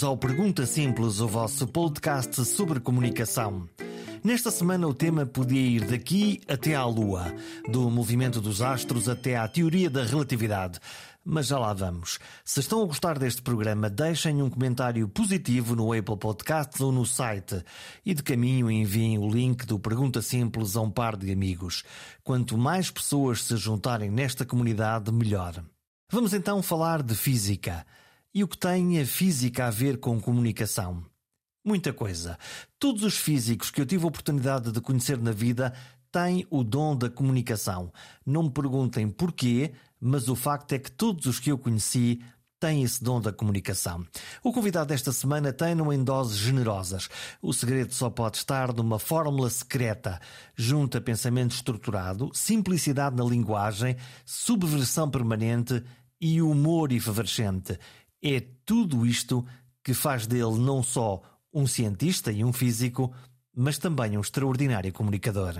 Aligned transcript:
bem-vindos 0.00 0.04
ao 0.04 0.16
Pergunta 0.16 0.66
Simples, 0.66 1.20
o 1.20 1.28
vosso 1.28 1.66
podcast 1.66 2.44
sobre 2.44 2.80
comunicação. 2.80 3.68
Nesta 4.24 4.50
semana 4.50 4.86
o 4.86 4.94
tema 4.94 5.26
podia 5.26 5.60
ir 5.60 5.84
daqui 5.84 6.40
até 6.48 6.74
à 6.74 6.84
Lua, 6.84 7.34
do 7.68 7.90
movimento 7.90 8.40
dos 8.40 8.62
astros 8.62 9.08
até 9.08 9.36
à 9.36 9.46
teoria 9.46 9.90
da 9.90 10.02
relatividade. 10.02 10.78
Mas 11.24 11.48
já 11.48 11.58
lá 11.58 11.74
vamos. 11.74 12.18
Se 12.44 12.60
estão 12.60 12.82
a 12.82 12.86
gostar 12.86 13.18
deste 13.18 13.42
programa, 13.42 13.90
deixem 13.90 14.42
um 14.42 14.48
comentário 14.48 15.06
positivo 15.08 15.76
no 15.76 15.92
Apple 15.92 16.16
Podcasts 16.16 16.80
ou 16.80 16.90
no 16.90 17.04
site. 17.04 17.62
E 18.04 18.14
de 18.14 18.22
caminho 18.22 18.70
enviem 18.70 19.18
o 19.18 19.28
link 19.28 19.66
do 19.66 19.78
Pergunta 19.78 20.22
Simples 20.22 20.76
a 20.76 20.80
um 20.80 20.90
par 20.90 21.16
de 21.16 21.30
amigos. 21.30 21.82
Quanto 22.24 22.56
mais 22.56 22.90
pessoas 22.90 23.42
se 23.42 23.56
juntarem 23.56 24.10
nesta 24.10 24.46
comunidade, 24.46 25.12
melhor. 25.12 25.62
Vamos 26.10 26.32
então 26.32 26.62
falar 26.62 27.02
de 27.02 27.14
física. 27.14 27.84
E 28.32 28.44
o 28.44 28.48
que 28.48 28.56
tem 28.56 29.00
a 29.00 29.04
física 29.04 29.66
a 29.66 29.70
ver 29.70 29.98
com 29.98 30.20
comunicação? 30.20 31.04
Muita 31.64 31.92
coisa. 31.92 32.38
Todos 32.78 33.02
os 33.02 33.16
físicos 33.16 33.72
que 33.72 33.80
eu 33.80 33.86
tive 33.86 34.04
a 34.04 34.06
oportunidade 34.06 34.70
de 34.70 34.80
conhecer 34.80 35.18
na 35.18 35.32
vida 35.32 35.74
têm 36.12 36.46
o 36.48 36.62
dom 36.62 36.96
da 36.96 37.10
comunicação. 37.10 37.92
Não 38.24 38.44
me 38.44 38.50
perguntem 38.50 39.08
porquê, 39.08 39.72
mas 40.00 40.28
o 40.28 40.36
facto 40.36 40.72
é 40.74 40.78
que 40.78 40.92
todos 40.92 41.26
os 41.26 41.40
que 41.40 41.50
eu 41.50 41.58
conheci 41.58 42.22
têm 42.60 42.84
esse 42.84 43.02
dom 43.02 43.20
da 43.20 43.32
comunicação. 43.32 44.06
O 44.44 44.52
convidado 44.52 44.90
desta 44.90 45.10
semana 45.10 45.52
tem-no 45.52 45.92
em 45.92 46.04
doses 46.04 46.38
generosas. 46.38 47.08
O 47.42 47.52
segredo 47.52 47.92
só 47.92 48.08
pode 48.10 48.36
estar 48.36 48.72
numa 48.72 49.00
fórmula 49.00 49.50
secreta. 49.50 50.20
Junta 50.54 51.00
pensamento 51.00 51.50
estruturado, 51.50 52.30
simplicidade 52.32 53.16
na 53.16 53.24
linguagem, 53.24 53.96
subversão 54.24 55.10
permanente 55.10 55.82
e 56.20 56.42
humor 56.42 56.92
efervescente. 56.92 57.78
É 58.22 58.42
tudo 58.66 59.06
isto 59.06 59.46
que 59.82 59.94
faz 59.94 60.26
dele 60.26 60.58
não 60.58 60.82
só 60.82 61.22
um 61.52 61.66
cientista 61.66 62.30
e 62.30 62.44
um 62.44 62.52
físico, 62.52 63.12
mas 63.56 63.78
também 63.78 64.16
um 64.16 64.20
extraordinário 64.20 64.92
comunicador. 64.92 65.54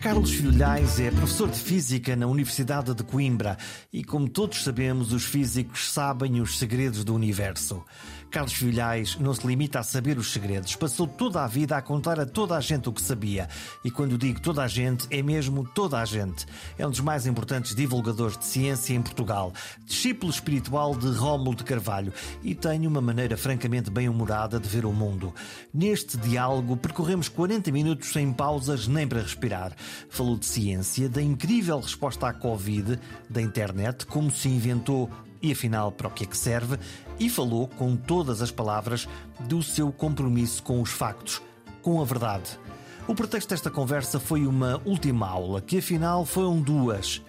Carlos 0.00 0.30
Filhais 0.30 0.98
é 0.98 1.10
professor 1.10 1.50
de 1.50 1.58
Física 1.58 2.16
na 2.16 2.26
Universidade 2.26 2.94
de 2.94 3.04
Coimbra 3.04 3.58
e, 3.92 4.02
como 4.02 4.26
todos 4.26 4.64
sabemos, 4.64 5.12
os 5.12 5.24
físicos 5.24 5.92
sabem 5.92 6.40
os 6.40 6.58
segredos 6.58 7.04
do 7.04 7.14
universo. 7.14 7.84
Carlos 8.30 8.52
Filhais 8.52 9.16
não 9.18 9.32
se 9.32 9.46
limita 9.46 9.80
a 9.80 9.82
saber 9.82 10.18
os 10.18 10.32
segredos, 10.32 10.76
passou 10.76 11.06
toda 11.06 11.42
a 11.42 11.46
vida 11.46 11.76
a 11.76 11.82
contar 11.82 12.20
a 12.20 12.26
toda 12.26 12.56
a 12.56 12.60
gente 12.60 12.88
o 12.88 12.92
que 12.92 13.00
sabia. 13.00 13.48
E 13.84 13.90
quando 13.90 14.18
digo 14.18 14.40
toda 14.40 14.62
a 14.62 14.68
gente, 14.68 15.06
é 15.10 15.22
mesmo 15.22 15.66
toda 15.74 15.98
a 15.98 16.04
gente. 16.04 16.46
É 16.76 16.86
um 16.86 16.90
dos 16.90 17.00
mais 17.00 17.26
importantes 17.26 17.74
divulgadores 17.74 18.36
de 18.36 18.44
ciência 18.44 18.94
em 18.94 19.00
Portugal, 19.00 19.52
discípulo 19.84 20.30
espiritual 20.30 20.94
de 20.94 21.08
Rómulo 21.08 21.56
de 21.56 21.64
Carvalho 21.64 22.12
e 22.42 22.54
tem 22.54 22.86
uma 22.86 23.00
maneira 23.00 23.36
francamente 23.36 23.90
bem-humorada 23.90 24.60
de 24.60 24.68
ver 24.68 24.84
o 24.84 24.92
mundo. 24.92 25.34
Neste 25.72 26.16
diálogo 26.16 26.76
percorremos 26.76 27.28
40 27.28 27.72
minutos 27.72 28.12
sem 28.12 28.32
pausas 28.32 28.86
nem 28.86 29.06
para 29.08 29.22
respirar. 29.22 29.72
Falou 30.10 30.36
de 30.36 30.46
ciência, 30.46 31.08
da 31.08 31.22
incrível 31.22 31.80
resposta 31.80 32.28
à 32.28 32.32
Covid, 32.32 32.98
da 33.28 33.40
internet, 33.40 34.06
como 34.06 34.30
se 34.30 34.48
inventou 34.48 35.10
e 35.42 35.52
afinal 35.52 35.92
para 35.92 36.08
o 36.08 36.10
que 36.10 36.24
é 36.24 36.26
que 36.26 36.36
serve, 36.36 36.78
e 37.18 37.28
falou 37.28 37.68
com 37.68 37.96
todas 37.96 38.42
as 38.42 38.50
palavras 38.50 39.08
do 39.40 39.62
seu 39.62 39.92
compromisso 39.92 40.62
com 40.62 40.80
os 40.80 40.90
factos, 40.90 41.42
com 41.82 42.00
a 42.00 42.04
verdade. 42.04 42.58
O 43.06 43.14
pretexto 43.14 43.50
desta 43.50 43.70
conversa 43.70 44.20
foi 44.20 44.46
uma 44.46 44.80
última 44.84 45.26
aula, 45.26 45.60
que 45.60 45.78
afinal 45.78 46.26
foram 46.26 46.60
duas. 46.60 47.22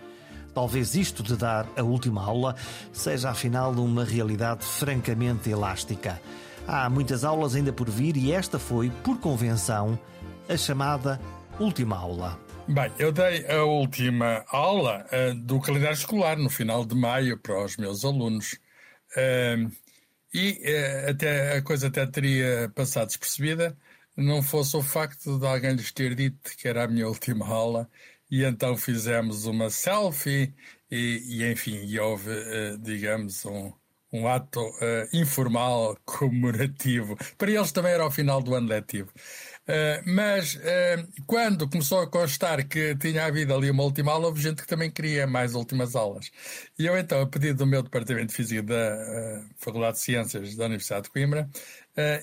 Talvez 0.53 0.96
isto 0.96 1.24
de 1.24 1.38
dar 1.38 1.66
a 1.78 1.84
última 1.84 2.24
aula 2.24 2.56
seja 2.92 3.30
afinal 3.30 3.72
uma 3.72 4.03
realidade 4.03 4.66
francamente 4.66 5.50
elástica. 5.50 6.22
Há 6.68 6.90
muitas 6.90 7.24
aulas 7.24 7.56
ainda 7.56 7.72
por 7.72 7.90
vir 7.90 8.18
e 8.18 8.31
esta 8.31 8.59
foi, 8.59 8.90
por 8.90 9.19
convenção, 9.19 9.98
a 10.50 10.58
chamada 10.58 11.19
última 11.59 11.98
aula. 11.98 12.49
Bem, 12.72 12.91
eu 13.00 13.12
dei 13.12 13.47
a 13.47 13.63
última 13.63 14.46
aula 14.47 15.03
uh, 15.12 15.34
do 15.34 15.59
calendário 15.59 15.96
escolar 15.96 16.38
no 16.38 16.52
final 16.52 16.85
de 16.85 16.94
maio 16.94 17.35
para 17.40 17.63
os 17.66 17.75
meus 17.78 18.06
alunos. 18.06 18.59
Uh, 19.18 19.72
e 20.31 20.52
uh, 20.52 21.09
até 21.09 21.57
a 21.57 21.63
coisa 21.63 21.88
até 21.88 22.06
teria 22.06 22.72
passado 22.75 23.07
despercebida 23.07 23.75
não 24.16 24.44
fosse 24.44 24.78
o 24.78 24.84
facto 24.84 25.40
de 25.40 25.47
alguém 25.47 25.74
lhes 25.74 25.91
ter 25.91 26.13
dito 26.13 26.56
que 26.57 26.68
era 26.68 26.84
a 26.84 26.88
minha 26.88 27.07
última 27.09 27.47
aula 27.47 27.90
e 28.30 28.44
então 28.44 28.78
fizemos 28.78 29.46
uma 29.46 29.72
selfie 29.72 30.53
e, 30.91 31.40
e 31.41 31.51
enfim, 31.51 31.84
e 31.86 32.00
houve, 32.00 32.30
digamos, 32.81 33.46
um, 33.46 33.74
um 34.13 34.28
ato 34.28 34.62
informal 35.12 35.97
comemorativo. 36.06 37.18
Para 37.36 37.50
eles 37.51 37.72
também 37.72 37.94
era 37.94 38.03
ao 38.03 38.12
final 38.12 38.44
do 38.44 38.53
ano 38.53 38.68
letivo. 38.68 39.12
Uh, 39.69 40.02
mas 40.03 40.56
uh, 40.56 41.24
quando 41.28 41.69
começou 41.69 42.00
a 42.00 42.07
constar 42.07 42.68
que 42.68 42.96
tinha 42.96 43.25
havido 43.25 43.53
ali 43.53 43.69
uma 43.69 43.84
última 43.84 44.12
aula, 44.12 44.25
houve 44.25 44.41
gente 44.41 44.63
que 44.63 44.68
também 44.68 44.90
queria 44.90 45.28
mais 45.28 45.53
últimas 45.53 45.96
aulas. 45.96 46.31
E 46.80 46.88
eu 46.88 46.97
então, 46.97 47.22
a 47.22 47.28
pedido 47.28 47.59
do 47.59 47.68
meu 47.68 47.84
departamento 47.84 48.30
de 48.30 48.34
Física 48.34 48.63
da 48.63 48.74
uh, 48.75 49.50
Faculdade 49.57 49.97
de 49.97 50.03
Ciências 50.03 50.56
da 50.56 50.66
Universidade 50.66 51.03
de 51.03 51.12
Coimbra, 51.12 51.47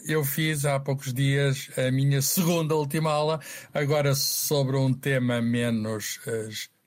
eu 0.08 0.24
fiz 0.24 0.64
há 0.64 0.80
poucos 0.80 1.12
dias 1.12 1.68
a 1.76 1.90
minha 1.90 2.22
segunda 2.22 2.74
última 2.74 3.12
aula, 3.12 3.38
agora 3.74 4.14
sobre 4.14 4.74
um 4.76 4.90
tema 4.90 5.42
menos 5.42 6.18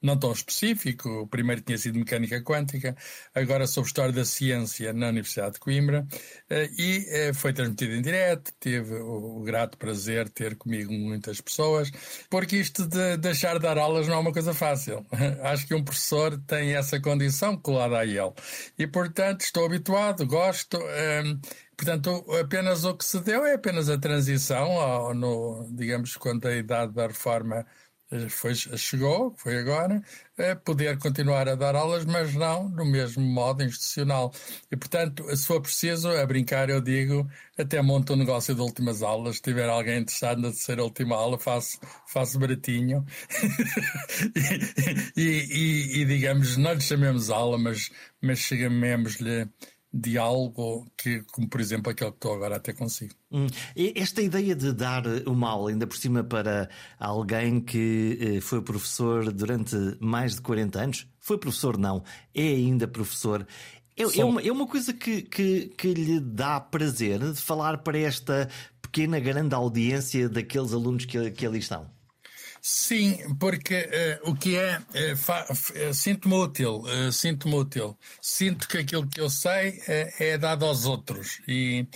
não 0.01 0.17
tão 0.17 0.31
específico, 0.31 1.09
o 1.21 1.27
primeiro 1.27 1.61
tinha 1.61 1.77
sido 1.77 1.99
mecânica 1.99 2.41
quântica, 2.41 2.95
agora 3.33 3.67
sobre 3.67 3.87
história 3.87 4.13
da 4.13 4.25
ciência 4.25 4.93
na 4.93 5.09
Universidade 5.09 5.53
de 5.53 5.59
Coimbra, 5.59 6.07
eh, 6.49 6.69
e 6.77 7.05
eh, 7.09 7.33
foi 7.33 7.53
transmitido 7.53 7.93
em 7.93 8.01
direto, 8.01 8.51
tive 8.59 8.95
o 8.95 9.41
grato 9.41 9.77
prazer 9.77 10.25
de 10.25 10.31
ter 10.31 10.55
comigo 10.55 10.91
muitas 10.93 11.41
pessoas, 11.41 11.91
porque 12.29 12.57
isto 12.57 12.87
de 12.87 13.17
deixar 13.17 13.53
de 13.55 13.59
dar 13.63 13.77
aulas 13.77 14.07
não 14.07 14.15
é 14.15 14.19
uma 14.19 14.33
coisa 14.33 14.53
fácil. 14.53 15.05
Acho 15.43 15.67
que 15.67 15.75
um 15.75 15.83
professor 15.83 16.37
tem 16.47 16.75
essa 16.75 16.99
condição 16.99 17.57
colada 17.57 17.97
a 17.99 18.05
ele. 18.05 18.31
E, 18.77 18.87
portanto, 18.87 19.41
estou 19.41 19.65
habituado, 19.65 20.25
gosto. 20.25 20.77
Ehm, 20.77 21.39
portanto, 21.75 22.25
apenas 22.39 22.83
o 22.85 22.95
que 22.95 23.05
se 23.05 23.19
deu 23.21 23.45
é 23.45 23.55
apenas 23.55 23.89
a 23.89 23.97
transição, 23.97 25.13
no, 25.13 25.69
digamos, 25.71 26.15
quando 26.17 26.47
a 26.47 26.55
idade 26.55 26.93
da 26.93 27.07
reforma 27.07 27.65
foi, 28.29 28.55
chegou, 28.55 29.35
foi 29.37 29.59
agora, 29.59 30.01
a 30.37 30.55
poder 30.55 30.97
continuar 30.97 31.47
a 31.47 31.53
dar 31.53 31.75
aulas, 31.75 32.05
mas 32.05 32.33
não 32.33 32.67
no 32.69 32.83
mesmo 32.83 33.21
modo 33.21 33.63
institucional. 33.63 34.33
E, 34.71 34.75
portanto, 34.75 35.23
se 35.35 35.45
for 35.45 35.61
preciso, 35.61 36.09
a 36.09 36.25
brincar, 36.25 36.69
eu 36.69 36.81
digo, 36.81 37.29
até 37.57 37.81
monto 37.81 38.13
um 38.13 38.15
negócio 38.15 38.55
de 38.55 38.61
últimas 38.61 39.03
aulas. 39.03 39.35
Se 39.35 39.43
tiver 39.43 39.69
alguém 39.69 39.99
interessado 39.99 40.41
na 40.41 40.49
terceira 40.49 40.83
última 40.83 41.15
aula, 41.15 41.37
faço, 41.37 41.79
faço 42.07 42.39
baratinho. 42.39 43.05
e, 45.15 45.21
e, 45.21 45.97
e, 45.97 46.01
e, 46.01 46.05
digamos, 46.05 46.57
não 46.57 46.73
lhe 46.73 46.81
chamemos 46.81 47.29
aula, 47.29 47.59
mas, 47.59 47.91
mas 48.21 48.39
chamemos-lhe 48.39 49.47
de 49.91 50.17
algo 50.17 50.87
que, 50.95 51.23
como 51.31 51.49
por 51.49 51.59
exemplo 51.59 51.91
aquele 51.91 52.11
que 52.11 52.17
estou 52.17 52.33
agora 52.33 52.57
até 52.57 52.73
consigo. 52.73 53.13
Hum. 53.31 53.47
Esta 53.95 54.21
ideia 54.21 54.55
de 54.55 54.71
dar 54.71 55.03
uma 55.25 55.49
aula, 55.49 55.71
ainda 55.71 55.87
por 55.87 55.97
cima 55.97 56.23
para 56.23 56.69
alguém 56.99 57.59
que 57.59 58.17
eh, 58.21 58.41
foi 58.41 58.61
professor 58.61 59.31
durante 59.31 59.75
mais 59.99 60.35
de 60.35 60.41
40 60.41 60.79
anos, 60.79 61.07
foi 61.19 61.37
professor 61.37 61.77
não, 61.77 62.03
é 62.35 62.47
ainda 62.47 62.87
professor, 62.87 63.47
é, 63.99 64.21
é, 64.21 64.23
uma, 64.23 64.41
é 64.41 64.51
uma 64.51 64.65
coisa 64.65 64.93
que, 64.93 65.23
que, 65.23 65.67
que 65.77 65.93
lhe 65.93 66.21
dá 66.21 66.59
prazer 66.59 67.19
de 67.19 67.41
falar 67.41 67.79
para 67.79 67.97
esta 67.97 68.47
pequena, 68.81 69.19
grande 69.19 69.53
audiência 69.53 70.29
daqueles 70.29 70.71
alunos 70.71 71.03
que, 71.03 71.31
que 71.31 71.45
ali 71.45 71.59
estão. 71.59 71.98
Sim, 72.61 73.35
porque 73.39 73.75
uh, 74.25 74.31
o 74.31 74.35
que 74.35 74.57
é, 74.57 74.79
uh, 74.79 75.93
sinto-me 75.93 76.35
útil, 76.35 76.81
uh, 76.81 77.11
sinto-me 77.11 77.55
útil. 77.55 77.97
Sinto 78.21 78.67
que 78.67 78.79
aquilo 78.79 79.07
que 79.07 79.21
eu 79.21 79.29
sei 79.29 79.79
é 79.87 80.37
dado 80.37 80.65
aos 80.65 80.85
outros 80.85 81.41
e, 81.47 81.87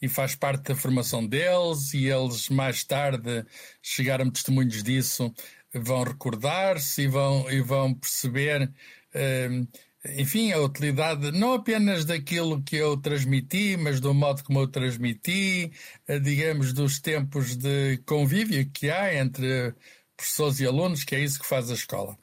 e 0.00 0.08
faz 0.08 0.34
parte 0.34 0.68
da 0.68 0.76
formação 0.76 1.26
deles 1.26 1.92
e 1.92 2.06
eles 2.06 2.48
mais 2.48 2.84
tarde 2.84 3.44
chegaram 3.82 4.30
testemunhos 4.30 4.82
disso, 4.82 5.34
vão 5.74 6.04
recordar-se 6.04 7.02
e 7.02 7.08
vão, 7.08 7.50
e 7.50 7.60
vão 7.60 7.94
perceber 7.94 8.72
enfim, 10.16 10.50
a 10.52 10.60
utilidade 10.60 11.30
não 11.30 11.52
apenas 11.52 12.04
daquilo 12.04 12.62
que 12.62 12.74
eu 12.76 12.96
transmiti, 12.96 13.76
mas 13.76 14.00
do 14.00 14.12
modo 14.12 14.42
como 14.42 14.58
eu 14.60 14.66
transmiti, 14.66 15.70
digamos, 16.22 16.72
dos 16.72 17.00
tempos 17.00 17.56
de 17.56 17.98
convívio 18.04 18.68
que 18.70 18.90
há 18.90 19.14
entre 19.14 19.72
professores 20.22 20.60
e 20.60 20.66
alunos, 20.66 21.04
que 21.04 21.14
é 21.14 21.20
isso 21.20 21.40
que 21.40 21.46
faz 21.46 21.70
a 21.70 21.74
escola. 21.74 22.16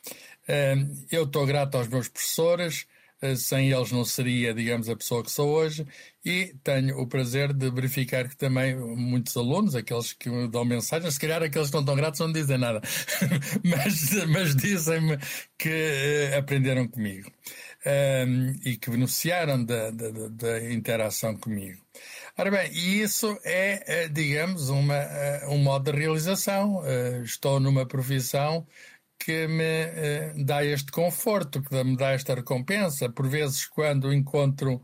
Eu 1.12 1.26
estou 1.26 1.46
grato 1.46 1.76
aos 1.76 1.88
meus 1.88 2.08
professores, 2.08 2.88
sem 3.38 3.72
eles 3.72 3.92
não 3.92 4.06
seria, 4.06 4.54
digamos, 4.54 4.88
a 4.90 4.96
pessoa 4.96 5.24
que 5.24 5.30
sou 5.30 5.50
hoje. 5.50 5.86
E 6.26 6.56
tenho 6.64 6.98
o 7.00 7.06
prazer 7.08 7.54
de 7.54 7.70
verificar 7.70 8.28
que 8.28 8.36
também 8.36 8.76
muitos 8.76 9.36
alunos, 9.36 9.76
aqueles 9.76 10.14
que 10.14 10.30
me 10.30 10.48
dão 10.48 10.66
mensagens, 10.66 11.14
se 11.14 11.20
calhar 11.20 11.44
aqueles 11.44 11.68
que 11.68 11.74
não 11.74 11.82
estão 11.82 11.96
gratos 11.96 12.20
não 12.20 12.32
dizem 12.32 12.58
nada, 12.58 12.82
mas, 13.64 14.26
mas 14.28 14.56
dizem-me 14.56 15.18
que 15.58 16.32
aprenderam 16.38 16.88
comigo 16.88 17.32
um, 17.86 18.52
e 18.66 18.78
que 18.78 18.90
beneficiaram 18.90 19.64
da, 19.64 19.90
da, 19.92 20.10
da, 20.30 20.72
interação 20.72 21.36
comigo. 21.36 21.82
Ora 22.38 22.52
bem, 22.52 22.72
isso 22.74 23.38
é, 23.44 24.08
digamos, 24.10 24.70
uma, 24.70 25.02
um 25.50 25.58
modo 25.58 25.92
de 25.92 25.98
realização. 25.98 26.82
Estou 27.24 27.60
numa 27.60 27.86
profissão 27.86 28.66
que 29.20 29.48
me 29.48 30.44
dá 30.46 30.64
este 30.64 30.92
conforto, 30.92 31.62
que 31.62 31.84
me 31.84 31.98
dá 31.98 32.12
esta 32.12 32.36
recompensa. 32.36 33.10
Por 33.10 33.28
vezes, 33.28 33.66
quando 33.66 34.14
encontro 34.14 34.82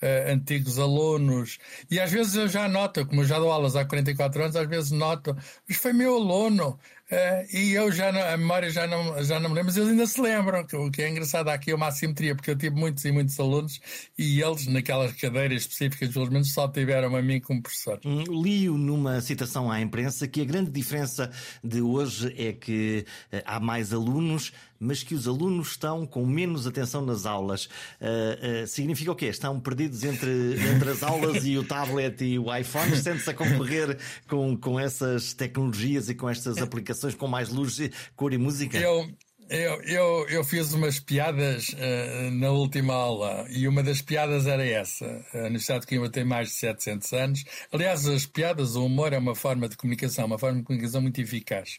Uh, 0.00 0.30
antigos 0.30 0.78
alunos. 0.78 1.58
E 1.90 1.98
às 1.98 2.12
vezes 2.12 2.36
eu 2.36 2.46
já 2.46 2.68
noto, 2.68 3.04
como 3.04 3.24
já 3.24 3.36
dou 3.36 3.50
aulas 3.50 3.74
há 3.74 3.84
44 3.84 4.44
anos, 4.44 4.54
às 4.54 4.68
vezes 4.68 4.92
noto, 4.92 5.36
mas 5.68 5.76
foi 5.76 5.92
meu 5.92 6.14
aluno, 6.14 6.78
Uh, 7.10 7.56
e 7.56 7.72
eu 7.72 7.90
já 7.90 8.12
não, 8.12 8.20
a 8.20 8.36
memória 8.36 8.68
já 8.68 8.86
não, 8.86 9.24
já 9.24 9.40
não 9.40 9.48
me 9.48 9.54
lembro, 9.54 9.66
mas 9.66 9.76
eles 9.78 9.88
ainda 9.88 10.06
se 10.06 10.20
lembram. 10.20 10.66
Que, 10.66 10.76
o 10.76 10.90
que 10.90 11.00
é 11.00 11.08
engraçado 11.08 11.48
aqui 11.48 11.70
é 11.70 11.74
uma 11.74 11.86
assimetria, 11.86 12.34
porque 12.34 12.50
eu 12.50 12.56
tive 12.56 12.76
muitos 12.76 13.02
e 13.06 13.10
muitos 13.10 13.38
alunos 13.40 13.80
e 14.18 14.42
eles, 14.42 14.66
naquelas 14.66 15.12
cadeiras 15.12 15.62
específicas, 15.62 16.10
pelo 16.10 16.30
menos, 16.30 16.52
só 16.52 16.68
tiveram 16.68 17.16
a 17.16 17.22
mim 17.22 17.40
como 17.40 17.62
professor. 17.62 17.98
Hum, 18.04 18.24
li 18.42 18.68
numa 18.68 19.22
citação 19.22 19.70
à 19.70 19.80
imprensa 19.80 20.28
que 20.28 20.42
a 20.42 20.44
grande 20.44 20.70
diferença 20.70 21.30
de 21.64 21.80
hoje 21.80 22.34
é 22.36 22.52
que 22.52 23.06
uh, 23.32 23.42
há 23.46 23.58
mais 23.58 23.92
alunos, 23.94 24.52
mas 24.80 25.02
que 25.02 25.14
os 25.14 25.28
alunos 25.28 25.72
estão 25.72 26.06
com 26.06 26.24
menos 26.24 26.66
atenção 26.66 27.04
nas 27.04 27.26
aulas. 27.26 27.66
Uh, 28.00 28.66
significa 28.66 29.12
o 29.12 29.16
quê? 29.16 29.26
Estão 29.26 29.60
perdidos 29.60 30.02
entre, 30.04 30.56
entre 30.72 30.90
as 30.90 31.02
aulas 31.02 31.44
e 31.44 31.58
o 31.58 31.64
tablet 31.64 32.24
e 32.24 32.38
o 32.38 32.54
iPhone? 32.54 32.96
Sente-se 32.96 33.30
a 33.30 33.34
concorrer 33.34 33.98
com, 34.28 34.56
com 34.56 34.80
essas 34.80 35.34
tecnologias 35.34 36.08
e 36.08 36.14
com 36.14 36.28
estas 36.28 36.58
aplicações? 36.58 37.14
com 37.18 37.28
mais 37.28 37.50
luz, 37.50 37.78
cor 38.16 38.32
e 38.32 38.38
música? 38.38 38.78
Eu, 38.78 39.10
eu, 39.50 39.82
eu, 39.82 40.28
eu 40.28 40.44
fiz 40.44 40.72
umas 40.72 41.00
piadas 41.00 41.68
uh, 41.70 42.30
na 42.32 42.50
última 42.50 42.94
aula 42.94 43.46
e 43.50 43.66
uma 43.66 43.82
das 43.82 44.00
piadas 44.00 44.46
era 44.46 44.64
essa. 44.64 45.24
A 45.34 45.38
Universidade 45.38 45.82
de 45.82 45.86
Coimbra 45.86 46.10
tem 46.10 46.24
mais 46.24 46.48
de 46.48 46.54
700 46.54 47.12
anos. 47.12 47.44
Aliás, 47.72 48.06
as 48.06 48.26
piadas, 48.26 48.76
o 48.76 48.86
humor 48.86 49.12
é 49.12 49.18
uma 49.18 49.34
forma 49.34 49.68
de 49.68 49.76
comunicação, 49.76 50.26
uma 50.26 50.38
forma 50.38 50.58
de 50.58 50.64
comunicação 50.64 51.00
muito 51.00 51.20
eficaz. 51.20 51.78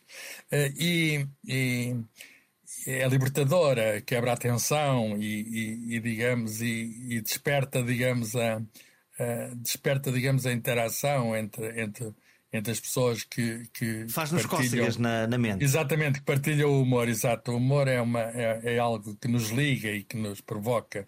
Uh, 0.51 0.73
e, 0.77 1.27
e, 1.47 1.95
é 2.91 3.07
libertadora, 3.07 4.01
quebra 4.01 4.33
a 4.33 4.37
tensão 4.37 5.17
e, 5.17 5.41
e, 5.91 5.95
e 5.95 5.99
digamos, 5.99 6.61
e, 6.61 7.21
desperta, 7.21 7.83
digamos, 7.83 8.35
a, 8.35 8.57
a, 9.19 9.53
desperta, 9.55 10.11
digamos, 10.11 10.45
a 10.45 10.53
interação 10.53 11.35
entre, 11.35 11.81
entre 11.81 12.13
entre 12.51 12.71
as 12.71 12.79
pessoas 12.79 13.23
que. 13.23 13.67
que 13.73 14.07
Faz-nos 14.09 14.45
cócegas 14.45 14.97
na, 14.97 15.27
na 15.27 15.37
mente. 15.37 15.63
Exatamente, 15.63 16.19
que 16.19 16.25
partilham 16.25 16.69
o 16.69 16.81
humor, 16.81 17.07
exato. 17.07 17.51
O 17.51 17.57
humor 17.57 17.87
é, 17.87 18.01
uma, 18.01 18.21
é, 18.21 18.75
é 18.75 18.79
algo 18.79 19.15
que 19.15 19.27
nos 19.27 19.49
liga 19.49 19.89
e 19.89 20.03
que 20.03 20.17
nos 20.17 20.41
provoca. 20.41 21.07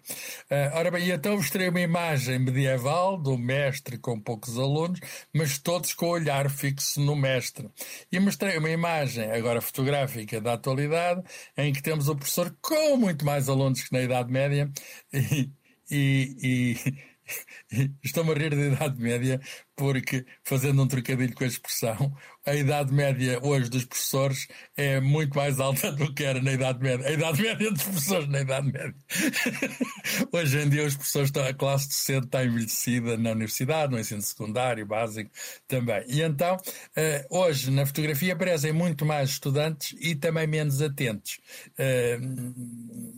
Uh, 0.50 0.76
ora 0.76 0.90
bem, 0.90 1.10
então 1.10 1.36
mostrei 1.36 1.68
uma 1.68 1.80
imagem 1.80 2.38
medieval 2.38 3.16
do 3.16 3.36
mestre 3.36 3.98
com 3.98 4.20
poucos 4.20 4.56
alunos, 4.56 5.00
mas 5.32 5.58
todos 5.58 5.92
com 5.94 6.06
o 6.06 6.10
olhar 6.10 6.48
fixo 6.48 7.00
no 7.00 7.16
mestre. 7.16 7.68
E 8.10 8.20
mostrei 8.20 8.56
uma 8.56 8.70
imagem, 8.70 9.30
agora 9.32 9.60
fotográfica, 9.60 10.40
da 10.40 10.52
atualidade, 10.54 11.22
em 11.56 11.72
que 11.72 11.82
temos 11.82 12.08
o 12.08 12.14
professor 12.14 12.54
com 12.60 12.96
muito 12.96 13.24
mais 13.24 13.48
alunos 13.48 13.82
que 13.82 13.92
na 13.92 14.02
Idade 14.02 14.30
Média 14.30 14.70
e, 15.12 15.50
e, 15.90 16.76
e 17.72 17.90
Estou-me 18.02 18.32
a 18.32 18.34
rir 18.34 18.50
da 18.50 18.62
Idade 18.62 19.00
Média 19.00 19.40
porque, 19.76 20.24
fazendo 20.44 20.82
um 20.82 20.86
trocadilho 20.86 21.34
com 21.34 21.44
a 21.44 21.46
expressão, 21.46 22.14
a 22.44 22.54
idade 22.54 22.92
média 22.92 23.38
hoje 23.40 23.70
dos 23.70 23.84
professores 23.84 24.48
é 24.76 25.00
muito 25.00 25.36
mais 25.36 25.60
alta 25.60 25.92
do 25.92 26.12
que 26.12 26.24
era 26.24 26.42
na 26.42 26.52
Idade 26.52 26.80
Média. 26.80 27.06
A 27.06 27.12
Idade 27.12 27.40
Média 27.40 27.70
dos 27.70 27.82
professores 27.82 28.28
na 28.28 28.40
Idade 28.40 28.72
Média. 28.72 28.94
hoje 30.32 30.58
em 30.58 30.68
dia 30.68 30.84
os 30.84 30.96
professores 30.96 31.28
estão, 31.28 31.44
a 31.44 31.54
classe 31.54 31.88
docente 31.88 32.26
está 32.26 32.44
envelhecida 32.44 33.16
na 33.16 33.30
universidade, 33.30 33.92
no 33.92 33.98
ensino 33.98 34.22
secundário, 34.22 34.84
básico 34.84 35.30
também. 35.68 36.04
E 36.08 36.20
então, 36.20 36.56
eh, 36.96 37.24
hoje 37.30 37.70
na 37.70 37.86
fotografia 37.86 38.32
aparecem 38.32 38.72
muito 38.72 39.06
mais 39.06 39.30
estudantes 39.30 39.96
e 40.00 40.16
também 40.16 40.46
menos 40.46 40.82
atentos. 40.82 41.38
Eh, 41.78 42.18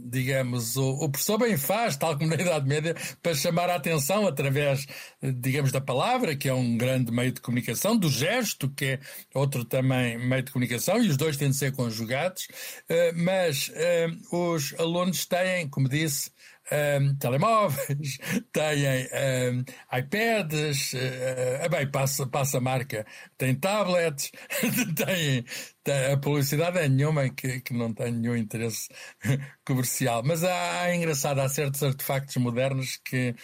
digamos, 0.04 0.76
o, 0.76 1.04
o 1.04 1.08
professor 1.08 1.38
bem 1.38 1.56
faz, 1.56 1.96
tal 1.96 2.18
como 2.18 2.28
na 2.28 2.36
Idade 2.36 2.68
Média, 2.68 2.94
para 3.22 3.34
chamar 3.34 3.70
a 3.70 3.76
atenção 3.76 4.26
através, 4.26 4.86
digamos, 5.22 5.72
da 5.72 5.80
palavra, 5.80 6.36
que 6.44 6.48
é 6.50 6.52
um 6.52 6.76
grande 6.76 7.10
meio 7.10 7.32
de 7.32 7.40
comunicação, 7.40 7.96
do 7.96 8.10
gesto, 8.10 8.68
que 8.68 8.84
é 8.84 9.00
outro 9.34 9.64
também 9.64 10.18
meio 10.18 10.42
de 10.42 10.52
comunicação, 10.52 11.02
e 11.02 11.08
os 11.08 11.16
dois 11.16 11.38
têm 11.38 11.48
de 11.48 11.56
ser 11.56 11.72
conjugados, 11.72 12.48
eh, 12.86 13.12
mas 13.12 13.70
eh, 13.74 14.08
os 14.30 14.74
alunos 14.78 15.24
têm, 15.24 15.66
como 15.70 15.88
disse, 15.88 16.30
um, 16.70 16.74
ehm, 16.76 17.16
telemóveis, 17.16 18.18
têm 18.52 19.08
um, 19.54 19.64
iPads, 19.98 20.92
uh, 20.92 21.70
bem, 21.70 21.90
passa, 21.90 22.26
passa 22.26 22.58
a 22.58 22.60
marca, 22.60 23.06
tem 23.38 23.54
tablets, 23.54 24.30
têm, 24.96 25.46
a 26.12 26.16
publicidade 26.18 26.78
é 26.78 26.88
nenhuma 26.88 27.30
que, 27.30 27.60
que 27.60 27.72
não 27.72 27.92
tem 27.94 28.12
nenhum 28.12 28.36
interesse 28.36 28.88
comercial. 29.66 30.22
Mas 30.24 30.44
há, 30.44 30.82
há 30.82 30.94
engraçado, 30.94 31.40
há 31.40 31.48
certos 31.48 31.82
artefactos 31.82 32.36
modernos 32.36 32.98
que 33.02 33.34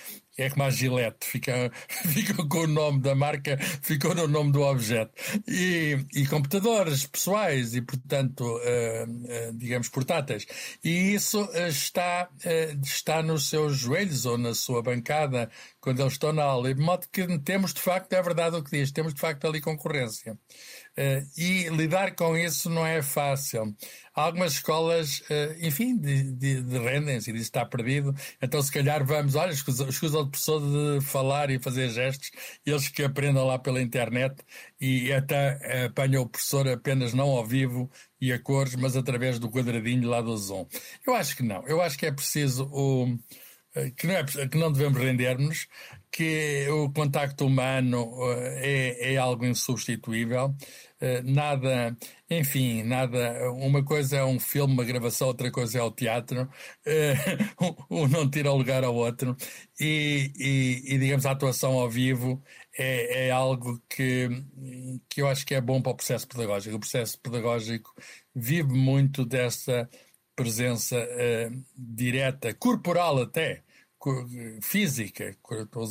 é 0.43 0.51
como 0.51 0.63
a 0.63 0.71
Gillette, 0.71 1.27
fica, 1.27 1.71
fica 1.89 2.35
com 2.47 2.59
o 2.61 2.67
nome 2.67 3.01
da 3.01 3.15
marca, 3.15 3.59
ficou 3.83 4.15
no 4.15 4.27
nome 4.27 4.53
do 4.53 4.63
objeto. 4.63 5.13
E, 5.47 5.99
e 6.15 6.27
computadores 6.27 7.07
pessoais 7.07 7.75
e, 7.75 7.83
portanto, 7.83 8.43
uh, 8.43 9.51
uh, 9.51 9.57
digamos, 9.57 9.89
portáteis. 9.89 10.47
E 10.83 11.15
isso 11.15 11.49
está, 11.55 12.29
uh, 12.33 12.81
está 12.83 13.23
nos 13.23 13.49
seus 13.49 13.77
joelhos 13.77 14.27
ou 14.27 14.39
na 14.39 14.55
sua 14.55 14.83
bancada 14.83 15.51
quando 15.81 16.01
eles 16.01 16.15
estão 16.15 16.33
na 16.33 16.45
aula. 16.45 16.73
De 16.73 16.81
modo 16.81 17.07
que 17.11 17.39
temos, 17.41 17.75
de 17.75 17.81
facto, 17.81 18.13
é 18.13 18.23
verdade 18.23 18.57
o 18.57 18.63
que 18.63 18.71
diz, 18.71 18.93
temos, 18.93 19.15
de 19.15 19.21
facto, 19.21 19.47
ali 19.47 19.61
concorrência. 19.61 20.39
Uh, 20.99 21.25
e 21.37 21.69
lidar 21.69 22.15
com 22.15 22.37
isso 22.37 22.69
não 22.69 22.85
é 22.85 23.01
fácil. 23.01 23.75
Algumas 24.13 24.55
escolas, 24.55 25.21
uh, 25.21 25.57
enfim, 25.61 25.97
de, 25.97 26.33
de, 26.33 26.63
de 26.63 26.79
rendem-se 26.79 27.31
e 27.31 27.33
diz 27.33 27.43
está 27.43 27.65
perdido, 27.65 28.15
então 28.43 28.61
se 28.61 28.73
calhar 28.73 29.05
vamos, 29.05 29.35
olha, 29.35 29.53
escusa, 29.53 29.89
escusa 29.89 30.19
o 30.19 30.29
professor 30.29 30.61
de 30.61 31.05
falar 31.05 31.51
e 31.51 31.59
fazer 31.59 31.89
gestos, 31.91 32.31
eles 32.67 32.89
que 32.89 33.03
aprendam 33.03 33.47
lá 33.47 33.59
pela 33.59 33.81
internet 33.81 34.37
e 34.81 35.13
até 35.13 35.85
apanham 35.87 36.23
o 36.23 36.29
professor 36.29 36.69
apenas 36.69 37.15
não 37.15 37.29
ao 37.31 37.47
vivo 37.47 37.91
e 38.21 38.33
a 38.33 38.39
cores, 38.39 38.75
mas 38.75 38.97
através 38.97 39.39
do 39.39 39.51
quadradinho 39.51 40.09
lá 40.09 40.21
do 40.21 40.37
Zoom. 40.37 40.67
Eu 41.07 41.15
acho 41.15 41.37
que 41.37 41.43
não, 41.43 41.67
eu 41.67 41.81
acho 41.81 41.97
que 41.97 42.07
é 42.07 42.13
preciso 42.13 42.69
o 42.73 43.17
eh, 43.75 43.91
que 43.91 44.07
não, 44.07 44.15
é, 44.15 44.25
que 44.25 44.59
não 44.59 44.73
devemos 44.73 45.01
render-nos, 45.01 45.69
que 46.11 46.69
o 46.71 46.91
contacto 46.93 47.47
humano 47.47 48.11
é, 48.59 49.15
é 49.15 49.17
algo 49.17 49.45
insubstituível. 49.47 50.55
Eh, 51.01 51.23
nada, 51.23 51.97
enfim, 52.29 52.83
nada. 52.83 53.51
Uma 53.53 53.85
coisa 53.85 54.19
é 54.19 54.25
um 54.25 54.39
filme, 54.39 54.75
uma 54.75 54.85
gravação, 54.85 55.29
outra 55.29 55.51
coisa 55.51 55.79
é 55.79 55.83
o 55.83 55.91
teatro. 55.91 56.49
Um 57.91 58.07
não 58.09 58.29
tira 58.31 58.53
lugar 58.53 58.85
ao 58.85 58.95
outro. 58.95 59.37
E, 59.79 60.33
e, 60.37 60.95
e, 60.95 60.99
digamos, 60.99 61.27
a 61.27 61.33
atuação 61.33 61.73
ao 61.79 61.89
vivo 61.91 62.43
é, 62.77 63.29
é 63.29 63.31
algo 63.31 63.81
que, 63.89 64.29
que 65.09 65.23
eu 65.23 65.29
acho 65.29 65.45
que 65.47 65.55
é 65.55 65.61
bom 65.61 65.81
para 65.83 65.93
o 65.93 65.97
processo 65.97 66.27
pedagógico. 66.29 66.77
O 66.77 66.81
processo 66.81 67.19
pedagógico 67.21 67.95
vive 68.35 68.73
muito 68.73 69.25
dessa 69.25 69.89
presença 70.37 70.97
direta, 71.77 72.55
corporal 72.55 73.21
até, 73.23 73.63
física. 74.63 75.37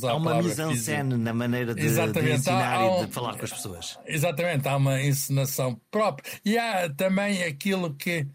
Há 0.03 0.15
uma 0.15 0.41
mise-en-scène 0.41 1.15
na 1.17 1.33
maneira 1.33 1.75
de, 1.75 1.81
de 1.81 2.31
ensinar 2.31 2.83
um, 2.83 3.03
e 3.03 3.05
de 3.05 3.11
falar 3.13 3.37
com 3.37 3.45
as 3.45 3.51
pessoas. 3.51 3.99
Exatamente, 4.05 4.67
há 4.67 4.75
uma 4.75 5.01
encenação 5.01 5.79
própria. 5.91 6.29
E 6.43 6.57
há 6.57 6.89
também 6.89 7.43
aquilo 7.43 7.93
que 7.93 8.27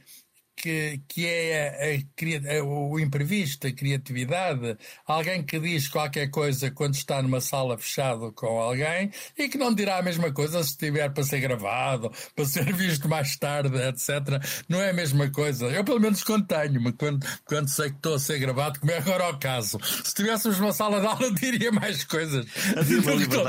que, 0.56 1.00
que 1.08 1.26
é 1.26 2.04
a, 2.49 2.58
a, 2.58 2.64
o 2.64 2.99
imprevisto, 2.99 3.66
a 3.66 3.73
criatividade. 3.73 4.76
Alguém 5.06 5.42
que 5.42 5.58
diz 5.58 5.88
qualquer 5.88 6.30
coisa 6.30 6.70
quando 6.70 6.94
está 6.94 7.20
numa 7.23 7.40
sala 7.40 7.76
fechada 7.76 8.30
com 8.32 8.61
alguém 8.61 9.11
e 9.37 9.49
que 9.49 9.58
não 9.58 9.75
dirá 9.75 9.99
a 9.99 10.02
mesma 10.02 10.32
coisa 10.32 10.62
se 10.62 10.70
estiver 10.70 11.11
para 11.12 11.25
ser 11.25 11.40
gravado, 11.40 12.11
para 12.34 12.44
ser 12.44 12.73
visto 12.73 13.08
mais 13.08 13.37
tarde, 13.37 13.76
etc. 13.76 14.42
Não 14.68 14.80
é 14.80 14.90
a 14.90 14.94
mesma 14.94 15.30
coisa. 15.30 15.66
Eu, 15.66 15.84
pelo 15.84 16.00
menos, 16.00 16.23
contenho-me 16.23 16.92
quando, 16.92 17.26
quando 17.44 17.68
sei 17.68 17.90
que 17.90 17.96
estou 17.96 18.14
a 18.14 18.18
ser 18.18 18.38
gravado, 18.38 18.80
como 18.80 18.92
é 18.92 18.99
agora 18.99 19.30
o 19.30 19.38
caso. 19.38 19.78
Se 19.82 20.08
estivéssemos 20.08 20.58
numa 20.58 20.73
sala 20.73 21.00
de 21.00 21.06
aula, 21.06 21.30
diria 21.34 21.73
mais 21.73 22.04
coisas 22.04 22.44
do 22.44 23.02
que, 23.02 23.23
estou, 23.23 23.44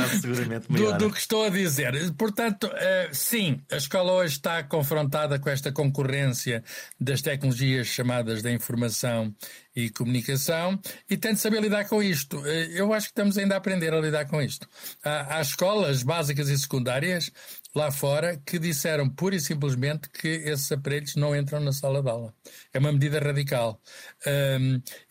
do, 0.69 0.97
do 0.97 1.11
que 1.11 1.19
estou 1.19 1.45
a 1.45 1.49
dizer. 1.49 2.13
Portanto, 2.13 2.65
uh, 2.67 3.13
sim, 3.13 3.61
a 3.71 3.77
escola 3.77 4.11
hoje 4.13 4.33
está 4.33 4.63
confrontada 4.63 5.39
com 5.39 5.49
esta 5.49 5.71
concorrência 5.71 6.63
das 6.99 7.21
tecnologias 7.21 7.87
chamadas 7.87 8.41
da 8.41 8.51
informação 8.51 9.35
e 9.75 9.89
comunicação 9.89 10.79
e 11.09 11.17
tem 11.17 11.33
de 11.33 11.39
saber 11.39 11.61
lidar 11.61 11.85
com 11.85 12.01
isto. 12.01 12.41
Eh, 12.45 12.79
eu 12.79 12.93
acho 12.93 13.07
que 13.07 13.11
estamos 13.11 13.37
ainda 13.37 13.55
a 13.55 13.57
aprender 13.57 13.93
a 13.93 13.99
lidar 13.99 14.25
com 14.25 14.41
isto. 14.41 14.67
Há, 15.03 15.37
há 15.37 15.41
escolas 15.41 16.03
básicas 16.03 16.47
e 16.49 16.57
secundárias 16.57 17.31
lá 17.75 17.91
fora 17.91 18.41
que 18.45 18.57
disseram 18.57 19.09
pura 19.09 19.35
e 19.35 19.39
simplesmente 19.39 20.09
que 20.09 20.27
esses 20.27 20.71
aparelhos 20.71 21.15
não 21.15 21.35
entram 21.35 21.59
na 21.59 21.73
sala 21.73 22.01
de 22.01 22.09
aula. 22.09 22.33
É 22.73 22.79
uma 22.79 22.91
medida 22.91 23.19
radical. 23.19 23.81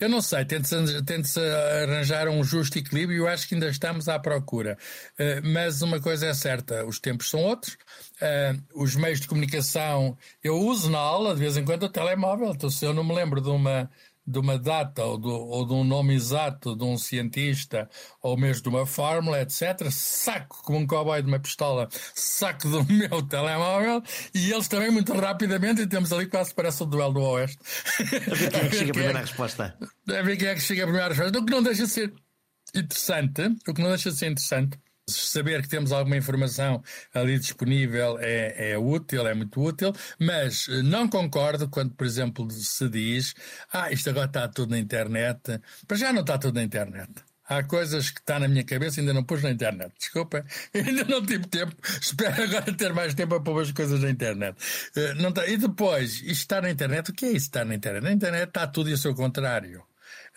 Eu 0.00 0.08
não 0.08 0.22
sei, 0.22 0.44
tente-se 0.46 1.02
tente 1.04 1.38
arranjar 1.82 2.28
um 2.28 2.42
justo 2.42 2.78
equilíbrio, 2.78 3.18
eu 3.18 3.28
acho 3.28 3.46
que 3.46 3.54
ainda 3.54 3.68
estamos 3.68 4.08
à 4.08 4.18
procura. 4.18 4.78
Uh, 5.18 5.46
mas 5.46 5.82
uma 5.82 6.00
coisa 6.00 6.26
é 6.26 6.34
certa, 6.34 6.84
os 6.86 6.98
tempos 6.98 7.28
são 7.28 7.40
outros, 7.40 7.74
uh, 7.74 8.82
os 8.82 8.96
meios 8.96 9.20
de 9.20 9.28
comunicação, 9.28 10.16
eu 10.42 10.58
uso 10.58 10.90
na 10.90 10.98
aula 10.98 11.34
de 11.34 11.40
vez 11.40 11.56
em 11.56 11.64
quando 11.64 11.84
o 11.84 11.88
telemóvel, 11.88 12.50
então 12.50 12.70
se 12.70 12.84
eu 12.84 12.94
não 12.94 13.04
me 13.04 13.14
lembro 13.14 13.40
de 13.40 13.50
uma 13.50 13.90
de 14.26 14.38
uma 14.38 14.58
data 14.58 15.04
ou, 15.04 15.18
do, 15.18 15.30
ou, 15.30 15.66
de 15.66 15.72
um 15.74 15.84
nome 15.84 16.14
exato 16.14 16.74
de 16.74 16.84
um 16.84 16.96
cientista 16.96 17.88
ou 18.22 18.36
mesmo 18.36 18.62
de 18.62 18.68
uma 18.68 18.86
fórmula, 18.86 19.40
etc., 19.40 19.90
saco 19.90 20.62
como 20.62 20.78
um 20.78 20.86
cowboy 20.86 21.20
de 21.22 21.28
uma 21.28 21.38
pistola, 21.38 21.88
saco 22.14 22.68
do 22.68 22.84
meu 22.92 23.22
telemóvel 23.22 24.02
e 24.34 24.52
eles 24.52 24.68
também 24.68 24.90
muito 24.90 25.12
rapidamente 25.12 25.82
e 25.82 25.86
temos 25.86 26.12
ali 26.12 26.26
quase 26.26 26.54
parece 26.54 26.82
o 26.82 26.86
duelo 26.86 27.12
do 27.12 27.20
Oeste. 27.20 27.58
A 28.30 28.34
ver 28.34 28.50
quem 28.50 28.60
é 28.60 28.68
que 28.68 28.76
chega 28.76 28.90
a 28.90 28.94
primeira 28.94 29.20
resposta. 29.20 29.78
A 30.08 30.22
ver 30.22 30.36
quem 30.36 30.48
é 30.48 30.54
que 30.54 30.60
chega 30.60 30.82
a 30.82 30.86
primeira 30.86 31.08
resposta. 31.08 31.38
O 31.38 31.44
que 31.44 31.52
não 31.52 31.62
deixa 31.62 31.84
de 31.84 31.90
ser 31.90 32.14
interessante, 32.74 33.42
o 33.68 33.74
que 33.74 33.82
não 33.82 33.90
deixa 33.90 34.10
de 34.10 34.16
ser 34.16 34.26
interessante 34.26 34.78
Saber 35.06 35.60
que 35.60 35.68
temos 35.68 35.92
alguma 35.92 36.16
informação 36.16 36.82
ali 37.12 37.38
disponível 37.38 38.18
é, 38.20 38.70
é, 38.70 38.78
útil, 38.78 39.26
é 39.26 39.34
muito 39.34 39.60
útil, 39.62 39.92
mas 40.18 40.66
eh, 40.68 40.82
não 40.82 41.06
concordo 41.06 41.68
quando, 41.68 41.92
por 41.92 42.06
exemplo, 42.06 42.50
se 42.50 42.88
diz: 42.88 43.34
ah, 43.70 43.92
isto 43.92 44.08
agora 44.08 44.26
está 44.26 44.48
tudo 44.48 44.70
na 44.70 44.78
internet. 44.78 45.60
Para 45.86 45.96
já 45.98 46.10
não 46.10 46.22
está 46.22 46.38
tudo 46.38 46.54
na 46.54 46.62
internet. 46.62 47.10
Há 47.46 47.62
coisas 47.62 48.08
que 48.10 48.20
está 48.20 48.38
na 48.38 48.48
minha 48.48 48.64
cabeça 48.64 49.00
ainda 49.00 49.12
não 49.12 49.22
pus 49.24 49.42
na 49.42 49.50
internet. 49.50 49.92
Desculpa, 49.98 50.42
ainda 50.74 51.04
não 51.04 51.24
tive 51.24 51.46
tempo. 51.48 51.76
Espero 52.00 52.42
agora 52.42 52.72
ter 52.72 52.94
mais 52.94 53.14
tempo 53.14 53.34
a 53.34 53.40
pôr 53.42 53.60
as 53.60 53.72
coisas 53.72 54.00
na 54.00 54.08
internet. 54.08 54.56
Eh, 54.96 55.14
não 55.14 55.28
está. 55.28 55.46
E 55.46 55.58
depois, 55.58 56.14
isto 56.22 56.30
está 56.30 56.62
na 56.62 56.70
internet, 56.70 57.10
o 57.10 57.14
que 57.14 57.26
é 57.26 57.28
isso 57.28 57.46
estar 57.46 57.66
na 57.66 57.74
internet? 57.74 58.02
Na 58.02 58.12
internet 58.12 58.48
está 58.48 58.66
tudo 58.66 58.88
e 58.88 58.94
o 58.94 58.98
seu 58.98 59.14
contrário. 59.14 59.84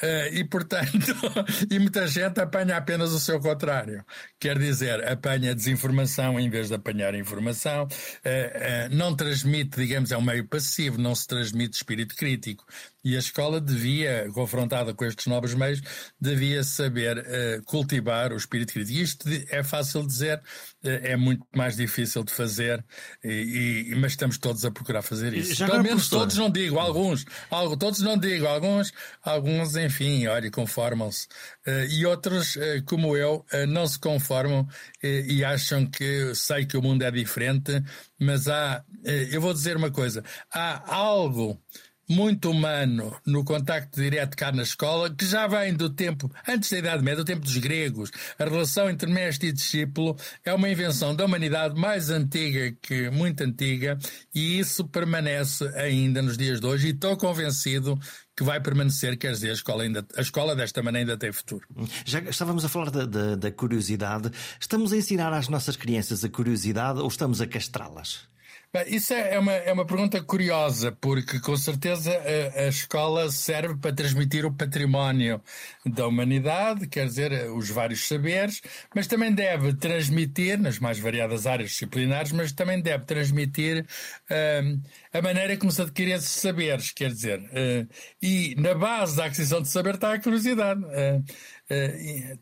Uh, 0.01 0.31
e, 0.31 0.43
portanto, 0.43 1.15
e 1.71 1.79
muita 1.79 2.07
gente 2.07 2.39
apanha 2.39 2.77
apenas 2.77 3.11
o 3.13 3.19
seu 3.19 3.39
contrário. 3.39 4.05
Quer 4.39 4.59
dizer, 4.59 5.03
apanha 5.07 5.55
desinformação 5.55 6.39
em 6.39 6.49
vez 6.49 6.67
de 6.67 6.75
apanhar 6.75 7.15
informação, 7.15 7.85
uh, 7.85 7.87
uh, 7.87 8.95
não 8.95 9.15
transmite, 9.15 9.77
digamos, 9.77 10.11
é 10.11 10.17
um 10.17 10.21
meio 10.21 10.47
passivo, 10.47 10.99
não 10.99 11.15
se 11.15 11.25
transmite 11.25 11.77
espírito 11.77 12.15
crítico. 12.15 12.63
E 13.03 13.15
a 13.15 13.19
escola 13.19 13.59
devia, 13.59 14.29
confrontada 14.33 14.93
com 14.93 15.05
estes 15.05 15.25
novos 15.27 15.53
meios, 15.53 15.81
devia 16.19 16.61
saber 16.61 17.23
cultivar 17.63 18.33
o 18.33 18.35
espírito 18.35 18.73
crítico. 18.73 18.99
Isto 18.99 19.29
é 19.49 19.63
fácil 19.63 20.05
dizer, 20.05 20.41
é 20.87 21.15
muito 21.15 21.45
mais 21.55 21.75
difícil 21.75 22.23
de 22.23 22.31
fazer, 22.31 22.83
e, 23.23 23.89
e, 23.89 23.95
mas 23.95 24.13
estamos 24.13 24.37
todos 24.37 24.63
a 24.65 24.71
procurar 24.71 25.01
fazer 25.01 25.33
isso. 25.33 25.53
Já 25.53 25.67
Pelo 25.67 25.83
menos 25.83 26.09
todos 26.09 26.35
não 26.37 26.49
digo, 26.49 26.79
alguns, 26.79 27.25
algo, 27.49 27.77
todos 27.77 27.99
não 28.01 28.17
digo, 28.17 28.45
alguns, 28.45 28.91
alguns, 29.23 29.75
enfim, 29.75 30.27
olha, 30.27 30.49
conformam-se. 30.51 31.27
Uh, 31.65 31.85
e 31.89 32.05
outros, 32.05 32.57
como 32.85 33.15
eu, 33.15 33.45
não 33.67 33.85
se 33.87 33.99
conformam 33.99 34.67
e 35.03 35.43
acham 35.43 35.85
que 35.85 36.33
sei 36.35 36.65
que 36.65 36.77
o 36.77 36.81
mundo 36.81 37.03
é 37.03 37.11
diferente, 37.11 37.83
mas 38.19 38.47
há, 38.47 38.83
eu 39.31 39.41
vou 39.41 39.53
dizer 39.53 39.77
uma 39.77 39.91
coisa, 39.91 40.23
há 40.51 40.95
algo 40.95 41.59
muito 42.07 42.49
humano 42.49 43.15
no 43.25 43.43
contacto 43.43 44.01
direto 44.01 44.35
cá 44.37 44.51
na 44.51 44.63
escola, 44.63 45.13
que 45.13 45.25
já 45.25 45.45
vem 45.47 45.73
do 45.73 45.89
tempo, 45.89 46.31
antes 46.47 46.71
da 46.71 46.77
Idade 46.77 47.03
Média, 47.03 47.23
do 47.23 47.25
tempo 47.25 47.41
dos 47.41 47.57
gregos. 47.57 48.11
A 48.39 48.45
relação 48.45 48.89
entre 48.89 49.11
mestre 49.11 49.49
e 49.49 49.51
discípulo 49.51 50.15
é 50.45 50.53
uma 50.53 50.69
invenção 50.69 51.15
da 51.15 51.25
humanidade 51.25 51.79
mais 51.79 52.09
antiga 52.09 52.75
que 52.81 53.09
muito 53.09 53.43
antiga, 53.43 53.97
e 54.33 54.59
isso 54.59 54.87
permanece 54.87 55.67
ainda 55.75 56.21
nos 56.21 56.37
dias 56.37 56.59
de 56.59 56.65
hoje, 56.65 56.87
e 56.87 56.91
estou 56.91 57.17
convencido 57.17 57.99
que 58.35 58.43
vai 58.43 58.61
permanecer, 58.61 59.17
quer 59.17 59.31
dizer, 59.31 59.49
a 59.49 59.53
escola, 59.53 59.81
ainda, 59.81 60.05
a 60.15 60.21
escola 60.21 60.55
desta 60.55 60.83
maneira 60.83 61.11
ainda 61.11 61.17
tem 61.17 61.31
futuro. 61.31 61.67
Já 62.05 62.19
estávamos 62.19 62.63
a 62.63 62.69
falar 62.69 62.91
da, 62.91 63.05
da, 63.05 63.35
da 63.35 63.51
curiosidade. 63.51 64.29
Estamos 64.59 64.93
a 64.93 64.97
ensinar 64.97 65.33
às 65.33 65.49
nossas 65.49 65.75
crianças 65.75 66.23
a 66.23 66.29
curiosidade 66.29 66.99
ou 66.99 67.07
estamos 67.07 67.41
a 67.41 67.47
castrá-las? 67.47 68.27
Isso 68.85 69.13
é, 69.13 69.35
é 69.35 69.39
uma, 69.39 69.53
é 69.53 69.71
uma 69.71 69.85
pergunta 69.85 70.21
curiosa, 70.21 70.91
porque 70.91 71.39
com 71.39 71.55
certeza 71.55 72.11
a, 72.11 72.61
a, 72.61 72.67
escola 72.67 73.31
serve 73.31 73.75
para 73.75 73.95
transmitir 73.95 74.45
o 74.45 74.53
património 74.53 75.41
da 75.85 76.07
humanidade, 76.07 76.87
quer 76.87 77.05
dizer, 77.05 77.49
os 77.51 77.69
vários 77.69 78.07
saberes, 78.07 78.61
mas 78.93 79.07
também 79.07 79.33
deve 79.33 79.73
transmitir, 79.73 80.59
nas 80.59 80.79
mais 80.79 80.99
variadas 80.99 81.47
áreas 81.47 81.71
disciplinares, 81.71 82.31
mas 82.31 82.51
também 82.51 82.81
deve 82.81 83.05
transmitir 83.05 83.85
uh, 84.29 84.81
a 85.13 85.21
maneira 85.21 85.57
como 85.57 85.71
se 85.71 85.81
adquire 85.81 86.11
esses 86.11 86.29
saberes, 86.29 86.91
quer 86.91 87.09
dizer, 87.09 87.39
uh, 87.39 87.87
e 88.21 88.55
na 88.57 88.73
base 88.73 89.15
da 89.15 89.25
aquisição 89.25 89.61
de 89.61 89.69
saber 89.69 89.95
está 89.95 90.13
a 90.13 90.19
curiosidade. 90.19 90.81
Uh, 90.83 91.23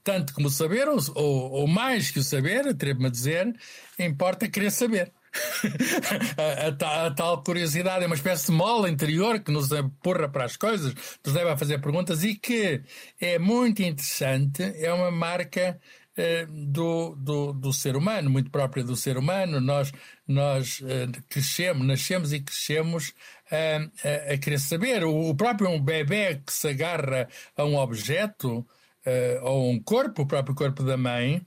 tanto 0.04 0.36
como 0.36 0.52
saber, 0.52 0.88
ou, 0.88 1.00
ou, 1.16 1.52
ou 1.52 1.68
mais 1.68 2.12
que 2.12 2.20
o 2.20 2.24
saber, 2.24 2.68
atrevo-me 2.68 3.08
a 3.08 3.10
dizer, 3.10 3.56
importa 3.98 4.48
querer 4.48 4.72
saber. 4.72 5.12
a, 6.38 6.86
a, 6.86 7.08
a, 7.08 7.12
tal 7.12 7.44
curiosidade 7.44 8.04
é 8.04 8.08
uma 8.08 8.16
espécie 8.16 8.48
de 8.48 8.52
mola 8.52 8.90
interior 8.90 9.40
que 9.40 9.52
nos 9.52 9.72
empurra 9.72 10.30
para 10.30 10.46
as 10.46 10.56
coisas, 10.58 10.94
nos 11.26 11.34
leva 11.34 11.54
a 11.54 11.58
fazer 11.58 11.80
perguntas 11.80 12.24
e 12.24 12.36
que 12.36 12.82
é 13.20 13.38
muito 13.40 13.82
interessante, 13.82 14.64
é 14.64 14.92
uma 14.94 15.12
marca 15.12 15.80
eh, 16.18 16.46
do, 16.50 17.14
do, 17.16 17.52
do, 17.52 17.74
ser 17.74 17.98
humano, 17.98 18.30
muito 18.30 18.50
própria 18.50 18.82
do 18.82 18.96
ser 18.96 19.18
humano. 19.18 19.60
Nós, 19.60 19.92
nós 20.26 20.82
eh, 20.86 21.08
crescemos, 21.28 21.86
nascemos 21.86 22.32
e 22.32 22.40
crescemos 22.40 23.14
a, 23.52 24.34
a, 24.34 24.38
querer 24.38 24.60
saber. 24.60 25.04
O, 25.04 25.30
o 25.30 25.36
próprio 25.36 25.70
um 25.70 25.82
bebê 25.82 26.42
que 26.46 26.54
se 26.54 26.70
agarra 26.70 27.28
a 27.58 27.66
um 27.66 27.76
objeto, 27.76 28.66
Uh, 29.08 29.38
ou 29.44 29.70
um 29.70 29.80
corpo, 29.80 30.24
o 30.24 30.26
próprio 30.26 30.56
corpo 30.56 30.82
da 30.82 30.98
mãe, 30.98 31.40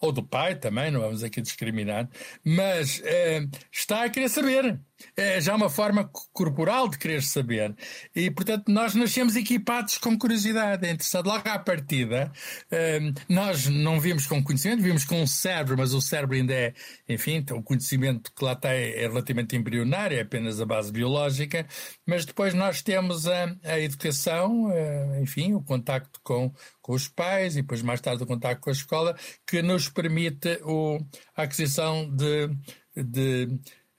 ou 0.00 0.12
do 0.12 0.22
pai 0.22 0.54
também, 0.56 0.90
não 0.90 1.00
vamos 1.00 1.22
aqui 1.22 1.40
discriminar, 1.40 2.08
mas 2.44 3.00
eh, 3.04 3.46
está 3.72 4.04
a 4.04 4.10
querer 4.10 4.28
saber. 4.28 4.80
É 5.16 5.40
já 5.40 5.54
uma 5.54 5.68
forma 5.68 6.10
corporal 6.32 6.88
de 6.88 6.98
querer 6.98 7.22
saber. 7.22 7.74
E, 8.14 8.30
portanto, 8.30 8.70
nós 8.70 8.94
nascemos 8.94 9.36
equipados 9.36 9.98
com 9.98 10.18
curiosidade. 10.18 10.86
É 10.86 10.90
interessante. 10.90 11.26
Logo 11.26 11.48
à 11.48 11.58
partida, 11.58 12.32
eh, 12.70 13.00
nós 13.28 13.66
não 13.66 14.00
vimos 14.00 14.26
com 14.26 14.42
conhecimento, 14.42 14.82
vimos 14.82 15.04
com 15.04 15.22
um 15.22 15.26
cérebro, 15.26 15.76
mas 15.76 15.92
o 15.94 16.00
cérebro 16.00 16.36
ainda 16.36 16.52
é, 16.52 16.74
enfim, 17.08 17.34
então, 17.34 17.58
o 17.58 17.62
conhecimento 17.62 18.32
que 18.34 18.44
lá 18.44 18.52
está 18.52 18.72
é, 18.72 19.04
é 19.04 19.08
relativamente 19.08 19.56
embrionário, 19.56 20.16
é 20.16 20.20
apenas 20.20 20.60
a 20.60 20.66
base 20.66 20.92
biológica, 20.92 21.66
mas 22.06 22.24
depois 22.24 22.54
nós 22.54 22.82
temos 22.82 23.26
a, 23.26 23.56
a 23.64 23.78
educação, 23.80 24.70
eh, 24.72 25.20
enfim, 25.22 25.54
o 25.54 25.62
contacto 25.62 26.20
com, 26.22 26.52
com 26.80 26.92
os 26.92 27.08
pais 27.08 27.56
e 27.56 27.62
depois 27.62 27.82
mais 27.82 28.00
tarde 28.00 28.22
o 28.22 28.26
contacto 28.26 28.62
com 28.62 28.70
a 28.70 28.72
escola, 28.72 29.16
que 29.46 29.62
nos 29.62 29.88
permite 29.88 30.60
o, 30.64 30.98
a 31.36 31.42
aquisição 31.42 32.08
de, 32.14 32.48
de 32.96 33.48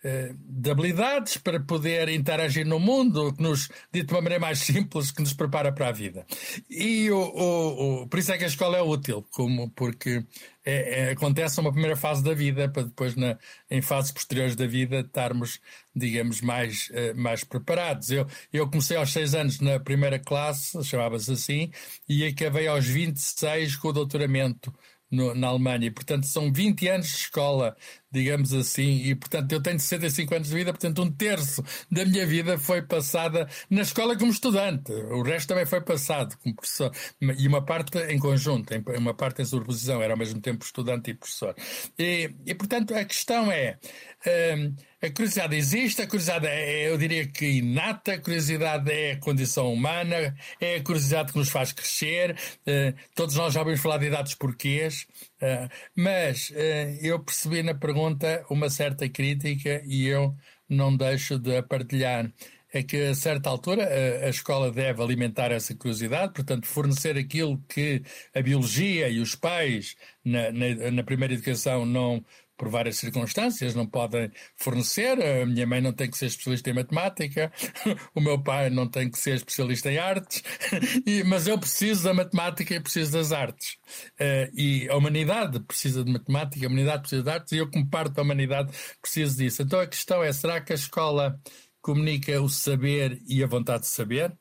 de 0.01 0.71
habilidades 0.71 1.37
para 1.37 1.59
poder 1.59 2.07
interagir 2.09 2.65
no 2.65 2.79
mundo, 2.79 3.33
que 3.33 3.41
nos, 3.43 3.69
dito 3.91 4.07
de 4.07 4.13
uma 4.13 4.21
maneira 4.21 4.41
mais 4.41 4.59
simples, 4.63 5.11
que 5.11 5.21
nos 5.21 5.33
prepara 5.33 5.71
para 5.73 5.89
a 5.89 5.91
vida. 5.91 6.25
E 6.69 7.11
o, 7.11 7.17
o, 7.17 8.03
o 8.03 8.07
por 8.07 8.19
isso 8.19 8.31
é 8.31 8.37
que 8.37 8.45
a 8.45 8.47
escola 8.47 8.77
é 8.77 8.81
útil, 8.81 9.25
como, 9.31 9.69
porque 9.71 10.23
é, 10.63 11.01
é, 11.01 11.11
acontece 11.11 11.59
uma 11.59 11.71
primeira 11.71 11.97
fase 11.97 12.23
da 12.23 12.33
vida, 12.33 12.69
para 12.69 12.83
depois, 12.83 13.15
na, 13.15 13.37
em 13.69 13.81
fases 13.81 14.11
posteriores 14.11 14.55
da 14.55 14.65
vida, 14.65 15.01
estarmos, 15.01 15.59
digamos, 15.93 16.39
mais, 16.41 16.89
mais 17.15 17.43
preparados. 17.43 18.09
Eu, 18.09 18.25
eu 18.53 18.69
comecei 18.69 18.95
aos 18.95 19.11
6 19.11 19.35
anos 19.35 19.59
na 19.59 19.79
primeira 19.79 20.17
classe, 20.17 20.81
chamava-se 20.83 21.31
assim, 21.31 21.71
e 22.07 22.25
acabei 22.25 22.67
aos 22.67 22.85
26 22.85 23.75
com 23.75 23.89
o 23.89 23.93
doutoramento 23.93 24.73
no, 25.11 25.33
na 25.33 25.47
Alemanha. 25.47 25.91
Portanto, 25.91 26.25
são 26.27 26.51
20 26.51 26.87
anos 26.87 27.07
de 27.07 27.17
escola, 27.17 27.75
digamos 28.11 28.53
assim, 28.53 29.03
e, 29.03 29.15
portanto, 29.15 29.51
eu 29.51 29.61
tenho 29.61 29.79
65 29.79 30.35
anos 30.35 30.49
de 30.49 30.55
vida, 30.55 30.71
portanto, 30.71 31.01
um 31.01 31.11
terço 31.11 31.63
da 31.91 32.05
minha 32.05 32.25
vida 32.25 32.57
foi 32.57 32.81
passada 32.81 33.47
na 33.69 33.81
escola 33.81 34.17
como 34.17 34.31
estudante. 34.31 34.91
O 34.91 35.21
resto 35.21 35.49
também 35.49 35.65
foi 35.65 35.81
passado 35.81 36.35
como 36.37 36.55
professor. 36.55 36.91
E 37.21 37.47
uma 37.47 37.63
parte 37.63 37.97
em 37.97 38.17
conjunto, 38.17 38.73
uma 38.97 39.13
parte 39.13 39.41
em 39.41 39.45
sobreposição, 39.45 40.01
era 40.01 40.13
ao 40.13 40.17
mesmo 40.17 40.41
tempo 40.41 40.63
estudante 40.65 41.11
e 41.11 41.13
professor. 41.13 41.55
E, 41.97 42.31
e 42.45 42.55
portanto, 42.55 42.93
a 42.95 43.03
questão 43.05 43.51
é. 43.51 43.77
Hum, 44.55 44.75
a 45.01 45.09
curiosidade 45.09 45.55
existe, 45.55 46.01
a 46.01 46.07
curiosidade 46.07 46.45
é, 46.45 46.89
eu 46.89 46.97
diria 46.97 47.25
que 47.25 47.45
inata, 47.45 48.13
a 48.13 48.19
curiosidade 48.19 48.91
é 48.91 49.13
a 49.13 49.19
condição 49.19 49.71
humana, 49.71 50.35
é 50.59 50.75
a 50.75 50.83
curiosidade 50.83 51.31
que 51.31 51.37
nos 51.37 51.49
faz 51.49 51.71
crescer. 51.71 52.35
Uh, 52.67 52.93
todos 53.15 53.35
nós 53.35 53.53
já 53.53 53.61
ouvimos 53.61 53.79
falar 53.79 53.97
de 53.97 54.07
idades 54.07 54.35
porquês, 54.35 55.07
mas 55.95 56.49
uh, 56.49 56.53
eu 57.01 57.19
percebi 57.19 57.63
na 57.63 57.73
pergunta 57.73 58.45
uma 58.49 58.69
certa 58.69 59.07
crítica 59.09 59.81
e 59.85 60.07
eu 60.07 60.35
não 60.67 60.95
deixo 60.95 61.39
de 61.39 61.57
a 61.57 61.63
partilhar. 61.63 62.31
é 62.71 62.83
que 62.83 62.97
a 63.07 63.15
certa 63.15 63.49
altura 63.49 63.83
a, 63.83 64.25
a, 64.27 64.29
escola 64.29 64.71
deve 64.71 65.01
alimentar 65.01 65.51
essa 65.51 65.75
curiosidade, 65.75 66.33
portanto, 66.33 66.67
fornecer 66.67 67.17
aquilo 67.17 67.57
que 67.67 68.03
a 68.33 68.41
biologia 68.41 69.09
e 69.09 69.19
os 69.19 69.35
pais 69.35 69.95
na, 70.23 70.51
na, 70.51 70.91
na 70.91 71.03
primeira 71.03 71.33
educação 71.33 71.85
não 71.85 72.23
por 72.59 72.67
várias 72.67 72.97
circunstâncias, 72.97 73.73
não 73.73 73.87
podem 73.87 74.29
fornecer. 74.57 75.17
A 75.23 75.45
minha 75.45 75.65
mãe 75.65 75.79
não 75.79 75.93
tem 75.93 76.11
que 76.11 76.17
ser 76.17 76.25
especialista 76.25 76.69
em 76.69 76.73
matemática, 76.73 77.51
o 78.13 78.19
meu 78.19 78.37
pai 78.37 78.69
não 78.69 78.85
tem 78.85 79.09
que 79.09 79.17
ser 79.17 79.35
especialista 79.35 79.89
em 79.89 79.97
artes, 79.97 80.43
mas 81.25 81.47
eu 81.47 81.57
preciso 81.57 82.03
da 82.03 82.13
matemática 82.13 82.75
e 82.75 82.79
preciso 82.81 83.13
das 83.13 83.31
artes. 83.31 83.77
Uh, 84.19 84.51
e 84.53 84.89
a 84.89 84.97
humanidade 84.97 85.61
precisa 85.61 86.03
de 86.03 86.11
matemática, 86.11 86.65
a 86.65 86.67
humanidade 86.67 87.01
precisa 87.03 87.23
de 87.23 87.29
artes, 87.29 87.51
e 87.53 87.57
eu, 87.57 87.71
como 87.71 87.89
parte 87.89 88.13
da 88.13 88.21
humanidade, 88.21 88.73
preciso 89.01 89.37
disso. 89.37 89.61
Então 89.61 89.79
a 89.79 89.87
questão 89.87 90.21
é: 90.21 90.33
será 90.33 90.59
que 90.59 90.73
a 90.73 90.75
escola 90.75 91.39
comunica 91.81 92.41
o 92.41 92.49
saber 92.49 93.21
e 93.25 93.41
a 93.41 93.47
vontade 93.47 93.83
de 93.83 93.87
saber? 93.87 94.37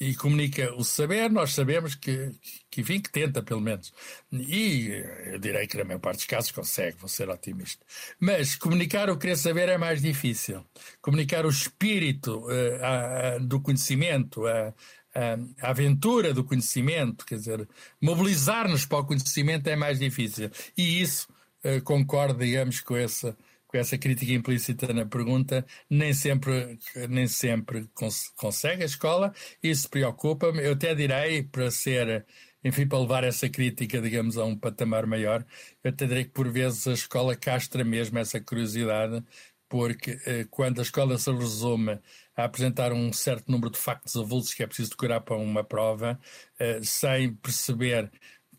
E 0.00 0.14
comunica 0.14 0.74
o 0.74 0.84
saber, 0.84 1.30
nós 1.30 1.54
sabemos 1.54 1.94
que, 1.94 2.30
que, 2.70 2.82
enfim, 2.82 3.00
que 3.00 3.10
tenta, 3.10 3.42
pelo 3.42 3.60
menos. 3.60 3.92
E 4.30 4.88
eu 5.26 5.38
direi 5.38 5.66
que 5.66 5.76
na 5.76 5.84
maior 5.84 6.00
parte 6.00 6.18
dos 6.18 6.26
casos 6.26 6.50
consegue, 6.50 6.98
vou 6.98 7.08
ser 7.08 7.30
otimista. 7.30 7.84
Mas 8.20 8.54
comunicar 8.56 9.08
o 9.08 9.16
querer 9.16 9.36
saber 9.36 9.68
é 9.68 9.78
mais 9.78 10.02
difícil. 10.02 10.64
Comunicar 11.00 11.46
o 11.46 11.50
espírito 11.50 12.46
uh, 12.46 12.84
a, 12.84 13.28
a, 13.36 13.38
do 13.38 13.60
conhecimento, 13.60 14.46
a, 14.46 14.74
a, 15.14 15.70
aventura 15.70 16.34
do 16.34 16.44
conhecimento, 16.44 17.24
quer 17.24 17.36
dizer, 17.36 17.66
mobilizar-nos 18.00 18.84
para 18.84 18.98
o 18.98 19.06
conhecimento 19.06 19.66
é 19.68 19.76
mais 19.76 19.98
difícil. 19.98 20.50
E 20.76 21.00
isso 21.00 21.26
uh, 21.64 21.80
concorda, 21.82 22.44
digamos, 22.44 22.80
com 22.80 22.96
essa 22.96 23.34
com 23.66 23.76
essa 23.78 23.98
crítica 23.98 24.32
implícita 24.32 24.92
na 24.92 25.04
pergunta, 25.06 25.64
nem 25.90 26.12
sempre, 26.14 26.78
nem 27.08 27.26
sempre 27.26 27.88
cons 27.94 28.28
consegue 28.36 28.82
a 28.82 28.86
escola, 28.86 29.32
isso 29.62 29.88
preocupa-me. 29.90 30.64
Eu 30.64 30.72
até 30.72 30.94
direi, 30.94 31.42
para 31.42 31.70
ser, 31.70 32.26
enfim, 32.64 32.86
para 32.86 32.98
levar 33.00 33.24
essa 33.24 33.48
crítica, 33.48 34.00
digamos, 34.00 34.36
a 34.38 34.44
um 34.44 34.56
patamar 34.56 35.06
maior, 35.06 35.44
eu 35.82 35.90
até 35.90 36.06
direi 36.06 36.24
que 36.24 36.30
por 36.30 36.48
vezes 36.50 36.86
a 36.86 36.92
escola 36.92 37.36
castra 37.36 37.84
mesmo 37.84 38.18
essa 38.18 38.40
curiosidade, 38.40 39.22
porque 39.68 40.18
eh, 40.26 40.46
quando 40.50 40.78
a 40.78 40.82
escola 40.82 41.18
se 41.18 41.30
resume 41.32 41.98
a 42.36 42.44
apresentar 42.44 42.92
um 42.92 43.12
certo 43.12 43.50
número 43.50 43.70
de 43.70 43.78
factos 43.78 44.16
avulsos 44.16 44.54
que 44.54 44.62
é 44.62 44.66
preciso 44.66 44.90
decorar 44.90 45.20
para 45.20 45.36
uma 45.36 45.64
prova, 45.64 46.18
eh, 46.58 46.80
sem 46.82 47.34
perceber 47.34 48.10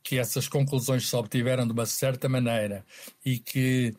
que 0.04 0.18
essas 0.18 0.48
conclusões 0.48 1.08
se 1.08 1.16
obtiveram 1.16 1.66
de 1.66 1.74
uma 1.74 1.86
certa 1.86 2.30
maneira 2.30 2.86
e 3.26 3.40
que 3.40 3.94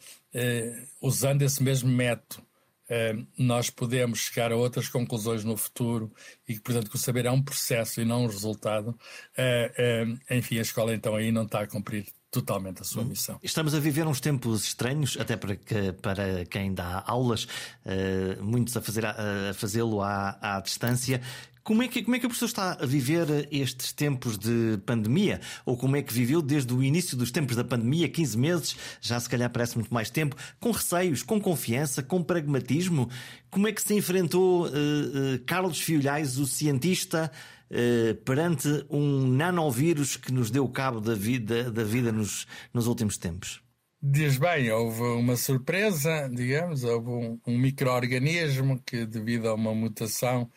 usando 1.00 1.42
esse 1.42 1.62
mesmo 1.62 1.90
método, 1.90 2.46
eh, 2.88 3.14
nós 3.36 3.68
podemos 3.68 4.20
chegar 4.20 4.50
a 4.50 4.56
outras 4.56 4.88
conclusões 4.88 5.44
no 5.44 5.56
futuro 5.56 6.10
e 6.48 6.54
que, 6.54 6.60
portanto, 6.60 6.88
que 6.88 6.96
o 6.96 6.98
saber 6.98 7.26
é 7.26 7.30
um 7.30 7.42
processo 7.42 8.00
e 8.00 8.04
não 8.04 8.24
um 8.24 8.26
resultado. 8.26 8.98
Eh, 9.36 10.06
enfim, 10.30 10.58
a 10.58 10.62
escola 10.62 10.94
então 10.94 11.14
aí 11.14 11.30
não 11.30 11.44
está 11.44 11.60
a 11.60 11.66
cumprir 11.66 12.06
totalmente 12.30 12.82
a 12.82 12.84
sua 12.84 13.02
hum. 13.02 13.06
missão. 13.06 13.38
Estamos 13.42 13.74
a 13.74 13.80
viver 13.80 14.06
uns 14.06 14.20
tempos 14.20 14.64
estranhos, 14.64 15.16
até 15.18 15.36
para, 15.36 15.56
que, 15.56 15.92
para 15.92 16.44
quem 16.46 16.74
dá 16.74 17.02
aulas, 17.06 17.44
uh, 17.44 18.42
muitos 18.42 18.76
a, 18.76 18.82
fazer, 18.82 19.06
a 19.06 19.54
fazê-lo 19.54 20.02
à, 20.02 20.38
à 20.40 20.60
distância. 20.60 21.22
Como 21.68 21.82
é, 21.82 21.88
que, 21.88 22.02
como 22.02 22.16
é 22.16 22.18
que 22.18 22.24
o 22.24 22.30
professor 22.30 22.46
está 22.46 22.78
a 22.80 22.86
viver 22.86 23.46
estes 23.52 23.92
tempos 23.92 24.38
de 24.38 24.78
pandemia? 24.86 25.38
Ou 25.66 25.76
como 25.76 25.96
é 25.96 26.02
que 26.02 26.14
viveu 26.14 26.40
desde 26.40 26.72
o 26.72 26.82
início 26.82 27.14
dos 27.14 27.30
tempos 27.30 27.56
da 27.56 27.62
pandemia, 27.62 28.08
15 28.08 28.38
meses, 28.38 28.76
já 29.02 29.20
se 29.20 29.28
calhar 29.28 29.50
parece 29.50 29.76
muito 29.76 29.92
mais 29.92 30.08
tempo, 30.08 30.34
com 30.58 30.70
receios, 30.70 31.22
com 31.22 31.38
confiança, 31.38 32.02
com 32.02 32.22
pragmatismo? 32.22 33.10
Como 33.50 33.68
é 33.68 33.72
que 33.72 33.82
se 33.82 33.92
enfrentou 33.92 34.64
uh, 34.64 34.70
uh, 34.70 35.44
Carlos 35.44 35.78
Fiolhais, 35.78 36.38
o 36.38 36.46
cientista, 36.46 37.30
uh, 37.70 38.14
perante 38.24 38.86
um 38.88 39.28
nanovírus 39.28 40.16
que 40.16 40.32
nos 40.32 40.50
deu 40.50 40.66
cabo 40.70 41.02
da 41.02 41.14
vida, 41.14 41.70
da 41.70 41.84
vida 41.84 42.10
nos, 42.10 42.46
nos 42.72 42.86
últimos 42.86 43.18
tempos? 43.18 43.60
Diz 44.00 44.38
bem, 44.38 44.70
houve 44.70 45.02
uma 45.02 45.36
surpresa, 45.36 46.30
digamos, 46.32 46.82
houve 46.82 47.10
um, 47.10 47.38
um 47.46 47.58
microorganismo 47.58 48.82
que, 48.86 49.04
devido 49.04 49.50
a 49.50 49.54
uma 49.54 49.74
mutação, 49.74 50.50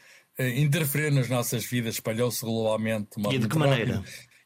interferir 0.49 1.11
nas 1.11 1.29
nossas 1.29 1.65
vidas, 1.65 1.95
espalhou-se 1.95 2.41
globalmente. 2.41 3.09
E 3.31 3.37
de 3.37 3.47
que 3.47 3.57
maneira? 3.57 4.03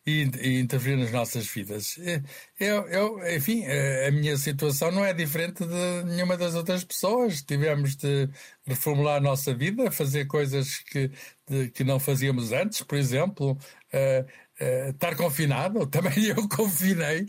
E, 0.08 0.30
e, 0.40 0.60
interferir 0.60 0.98
nas 0.98 1.12
nossas 1.12 1.48
vidas. 1.48 1.98
Eh, 1.98 2.22
eu, 2.60 2.88
eu, 2.88 3.36
enfim, 3.36 3.64
eh, 3.66 4.08
a 4.08 4.12
minha 4.12 4.38
situação 4.38 4.92
não 4.92 5.04
é 5.04 5.14
diferente 5.14 5.66
de 5.66 6.04
nenhuma 6.06 6.38
das 6.38 6.54
outras 6.54 6.84
pessoas. 6.84 7.42
Tivemos 7.42 7.96
de 7.96 8.30
reformular 8.68 9.18
a 9.18 9.22
nossa 9.22 9.52
vida, 9.54 9.90
fazer 9.90 10.26
coisas 10.26 10.78
que, 10.78 11.10
de, 11.50 11.70
que 11.72 11.84
não 11.84 12.00
fazíamos 12.00 12.52
antes, 12.52 12.84
por 12.84 12.98
exemplo. 12.98 13.58
Uh, 13.92 14.26
uh, 14.62 14.90
estar 14.90 15.16
confinado, 15.16 15.86
também 15.88 16.26
eu 16.26 16.48
confinei, 16.48 17.26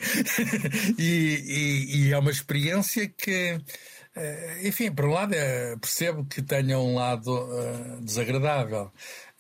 e, 0.99 1.05
e, 1.47 1.97
e 2.09 2.13
é 2.13 2.19
uma 2.19 2.31
experiência 2.31 3.09
que 3.09 3.31
eh, 3.31 3.61
enfim, 4.63 4.93
por 4.93 5.05
um 5.07 5.13
lado, 5.13 5.35
é, 5.35 5.77
percebo 5.77 6.25
que 6.25 6.43
tenha 6.43 6.79
um 6.79 6.95
lado 6.95 7.29
uh, 7.29 8.01
desagradável, 8.03 8.91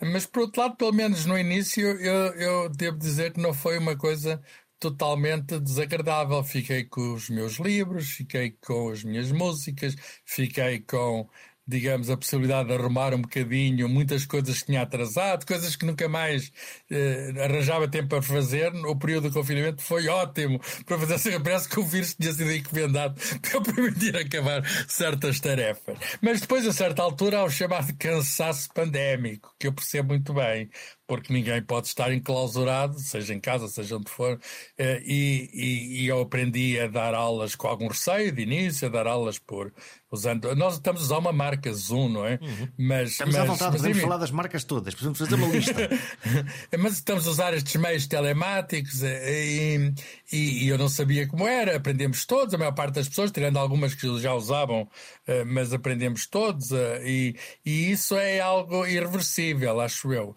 mas 0.01 0.27
por 0.27 0.43
outro 0.43 0.61
lado, 0.61 0.77
pelo 0.77 0.93
menos 0.93 1.25
no 1.25 1.39
início, 1.39 1.87
eu, 1.87 2.35
eu 2.35 2.69
devo 2.69 2.99
dizer 2.99 3.33
que 3.33 3.41
não 3.41 3.55
foi 3.55 3.79
uma 3.79 3.97
coisa 3.97 4.41
totalmente 4.79 5.59
desagradável. 5.61 6.43
Fiquei 6.45 6.85
com 6.85 7.15
os 7.15 7.29
meus 7.31 7.55
livros, 7.59 8.11
fiquei 8.11 8.51
com 8.61 8.91
as 8.91 9.03
minhas 9.05 9.33
músicas, 9.33 9.95
fiquei 10.25 10.81
com 10.81 11.29
digamos, 11.67 12.09
a 12.11 12.17
possibilidade 12.17 12.69
de 12.69 12.75
arrumar 12.75 13.13
um 13.15 13.23
bocadinho 13.23 13.89
muitas 13.89 14.25
coisas 14.25 14.61
que 14.61 14.67
tinha 14.67 14.83
atrasado, 14.83 15.47
coisas 15.47 15.75
que 15.75 15.85
nunca 15.85 16.09
mais 16.09 16.53
eh, 16.91 17.33
arranjava 17.43 17.89
tempo 17.89 18.09
para 18.09 18.23
fazer. 18.23 18.73
O 18.87 18.97
período 18.97 19.29
de 19.29 19.35
confinamento 19.35 19.83
foi 19.83 20.09
ótimo 20.09 20.61
para 20.85 20.99
fazer. 20.99 21.15
Assim, 21.15 21.41
parece 21.41 21.69
que 21.69 21.81
o 21.81 21.85
vírus 21.85 22.15
tinha 22.15 22.33
sido 22.33 22.53
encomendado 22.53 23.21
para 23.43 23.61
permitir 23.61 24.17
acabar 24.17 24.63
certas 24.87 25.41
tarefas. 25.41 25.99
Mas 26.21 26.41
depois, 26.41 26.67
a 26.67 26.73
certa 26.73 27.03
altura, 27.03 27.39
há 27.39 27.45
o 27.45 27.51
chamado 27.51 27.93
cansaço 27.99 28.69
pandémico, 28.73 29.55
que 29.59 29.67
eu 29.67 29.73
percebo 29.73 30.09
muito 30.11 30.33
bem 30.35 30.71
porque 31.07 31.33
ninguém 31.33 31.63
pode 31.63 31.87
estar 31.87 32.13
enclausurado, 32.13 32.99
seja 32.99 33.33
em 33.33 33.41
casa, 33.41 33.69
seja 33.69 33.97
onde 33.97 34.11
for, 34.11 34.39
eh, 34.77 35.03
e, 35.05 35.51
e, 35.53 36.03
e, 36.03 36.07
eu 36.09 36.21
aprendi 36.21 36.79
a 36.81 36.89
dar 36.89 37.15
aulas 37.15 37.55
com 37.55 37.69
algum 37.69 37.89
receio 37.89 38.33
de 38.33 38.43
início, 38.43 38.89
a 38.89 38.91
dar 38.91 39.07
aulas 39.07 39.39
por 39.39 39.73
usando. 40.11 40.55
Nós 40.55 40.75
estamos 40.75 41.03
a 41.03 41.05
usar 41.05 41.19
uma 41.19 41.33
marca 41.33 41.73
Zoom, 41.73 42.09
não 42.09 42.27
é? 42.27 42.39
Uhum. 42.43 42.69
Mas, 42.79 43.11
estamos 43.13 43.35
mas, 43.35 43.43
à 43.43 43.47
vontade, 43.47 43.73
mas, 43.73 43.81
podemos 43.83 44.03
falar 44.03 44.17
das 44.17 44.31
marcas 44.31 44.65
todas, 44.65 44.95
podemos 44.95 45.19
fazer 45.19 45.35
uma 45.35 45.47
lista. 45.49 45.91
mas 46.79 46.95
estamos 46.95 47.27
a 47.27 47.31
usar 47.31 47.55
estes 47.55 47.77
meios 47.77 48.07
telemáticos 48.07 49.03
eh, 49.03 49.45
e, 49.47 49.95
e, 50.33 50.65
e, 50.65 50.69
eu 50.69 50.79
não 50.79 50.89
sabia 50.89 51.27
como 51.27 51.47
era, 51.47 51.77
aprendemos 51.77 52.25
todos, 52.25 52.55
a 52.55 52.59
maior 52.59 52.73
parte 52.73 52.95
das 52.95 53.09
pessoas, 53.09 53.31
tirando 53.31 53.59
algumas 53.59 53.95
que 53.95 54.19
já 54.21 54.35
usavam, 54.35 54.89
eh, 55.27 55.45
mas 55.45 55.73
aprendemos 55.73 56.27
todos, 56.27 56.71
e, 57.05 57.37
e 57.65 57.91
isso 57.91 58.17
é 58.17 58.41
algo 58.41 58.87
irreversível, 58.87 59.81
acho 59.81 60.13
eu 60.13 60.35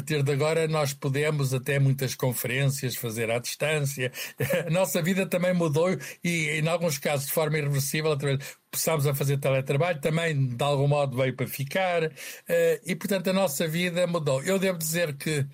partir 0.00 0.22
de 0.22 0.32
agora 0.32 0.66
nós 0.66 0.94
podemos 0.94 1.52
até 1.52 1.78
muitas 1.78 2.14
conferências 2.14 2.96
fazer 2.96 3.30
à 3.30 3.38
distância. 3.38 4.10
A 4.66 4.70
nossa 4.70 5.02
vida 5.02 5.26
também 5.26 5.52
mudou 5.52 5.90
e, 6.24 6.48
em 6.58 6.66
alguns 6.66 6.98
casos, 6.98 7.26
de 7.26 7.32
forma 7.32 7.58
irreversível, 7.58 8.16
começámos 8.72 9.06
a 9.06 9.14
fazer 9.14 9.38
teletrabalho, 9.38 10.00
também 10.00 10.56
de 10.56 10.64
algum 10.64 10.88
modo 10.88 11.16
veio 11.16 11.36
para 11.36 11.46
ficar 11.46 12.10
eh, 12.48 12.80
e, 12.86 12.96
portanto, 12.96 13.28
a 13.28 13.32
nossa 13.32 13.68
vida 13.68 14.06
mudou. 14.06 14.42
Eu 14.42 14.58
devo 14.58 14.78
dizer 14.78 15.14
que, 15.16 15.46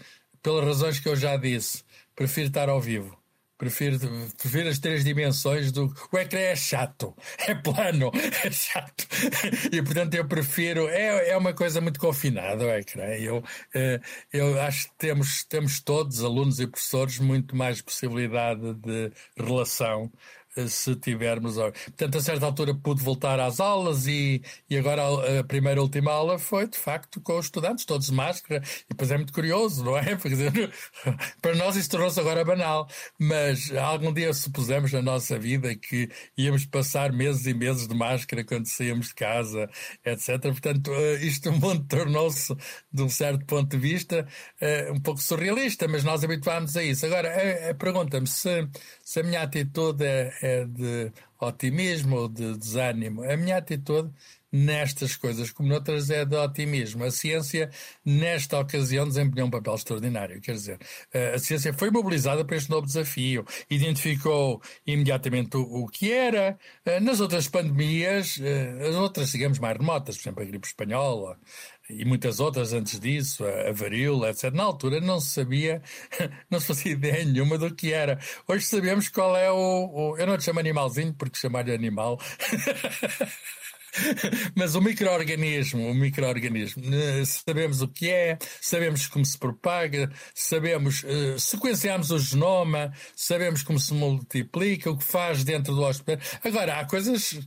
pelas 0.42 0.64
razões 0.64 1.00
que 1.00 1.08
eu 1.08 1.16
já 1.16 1.36
disse, 1.36 1.82
prefiro 2.14 2.46
estar 2.46 2.68
ao 2.68 2.80
vivo. 2.80 3.15
Prefiro, 3.58 3.98
prefiro 4.36 4.68
as 4.68 4.78
três 4.78 5.02
dimensões 5.02 5.72
do. 5.72 5.92
O 6.12 6.18
ecrã 6.18 6.40
é 6.40 6.54
chato, 6.56 7.16
é 7.38 7.54
plano, 7.54 8.10
é 8.44 8.50
chato. 8.50 9.06
E 9.72 9.82
portanto 9.82 10.14
eu 10.14 10.26
prefiro. 10.28 10.88
É, 10.88 11.30
é 11.30 11.36
uma 11.36 11.54
coisa 11.54 11.80
muito 11.80 11.98
confinada 11.98 12.64
o 12.66 12.70
ecrã. 12.70 13.04
Eu, 13.04 13.42
eh, 13.74 14.00
eu 14.30 14.60
acho 14.60 14.88
que 14.88 14.94
temos, 14.98 15.44
temos 15.44 15.80
todos, 15.80 16.22
alunos 16.22 16.60
e 16.60 16.66
professores, 16.66 17.18
muito 17.18 17.56
mais 17.56 17.80
possibilidade 17.80 18.74
de 18.74 19.10
relação 19.36 20.12
se 20.68 20.96
tivermos. 20.96 21.56
Portanto, 21.56 22.18
a 22.18 22.20
certa 22.20 22.46
altura 22.46 22.74
pude 22.74 23.02
voltar 23.02 23.38
às 23.38 23.60
aulas 23.60 24.06
e, 24.06 24.42
e 24.68 24.76
agora 24.76 25.02
a, 25.40 25.44
primeira 25.44 25.80
última 25.80 26.12
aula 26.12 26.38
foi, 26.38 26.66
de 26.66 26.78
facto, 26.78 27.20
com 27.20 27.38
os 27.38 27.46
estudantes, 27.46 27.84
todos 27.84 28.06
de 28.06 28.14
máscara. 28.14 28.62
E 28.84 28.88
depois 28.90 29.10
é 29.10 29.16
muito 29.16 29.32
curioso, 29.32 29.84
não 29.84 29.96
é? 29.96 30.16
Porque, 30.16 30.36
para 31.42 31.54
nós 31.56 31.76
isto 31.76 31.90
tornou-se 31.90 32.18
agora 32.18 32.44
banal, 32.44 32.88
mas 33.18 33.70
algum 33.74 34.12
dia 34.12 34.32
supusemos 34.32 34.92
na 34.92 35.02
nossa 35.02 35.38
vida 35.38 35.74
que 35.74 36.08
íamos 36.36 36.64
passar 36.64 37.12
meses 37.12 37.46
e 37.46 37.54
meses 37.54 37.86
de 37.86 37.94
máscara 37.94 38.44
quando 38.44 38.66
saíamos 38.66 39.08
de 39.08 39.14
casa, 39.14 39.68
etc. 40.04 40.40
Portanto, 40.40 40.92
eh, 40.94 41.24
isto 41.24 41.50
o 41.50 41.52
mundo 41.58 41.84
tornou-se, 41.86 42.54
de 42.92 43.02
um 43.02 43.08
certo 43.08 43.44
ponto 43.44 43.68
de 43.68 43.76
vista, 43.76 44.26
eh, 44.60 44.90
um 44.90 45.00
pouco 45.00 45.20
surrealista, 45.20 45.86
mas 45.88 46.04
nós 46.04 46.24
habituámos 46.24 46.76
a 46.76 46.82
isso. 46.82 47.04
Agora, 47.06 47.30
pergunta-me 47.78 48.26
se, 48.26 48.68
se 49.02 49.20
a 49.20 49.22
minha 49.22 49.42
atitude 49.42 50.04
é 50.04 50.45
de 50.66 51.12
otimismo 51.40 52.16
ou 52.16 52.28
de 52.28 52.56
desânimo. 52.56 53.22
A 53.24 53.36
minha 53.36 53.56
atitude 53.58 54.10
nestas 54.52 55.16
coisas 55.16 55.50
como 55.50 55.68
noutras 55.68 56.10
é 56.10 56.24
de 56.24 56.36
otimismo. 56.36 57.04
A 57.04 57.10
ciência, 57.10 57.70
nesta 58.04 58.58
ocasião, 58.58 59.06
desempenhou 59.06 59.48
um 59.48 59.50
papel 59.50 59.74
extraordinário. 59.74 60.40
Quer 60.40 60.52
dizer, 60.52 60.78
a 61.34 61.38
ciência 61.38 61.72
foi 61.72 61.90
mobilizada 61.90 62.44
para 62.44 62.56
este 62.56 62.70
novo 62.70 62.86
desafio, 62.86 63.44
identificou 63.70 64.62
imediatamente 64.86 65.56
o, 65.56 65.84
o 65.84 65.88
que 65.88 66.12
era. 66.12 66.58
Nas 67.02 67.20
outras 67.20 67.48
pandemias, 67.48 68.40
as 68.88 68.94
outras, 68.94 69.30
digamos, 69.30 69.58
mais 69.58 69.76
remotas, 69.76 70.16
por 70.16 70.22
exemplo, 70.22 70.42
a 70.42 70.46
gripe 70.46 70.66
espanhola, 70.66 71.38
e 71.88 72.04
muitas 72.04 72.40
outras 72.40 72.72
antes 72.72 72.98
disso, 72.98 73.44
a, 73.44 73.68
a 73.68 73.72
varíola, 73.72 74.30
etc. 74.30 74.52
Na 74.52 74.64
altura 74.64 75.00
não 75.00 75.20
se 75.20 75.30
sabia, 75.30 75.82
não 76.50 76.58
se 76.60 76.66
fazia 76.66 76.92
ideia 76.92 77.24
nenhuma 77.24 77.58
do 77.58 77.74
que 77.74 77.92
era. 77.92 78.18
Hoje 78.48 78.66
sabemos 78.66 79.08
qual 79.08 79.36
é 79.36 79.50
o. 79.50 79.56
o 79.56 80.16
eu 80.18 80.26
não 80.26 80.36
te 80.36 80.44
chamo 80.44 80.60
animalzinho 80.60 81.14
porque 81.14 81.38
chamar-lhe 81.38 81.72
animal. 81.72 82.18
Mas 84.54 84.74
o 84.74 84.80
microorganismo, 84.80 85.90
o 85.90 85.94
microorganismo, 85.94 86.82
eh, 86.94 87.24
sabemos 87.24 87.80
o 87.82 87.88
que 87.88 88.10
é, 88.10 88.38
sabemos 88.60 89.06
como 89.06 89.24
se 89.24 89.38
propaga, 89.38 90.10
sabemos, 90.34 91.02
uh, 91.04 91.38
sequenciamos 91.38 92.10
o 92.10 92.18
genoma, 92.18 92.92
sabemos 93.14 93.62
como 93.62 93.78
se 93.78 93.92
multiplica, 93.94 94.90
o 94.90 94.96
que 94.96 95.04
faz 95.04 95.44
dentro 95.44 95.74
do 95.74 95.82
hóspede. 95.82 96.22
Agora, 96.42 96.80
há 96.80 96.84
coisas 96.86 97.38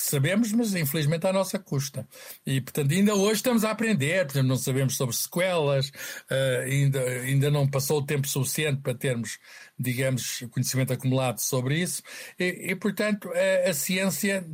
sabemos, 0.00 0.52
mas 0.52 0.74
infelizmente 0.74 1.26
à 1.26 1.32
nossa 1.32 1.58
custa. 1.58 2.06
E, 2.46 2.60
portanto, 2.60 2.92
ainda 2.92 3.14
hoje 3.14 3.36
estamos 3.36 3.64
a 3.64 3.70
aprender, 3.70 4.26
por 4.26 4.32
exemplo, 4.32 4.48
não 4.48 4.56
sabemos 4.56 4.96
sobre 4.96 5.14
sequelas, 5.14 5.88
uh, 5.88 6.62
ainda, 6.64 7.02
ainda 7.02 7.50
não 7.50 7.68
passou 7.68 7.98
o 7.98 8.06
tempo 8.06 8.28
suficiente 8.28 8.80
para 8.80 8.94
termos, 8.94 9.38
digamos, 9.78 10.44
conhecimento 10.50 10.92
acumulado 10.92 11.40
sobre 11.40 11.80
isso, 11.80 12.02
e, 12.38 12.70
e 12.70 12.76
portanto, 12.76 13.30
a, 13.34 13.70
a 13.70 13.74
ciência 13.74 14.46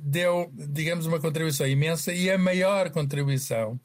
deu, 0.00 0.50
digamos, 0.52 1.06
uma 1.06 1.20
contribuição 1.20 1.66
imensa 1.66 2.12
e 2.12 2.30
a 2.30 2.38
maior 2.38 2.90
contribuição 2.90 3.80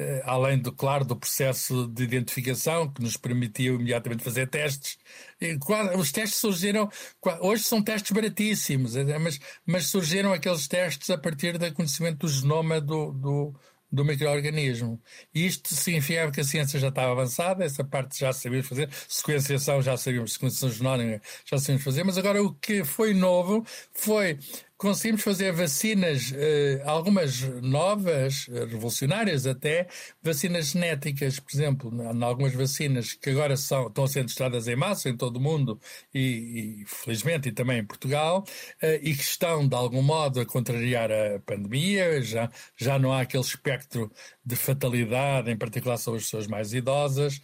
eh, 0.00 0.22
além 0.24 0.58
do, 0.58 0.72
claro, 0.72 1.04
do 1.04 1.16
processo 1.16 1.88
de 1.88 2.04
identificação 2.04 2.88
que 2.88 3.02
nos 3.02 3.16
permitiu 3.16 3.74
imediatamente 3.74 4.22
fazer 4.22 4.46
testes. 4.46 4.96
Os 5.98 6.12
testes 6.12 6.38
surgiram, 6.38 6.88
hoje 7.40 7.64
são 7.64 7.82
testes 7.82 8.12
baratíssimos, 8.12 8.94
eh, 8.94 9.18
mas, 9.18 9.40
mas 9.66 9.86
surgiram 9.88 10.32
aqueles 10.32 10.68
testes 10.68 11.10
a 11.10 11.18
partir 11.18 11.58
do 11.58 11.72
conhecimento 11.74 12.18
do 12.18 12.28
genoma 12.28 12.80
do, 12.80 13.10
do, 13.12 13.54
do 13.90 14.04
microorganismo. 14.04 15.02
Isto 15.34 15.74
significava 15.74 16.30
que 16.30 16.42
a 16.42 16.44
ciência 16.44 16.78
já 16.78 16.90
estava 16.90 17.10
avançada, 17.10 17.64
essa 17.64 17.82
parte 17.82 18.20
já 18.20 18.32
sabíamos 18.32 18.68
fazer, 18.68 18.88
sequenciação 19.08 19.82
já 19.82 19.96
sabíamos, 19.96 20.34
sequenciação 20.34 20.70
genómica 20.70 21.20
já 21.44 21.58
sabíamos 21.58 21.82
fazer, 21.82 22.04
mas 22.04 22.16
agora 22.16 22.40
o 22.40 22.54
que 22.54 22.84
foi 22.84 23.14
novo 23.14 23.66
foi 23.92 24.38
conseguimos 24.78 25.22
fazer 25.24 25.52
vacinas, 25.52 26.32
eh, 26.34 26.80
algumas 26.84 27.40
novas, 27.60 28.46
eh, 28.48 28.64
revolucionárias 28.64 29.44
até, 29.44 29.88
vacinas 30.22 30.68
genéticas, 30.68 31.40
por 31.40 31.52
exemplo, 31.52 31.92
em 31.92 32.22
algumas 32.22 32.54
vacinas 32.54 33.12
que 33.12 33.30
agora 33.30 33.56
são, 33.56 33.88
estão 33.88 34.06
sendo 34.06 34.26
testadas 34.26 34.68
em 34.68 34.76
massa 34.76 35.08
em 35.08 35.16
todo 35.16 35.36
o 35.38 35.40
mundo 35.40 35.80
e, 36.14 36.82
e 36.82 36.84
felizmente 36.86 37.48
e 37.48 37.52
também 37.52 37.80
em 37.80 37.84
Portugal, 37.84 38.44
eh, 38.80 39.00
e 39.02 39.14
que 39.16 39.22
estão 39.22 39.66
de 39.66 39.74
algum 39.74 40.00
modo 40.00 40.40
a 40.40 40.46
contrariar 40.46 41.10
a 41.10 41.40
pandemia, 41.40 42.22
já, 42.22 42.48
já 42.76 42.98
não 43.00 43.12
há 43.12 43.22
aquele 43.22 43.42
espectro 43.42 44.12
de 44.44 44.54
fatalidade, 44.54 45.50
em 45.50 45.56
particular 45.58 45.96
sobre 45.96 46.18
as 46.18 46.24
pessoas 46.24 46.46
mais 46.46 46.72
idosas, 46.72 47.40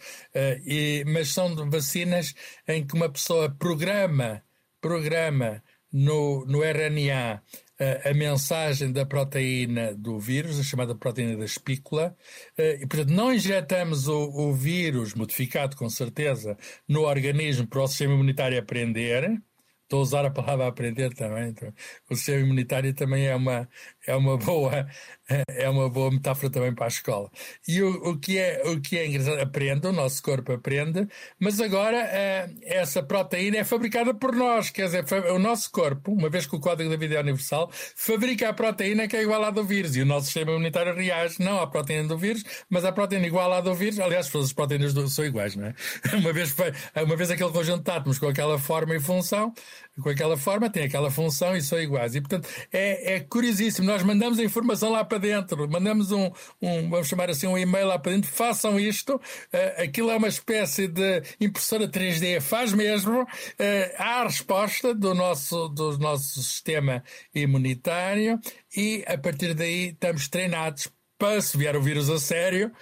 e, 0.65 1.03
mas 1.05 1.29
são 1.33 1.53
vacinas 1.69 2.33
em 2.67 2.85
que 2.85 2.95
uma 2.95 3.09
pessoa 3.09 3.49
programa, 3.49 4.41
programa 4.81 5.61
no, 5.91 6.45
no 6.45 6.63
RNA 6.63 7.41
a, 7.79 8.09
a, 8.09 8.13
mensagem 8.13 8.91
da 8.91 9.05
proteína 9.05 9.93
do 9.95 10.19
vírus, 10.19 10.59
a 10.59 10.63
chamada 10.63 10.95
proteína 10.95 11.37
da 11.37 11.45
espícula, 11.45 12.15
eh, 12.57 12.79
e 12.81 12.87
portanto 12.87 13.09
não 13.09 13.33
injetamos 13.33 14.07
o, 14.07 14.29
o 14.29 14.53
vírus, 14.53 15.13
modificado 15.13 15.75
com 15.75 15.89
certeza, 15.89 16.57
no 16.87 17.01
organismo 17.01 17.67
para 17.67 17.81
o 17.81 17.87
sistema 17.87 18.13
imunitário 18.13 18.59
aprender, 18.59 19.41
Estou 19.85 19.99
a 19.99 20.01
usar 20.01 20.25
a 20.25 20.31
palavra 20.31 20.67
aprender 20.67 21.13
também. 21.13 21.49
Então, 21.49 21.71
o 22.09 22.15
sistema 22.15 22.39
imunitário 22.39 22.91
também 22.95 23.27
é 23.27 23.35
uma, 23.35 23.69
é 24.07 24.15
uma 24.15 24.37
boa 24.37 24.87
é 25.47 25.69
uma 25.69 25.89
boa 25.89 26.11
metáfora 26.11 26.49
também 26.49 26.73
para 26.73 26.85
a 26.85 26.87
escola. 26.87 27.29
E 27.67 27.81
o, 27.81 28.11
o, 28.11 28.19
que, 28.19 28.37
é, 28.37 28.61
o 28.65 28.79
que 28.79 28.97
é 28.97 29.07
engraçado, 29.07 29.39
aprende, 29.39 29.87
o 29.87 29.91
nosso 29.91 30.21
corpo 30.21 30.53
aprende, 30.53 31.07
mas 31.39 31.59
agora 31.59 31.97
é, 31.97 32.49
essa 32.63 33.01
proteína 33.01 33.57
é 33.57 33.63
fabricada 33.63 34.13
por 34.13 34.35
nós, 34.35 34.69
quer 34.69 34.85
dizer, 34.85 35.05
o 35.31 35.39
nosso 35.39 35.71
corpo, 35.71 36.11
uma 36.11 36.29
vez 36.29 36.45
que 36.45 36.55
o 36.55 36.59
código 36.59 36.89
da 36.89 36.95
vida 36.95 37.15
é 37.15 37.19
universal, 37.19 37.69
fabrica 37.95 38.49
a 38.49 38.53
proteína 38.53 39.07
que 39.07 39.15
é 39.17 39.23
igual 39.23 39.43
à 39.43 39.49
do 39.49 39.63
vírus 39.63 39.95
e 39.95 40.01
o 40.01 40.05
nosso 40.05 40.25
sistema 40.25 40.51
imunitário 40.51 40.95
reage 40.95 41.41
não 41.41 41.59
à 41.59 41.67
proteína 41.67 42.07
do 42.07 42.17
vírus, 42.17 42.43
mas 42.69 42.85
à 42.85 42.91
proteína 42.91 43.25
igual 43.25 43.51
à 43.51 43.61
do 43.61 43.73
vírus. 43.73 43.99
Aliás, 43.99 44.29
todas 44.29 44.47
as 44.47 44.53
proteínas 44.53 44.93
do, 44.93 45.07
são 45.07 45.25
iguais, 45.25 45.55
não 45.55 45.65
é? 45.65 45.73
Uma 46.15 46.33
vez, 46.33 46.55
uma 47.03 47.15
vez 47.15 47.31
aquele 47.31 47.51
conjunto 47.51 47.83
de 47.83 47.91
átomos 47.91 48.19
com 48.19 48.27
aquela 48.27 48.57
forma 48.57 48.95
e 48.95 48.99
função, 48.99 49.53
com 50.01 50.09
aquela 50.09 50.37
forma, 50.37 50.69
tem 50.69 50.83
aquela 50.83 51.09
função 51.09 51.55
e 51.55 51.61
são 51.61 51.79
iguais. 51.79 52.15
E 52.15 52.21
portanto 52.21 52.49
é, 52.71 53.15
é 53.15 53.19
curiosíssimo. 53.19 53.87
Nós 53.87 54.03
mandamos 54.03 54.39
a 54.39 54.43
informação 54.43 54.89
lá 54.91 55.03
para 55.03 55.17
dentro, 55.17 55.69
mandamos 55.69 56.11
um, 56.11 56.31
um, 56.61 56.89
vamos 56.89 57.07
chamar 57.07 57.29
assim, 57.29 57.47
um 57.47 57.57
e-mail 57.57 57.87
lá 57.87 57.97
para 57.97 58.11
dentro, 58.11 58.29
façam 58.29 58.79
isto, 58.79 59.15
uh, 59.15 59.81
aquilo 59.83 60.11
é 60.11 60.17
uma 60.17 60.27
espécie 60.27 60.87
de 60.87 61.23
impressora 61.39 61.87
3D, 61.87 62.41
faz 62.41 62.73
mesmo, 62.73 63.21
uh, 63.23 63.27
há 63.97 64.21
a 64.21 64.23
resposta 64.23 64.93
do 64.93 65.13
nosso, 65.13 65.69
do 65.69 65.97
nosso 65.97 66.41
sistema 66.41 67.03
imunitário 67.33 68.39
e 68.75 69.03
a 69.07 69.17
partir 69.17 69.53
daí 69.53 69.89
estamos 69.89 70.27
treinados. 70.27 70.89
Para 71.17 71.41
se 71.41 71.57
vier 71.57 71.77
o 71.77 71.81
vírus 71.81 72.09
a 72.09 72.19
sério, 72.19 72.73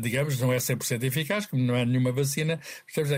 digamos, 0.00 0.40
não 0.40 0.52
é 0.52 0.56
100% 0.56 1.04
eficaz, 1.04 1.46
como 1.46 1.62
não 1.62 1.76
é 1.76 1.84
nenhuma 1.84 2.10
vacina. 2.10 2.58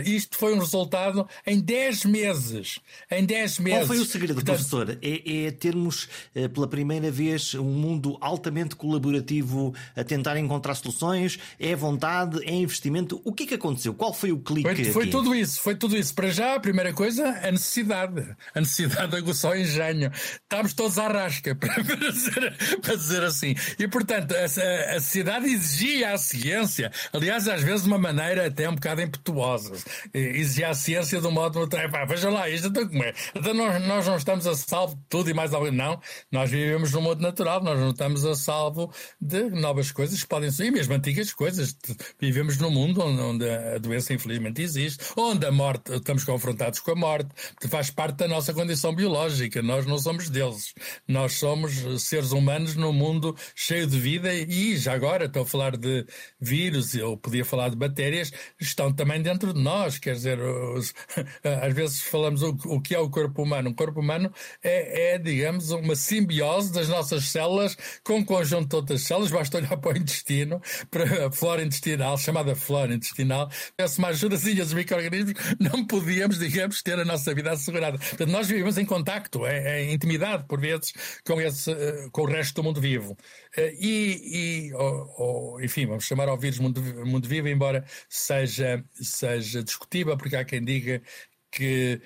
Isto 0.05 0.37
foi 0.37 0.55
um 0.55 0.59
resultado 0.59 1.27
em 1.47 1.59
10 1.59 2.05
meses. 2.05 2.79
Em 3.11 3.25
10 3.25 3.59
meses. 3.61 3.79
Qual 3.79 3.87
foi 3.87 3.99
o 3.99 4.05
segredo, 4.05 4.35
Portanto, 4.35 4.57
professor? 4.57 4.99
É, 5.01 5.47
é, 5.47 5.51
termos 5.51 6.09
eh, 6.35 6.49
pela 6.49 6.69
primeira 6.69 7.11
vez 7.11 7.55
um 7.55 7.65
mundo 7.65 8.19
altamente 8.21 8.77
colaborativo 8.77 9.75
a 9.97 10.05
tentar 10.05 10.37
encontrar 10.37 10.75
soluções? 10.75 11.39
É 11.59 11.75
vontade? 11.75 12.45
É 12.45 12.53
investimento? 12.53 13.21
O 13.25 13.33
que 13.33 13.45
é 13.45 13.47
que 13.47 13.55
aconteceu? 13.55 13.95
Qual 13.95 14.13
foi 14.13 14.33
o 14.33 14.39
clique? 14.39 14.69
Foi, 14.85 14.93
foi 14.93 15.07
tudo 15.09 15.35
isso. 15.35 15.61
Foi 15.61 15.75
tudo 15.75 15.97
isso. 15.97 16.15
Para 16.15 16.31
já, 16.31 16.55
a 16.55 16.61
primeira 16.61 16.93
coisa, 16.93 17.27
a 17.43 17.51
necessidade. 17.51 18.37
A 18.55 18.61
necessidade 18.61 19.17
aguçou 19.17 19.53
o 19.53 19.57
engenho. 19.57 20.11
Estávamos 20.43 20.75
todos 20.75 20.99
à 20.99 21.09
rasca, 21.09 21.55
para 21.57 21.83
dizer, 21.83 22.57
para 22.83 22.97
dizer 22.97 23.23
assim. 23.23 23.55
E, 23.79 23.89
portanto, 23.89 24.33
a, 24.33 24.41
a, 24.41 24.97
a 24.97 25.01
sociedade 25.01 25.47
exigia 25.47 26.02
exigia 26.03 26.13
a 26.13 26.19
ciência, 26.19 26.93
aliás, 27.13 27.49
às 27.49 27.63
vezes 27.63 27.83
de 27.83 27.89
uma 27.89 27.99
maneira 27.99 28.47
até 28.47 28.69
um 28.69 28.75
bocado 28.75 29.01
impetuosa. 29.01 29.73
Exigia 30.13 30.71
a 30.71 30.75
ciência 30.75 31.21
de 31.21 31.27
um 31.27 31.31
modo. 31.31 31.69
Pá, 31.69 32.05
veja 32.05 32.29
lá, 32.31 32.49
isto 32.49 32.69
então 32.69 32.89
como 32.89 33.05
é? 33.05 33.13
Então 33.35 33.55
nós, 33.55 33.87
nós 33.87 34.07
não 34.07 34.17
estamos 34.17 34.47
a 34.47 34.55
salvo 34.55 34.97
de 34.97 35.03
tudo 35.09 35.31
e 35.31 35.35
mais 35.35 35.55
algo. 35.55 35.71
Não, 35.71 36.01
nós 36.31 36.51
vivemos 36.51 36.93
num 36.93 37.01
mundo 37.01 37.21
natural, 37.21 37.63
nós 37.63 37.79
não 37.79 37.91
estamos 37.91 38.25
a 38.25 38.35
salvo 38.35 38.93
de 39.21 39.51
novas 39.51 39.93
coisas 39.93 40.23
que 40.23 40.29
podem 40.29 40.51
ser, 40.51 40.67
e 40.67 40.71
mesmo 40.71 40.95
antigas 40.95 41.33
coisas. 41.33 41.77
Vivemos 42.21 42.59
num 42.59 42.71
mundo 42.71 43.03
onde 43.03 43.49
a 43.49 43.79
doença 43.79 44.13
infelizmente 44.13 44.61
existe, 44.63 45.05
onde 45.17 45.47
a 45.47 45.53
morte, 45.53 45.93
estamos 45.93 46.25
confrontados 46.25 46.81
com 46.81 46.93
a 46.93 46.97
morte, 46.97 47.31
que 47.61 47.69
faz 47.69 47.91
parte 47.91 48.17
da 48.17 48.29
nossa 48.29 48.53
condição 48.53 48.95
biológica. 48.95 49.63
Nós 49.63 49.87
não 49.87 49.99
somos 49.99 50.29
deuses. 50.29 50.75
Nós 51.07 51.35
somos 51.35 52.03
seres 52.03 52.33
humanos 52.33 52.75
num 52.75 52.93
mundo 52.93 53.37
cheio 53.55 53.87
de 53.87 53.99
vida 53.99 54.33
e 54.35 54.77
já 54.77 54.95
agora 54.95 55.27
estou 55.27 55.43
a 55.43 55.47
falar 55.47 55.77
de 55.77 55.92
vírus, 56.41 56.95
ou 56.95 57.17
podia 57.17 57.45
falar 57.45 57.69
de 57.69 57.77
bactérias, 57.77 58.33
estão 58.61 58.93
também 58.93 59.21
dentro 59.23 59.53
de 59.53 59.61
nós. 59.61 59.99
Quer 59.99 60.15
dizer, 60.15 60.41
os, 60.41 60.95
às 61.63 61.75
vezes 61.75 62.03
falamos 62.03 62.43
o, 62.43 62.57
o, 62.67 62.81
que 62.81 62.95
é 62.95 62.99
o 62.99 63.11
corpo 63.11 63.43
humano. 63.43 63.71
O 63.71 63.75
corpo 63.75 64.01
humano 64.01 64.33
é, 64.63 65.15
é, 65.15 65.19
digamos, 65.19 65.71
uma 65.71 65.97
simbiose 65.97 66.73
das 66.73 66.89
nossas 66.89 67.25
células 67.25 67.77
com 68.05 68.17
um 68.17 68.25
conjunto 68.25 68.69
de 68.69 68.77
outras 68.77 69.03
células. 69.03 69.31
Basta 69.31 69.59
olhar 69.59 69.77
para 69.77 69.95
o 69.95 69.99
intestino, 69.99 70.61
para 70.91 71.27
a 71.27 71.33
flora 71.33 71.63
intestinal, 71.63 72.17
chamada 72.19 72.55
flora 72.55 72.95
intestinal. 72.95 73.51
Peço 73.77 73.99
uma 73.99 74.09
ajudazinha 74.09 74.65
dos 74.65 74.75
micro-organismos, 74.75 75.35
não 75.59 75.87
podíamos, 75.87 76.39
digamos, 76.39 76.83
ter 76.83 76.99
a 76.99 77.05
nossa 77.05 77.35
vida 77.35 77.51
assegurada. 77.53 77.99
Portanto, 77.99 78.31
nós 78.31 78.49
vivemos 78.49 78.79
em 78.79 78.85
contacto, 78.85 79.47
é, 79.47 79.81
é 79.81 79.93
intimidade, 79.93 80.45
por 80.47 80.61
vezes, 80.61 80.93
com, 81.25 81.41
esse, 81.41 81.71
eh, 81.71 82.09
com 82.13 82.23
o 82.23 82.27
resto 82.27 82.55
do 82.57 82.65
mundo 82.65 82.81
vivo. 82.81 83.17
Eh, 83.57 83.75
e, 83.79 84.69
e 84.69 84.75
ou, 84.75 85.15
ou, 85.19 85.63
enfim, 85.63 85.82
vamos 85.87 86.05
chamar 86.05 86.29
ao 86.29 86.39
vírus 86.39 86.59
mundo, 86.59 86.83
mundo 87.07 87.29
vivo, 87.29 87.49
embora 87.49 87.85
seja, 88.09 88.85
seja 88.93 89.63
discutível, 89.63 90.17
porque 90.17 90.37
há 90.37 90.45
quem 90.45 90.65
diga 90.65 91.03
que 91.51 92.01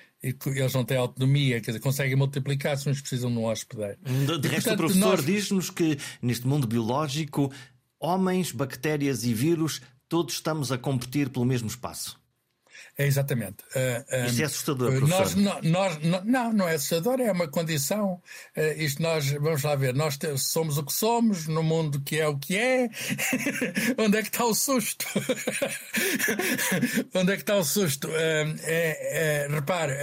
eles 0.45 0.73
não 0.73 0.83
têm 0.83 0.97
autonomia, 0.97 1.61
quer 1.61 1.71
dizer, 1.71 1.79
conseguem 1.79 2.15
multiplicar-se, 2.15 2.87
mas 2.87 2.99
precisam 2.99 3.31
de 3.31 3.37
um 3.37 3.45
hospedeiro. 3.45 3.97
De, 4.03 4.39
de 4.39 4.47
resto, 4.47 4.73
o 4.73 4.77
professor 4.77 4.99
nós... 4.99 5.25
diz-nos 5.25 5.69
que 5.69 5.97
neste 6.21 6.45
mundo 6.45 6.67
biológico, 6.67 7.51
homens, 7.99 8.51
bactérias 8.51 9.23
e 9.23 9.33
vírus, 9.33 9.81
todos 10.09 10.35
estamos 10.35 10.71
a 10.71 10.77
competir 10.77 11.29
pelo 11.29 11.45
mesmo 11.45 11.67
espaço. 11.67 12.19
É 12.99 13.05
exatamente. 13.05 13.63
Uh, 13.75 14.25
Isto 14.25 14.41
é 14.41 14.45
assustador, 14.45 14.91
professor. 14.91 15.37
Nós, 15.37 15.61
nós, 15.63 15.99
nós, 16.01 16.23
não, 16.25 16.51
não 16.51 16.67
é 16.67 16.73
assustador, 16.73 17.21
é 17.21 17.31
uma 17.31 17.47
condição. 17.47 18.19
Uh, 18.57 18.81
isto 18.81 19.03
nós, 19.03 19.29
vamos 19.33 19.61
lá 19.61 19.75
ver, 19.75 19.93
nós 19.93 20.17
somos 20.37 20.79
o 20.79 20.83
que 20.83 20.91
somos, 20.91 21.47
no 21.47 21.61
mundo 21.61 22.01
que 22.01 22.19
é 22.19 22.27
o 22.27 22.35
que 22.39 22.57
é. 22.57 22.89
Onde 24.01 24.17
é 24.17 24.21
que 24.23 24.29
está 24.29 24.45
o 24.45 24.55
susto? 24.55 25.05
Onde 27.13 27.33
é 27.33 27.35
que 27.35 27.43
está 27.43 27.55
o 27.57 27.63
susto? 27.63 28.07
Uh, 28.07 28.57
é, 28.63 29.43
é, 29.43 29.47
repare, 29.47 29.93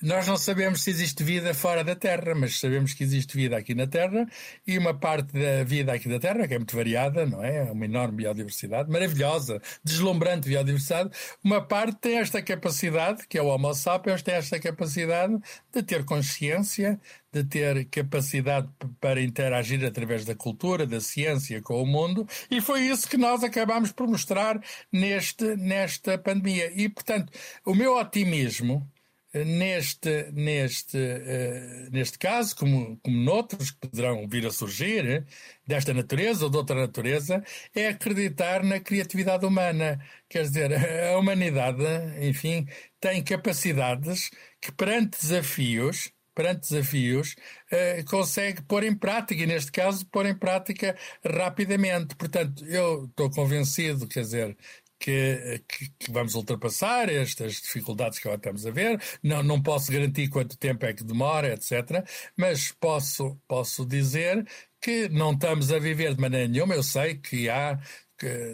nós 0.00 0.24
não 0.24 0.36
sabemos 0.36 0.84
se 0.84 0.90
existe 0.90 1.24
vida 1.24 1.52
fora 1.52 1.82
da 1.82 1.96
Terra, 1.96 2.36
mas 2.36 2.60
sabemos 2.60 2.94
que 2.94 3.02
existe 3.02 3.36
vida 3.36 3.56
aqui 3.56 3.74
na 3.74 3.88
Terra 3.88 4.28
e 4.64 4.78
uma 4.78 4.94
parte 4.94 5.32
da 5.32 5.64
vida 5.64 5.92
aqui 5.92 6.08
da 6.08 6.20
Terra, 6.20 6.46
que 6.46 6.54
é 6.54 6.58
muito 6.58 6.76
variada, 6.76 7.26
não 7.26 7.42
é? 7.42 7.64
Uma 7.64 7.84
enorme 7.84 8.18
biodiversidade, 8.18 8.88
maravilhosa, 8.88 9.60
deslumbrante 9.82 10.48
biodiversidade. 10.48 11.10
Uma 11.42 11.60
parte 11.60 12.11
tem 12.12 12.18
esta 12.18 12.42
capacidade, 12.42 13.26
que 13.26 13.38
é 13.38 13.42
o 13.42 13.46
Homo 13.46 13.72
sapiens, 13.72 14.22
tem 14.22 14.34
esta 14.34 14.60
capacidade 14.60 15.34
de 15.72 15.82
ter 15.82 16.04
consciência, 16.04 17.00
de 17.32 17.42
ter 17.42 17.86
capacidade 17.86 18.68
para 19.00 19.18
interagir 19.22 19.82
através 19.82 20.22
da 20.26 20.34
cultura, 20.34 20.86
da 20.86 21.00
ciência 21.00 21.62
com 21.62 21.82
o 21.82 21.86
mundo, 21.86 22.28
e 22.50 22.60
foi 22.60 22.82
isso 22.82 23.08
que 23.08 23.16
nós 23.16 23.42
acabamos 23.42 23.92
por 23.92 24.06
mostrar 24.06 24.60
neste, 24.92 25.56
nesta 25.56 26.18
pandemia. 26.18 26.70
E, 26.74 26.86
portanto, 26.86 27.32
o 27.64 27.74
meu 27.74 27.96
otimismo 27.96 28.86
neste, 29.34 30.30
neste, 30.32 30.96
uh, 30.98 31.90
neste 31.90 32.18
caso, 32.18 32.54
como, 32.56 32.98
como 33.02 33.16
noutros 33.16 33.70
que 33.70 33.88
poderão 33.88 34.28
vir 34.28 34.46
a 34.46 34.50
surgir, 34.50 35.26
desta 35.66 35.94
natureza 35.94 36.44
ou 36.44 36.50
de 36.50 36.56
outra 36.56 36.76
natureza, 36.76 37.42
é 37.74 37.88
acreditar 37.88 38.62
na 38.62 38.80
criatividade 38.80 39.46
humana. 39.46 39.98
Quer 40.28 40.42
dizer, 40.42 40.72
a 41.12 41.18
humanidade, 41.18 41.82
enfim, 42.20 42.66
tem 43.00 43.22
capacidades 43.22 44.30
que 44.60 44.70
perante 44.72 45.18
desafios, 45.20 46.12
perante 46.34 46.68
desafios, 46.68 47.34
uh, 47.72 48.04
consegue 48.06 48.62
pôr 48.62 48.84
em 48.84 48.94
prática, 48.96 49.42
e 49.42 49.46
neste 49.46 49.72
caso, 49.72 50.06
pôr 50.06 50.26
em 50.26 50.34
prática 50.38 50.96
rapidamente. 51.24 52.14
Portanto, 52.16 52.64
eu 52.66 53.04
estou 53.06 53.30
convencido, 53.30 54.06
quer 54.08 54.20
dizer, 54.20 54.56
que, 55.02 55.64
que, 55.66 55.90
que, 55.98 56.12
vamos 56.12 56.36
ultrapassar 56.36 57.08
estas 57.10 57.54
dificuldades 57.54 58.20
que 58.20 58.28
agora 58.28 58.38
estamos 58.38 58.64
a 58.64 58.70
ver. 58.70 59.02
Não, 59.20 59.42
não 59.42 59.60
posso 59.60 59.90
garantir 59.90 60.28
quanto 60.28 60.56
tempo 60.56 60.86
é 60.86 60.92
que 60.92 61.02
demora, 61.02 61.52
etc. 61.52 62.06
Mas 62.36 62.70
posso, 62.70 63.36
posso 63.48 63.84
dizer 63.84 64.46
que 64.80 65.08
não 65.08 65.32
estamos 65.32 65.72
a 65.72 65.78
viver 65.80 66.14
de 66.14 66.20
maneira 66.20 66.46
nenhuma. 66.46 66.74
Eu 66.74 66.84
sei 66.84 67.16
que 67.16 67.48
há 67.50 67.80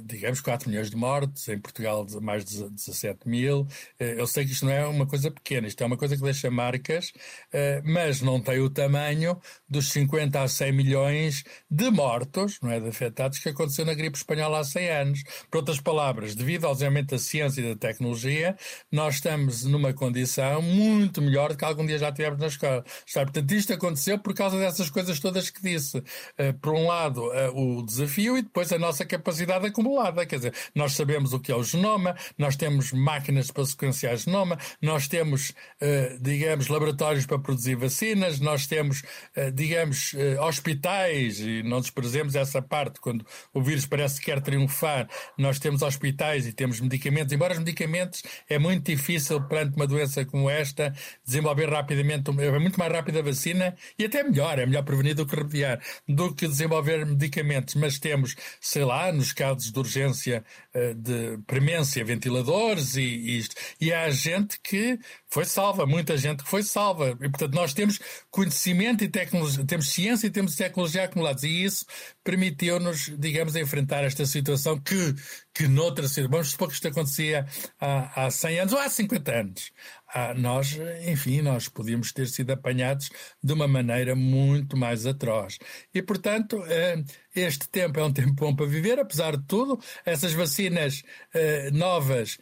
digamos, 0.04 0.40
4 0.40 0.68
milhões 0.68 0.90
de 0.90 0.96
mortes, 0.96 1.48
em 1.48 1.58
Portugal 1.58 2.06
mais 2.20 2.44
de 2.44 2.68
17 2.70 3.28
mil. 3.28 3.66
Eh, 3.98 4.16
eu 4.18 4.26
sei 4.26 4.44
que 4.44 4.52
isto 4.52 4.66
não 4.66 4.72
é 4.72 4.86
uma 4.86 5.06
coisa 5.06 5.30
pequena, 5.30 5.66
isto 5.66 5.82
é 5.82 5.86
uma 5.86 5.96
coisa 5.96 6.16
que 6.16 6.22
deixa 6.22 6.50
marcas, 6.50 7.12
eh, 7.52 7.82
mas 7.84 8.20
não 8.20 8.40
tem 8.40 8.60
o 8.60 8.70
tamanho 8.70 9.40
dos 9.68 9.90
50 9.92 10.42
a 10.42 10.48
100 10.48 10.72
milhões 10.72 11.44
de 11.70 11.90
mortos, 11.90 12.58
não 12.62 12.70
é, 12.70 12.80
de 12.80 12.88
afetados, 12.88 13.38
que 13.38 13.48
aconteceu 13.48 13.84
na 13.84 13.94
gripe 13.94 14.16
espanhola 14.16 14.60
há 14.60 14.64
100 14.64 14.90
anos. 14.90 15.22
Por 15.50 15.58
outras 15.58 15.80
palavras, 15.80 16.34
devido 16.34 16.66
ao 16.66 16.72
desenvolvimento 16.72 17.10
da 17.10 17.18
ciência 17.18 17.60
e 17.60 17.74
da 17.74 17.76
tecnologia, 17.78 18.56
nós 18.90 19.16
estamos 19.16 19.64
numa 19.64 19.92
condição 19.92 20.62
muito 20.62 21.20
melhor 21.20 21.50
do 21.50 21.56
que 21.56 21.64
algum 21.64 21.86
dia 21.86 21.98
já 21.98 22.12
tivemos 22.12 22.38
na 22.38 22.46
escola. 22.46 22.84
Portanto, 23.12 23.52
isto 23.52 23.72
aconteceu 23.72 24.18
por 24.18 24.34
causa 24.34 24.58
dessas 24.58 24.90
coisas 24.90 25.18
todas 25.20 25.50
que 25.50 25.62
disse. 25.62 26.02
Eh, 26.36 26.52
por 26.52 26.74
um 26.74 26.86
lado, 26.86 27.22
o 27.54 27.82
desafio 27.82 28.36
e 28.38 28.42
depois 28.42 28.72
a 28.72 28.78
nossa 28.78 29.04
capacidade 29.04 29.57
acumulada. 29.66 30.24
Quer 30.24 30.36
dizer, 30.36 30.54
nós 30.74 30.92
sabemos 30.92 31.32
o 31.32 31.40
que 31.40 31.50
é 31.52 31.56
o 31.56 31.62
genoma, 31.62 32.16
nós 32.36 32.56
temos 32.56 32.92
máquinas 32.92 33.50
para 33.50 33.64
sequenciar 33.64 34.16
genoma, 34.16 34.58
nós 34.80 35.08
temos, 35.08 35.50
uh, 35.50 36.18
digamos, 36.20 36.68
laboratórios 36.68 37.26
para 37.26 37.38
produzir 37.38 37.74
vacinas, 37.74 38.40
nós 38.40 38.66
temos, 38.66 39.02
uh, 39.36 39.50
digamos, 39.52 40.12
uh, 40.12 40.42
hospitais, 40.42 41.40
e 41.40 41.62
não 41.62 41.80
desprezemos 41.80 42.34
essa 42.34 42.62
parte, 42.62 43.00
quando 43.00 43.24
o 43.52 43.62
vírus 43.62 43.86
parece 43.86 44.20
que 44.20 44.26
quer 44.26 44.40
triunfar, 44.40 45.08
nós 45.36 45.58
temos 45.58 45.82
hospitais 45.82 46.46
e 46.46 46.52
temos 46.52 46.80
medicamentos, 46.80 47.32
embora 47.32 47.52
os 47.52 47.58
medicamentos 47.58 48.22
é 48.48 48.58
muito 48.58 48.84
difícil 48.84 49.40
perante 49.42 49.76
uma 49.76 49.86
doença 49.86 50.24
como 50.24 50.48
esta 50.48 50.94
desenvolver 51.24 51.68
rapidamente, 51.70 52.30
é 52.30 52.58
muito 52.58 52.78
mais 52.78 52.92
rápida 52.92 53.20
a 53.20 53.22
vacina 53.22 53.74
e 53.98 54.04
até 54.04 54.22
melhor, 54.22 54.58
é 54.58 54.66
melhor 54.66 54.82
prevenir 54.82 55.14
do 55.14 55.26
que 55.26 55.36
remediar, 55.36 55.80
do 56.06 56.34
que 56.34 56.46
desenvolver 56.46 57.04
medicamentos, 57.06 57.74
mas 57.74 57.98
temos, 57.98 58.36
sei 58.60 58.84
lá, 58.84 59.12
nos 59.12 59.32
casos 59.38 59.70
de 59.70 59.78
urgência 59.78 60.44
eh, 60.74 60.94
de 60.94 61.38
premência, 61.46 62.04
ventiladores 62.04 62.96
e, 62.96 63.38
isto. 63.38 63.54
E 63.80 63.92
há 63.92 64.10
gente 64.10 64.58
que 64.60 64.98
foi 65.28 65.44
salva, 65.44 65.86
muita 65.86 66.16
gente 66.16 66.42
que 66.42 66.50
foi 66.50 66.64
salva. 66.64 67.10
E, 67.20 67.28
portanto, 67.28 67.54
nós 67.54 67.72
temos 67.72 68.00
conhecimento 68.30 69.04
e 69.04 69.08
tecnologia, 69.08 69.64
temos 69.64 69.90
ciência 69.90 70.26
e 70.26 70.30
temos 70.30 70.56
tecnologia 70.56 71.04
acumulados. 71.04 71.44
E 71.44 71.64
isso 71.64 71.86
permitiu-nos, 72.24 73.12
digamos, 73.16 73.54
enfrentar 73.54 74.02
esta 74.02 74.26
situação 74.26 74.80
que, 74.80 75.14
que 75.54 75.68
noutra 75.68 76.08
vamos 76.28 76.50
supor 76.50 76.68
que 76.68 76.74
isto 76.74 76.88
acontecia 76.88 77.46
há, 77.80 78.26
há 78.26 78.30
100 78.30 78.60
anos 78.60 78.72
ou 78.72 78.80
há 78.80 78.88
50 78.88 79.32
anos. 79.32 79.72
Ah, 80.12 80.32
nós, 80.34 80.78
enfim, 81.06 81.42
nós 81.42 81.68
podíamos 81.68 82.12
ter 82.12 82.26
sido 82.28 82.50
apanhados 82.50 83.10
de 83.42 83.52
uma 83.52 83.68
maneira 83.68 84.16
muito 84.16 84.76
mais 84.76 85.06
atroz. 85.06 85.58
E, 85.92 86.02
portanto, 86.02 86.64
eh, 86.66 87.04
este 87.40 87.68
tempo 87.68 87.98
é 88.00 88.04
um 88.04 88.12
tempo 88.12 88.32
bom 88.32 88.54
para 88.54 88.66
viver, 88.66 88.98
apesar 88.98 89.36
de 89.36 89.44
tudo. 89.44 89.78
Essas 90.04 90.32
vacinas 90.32 91.02
eh, 91.34 91.70
novas 91.72 92.38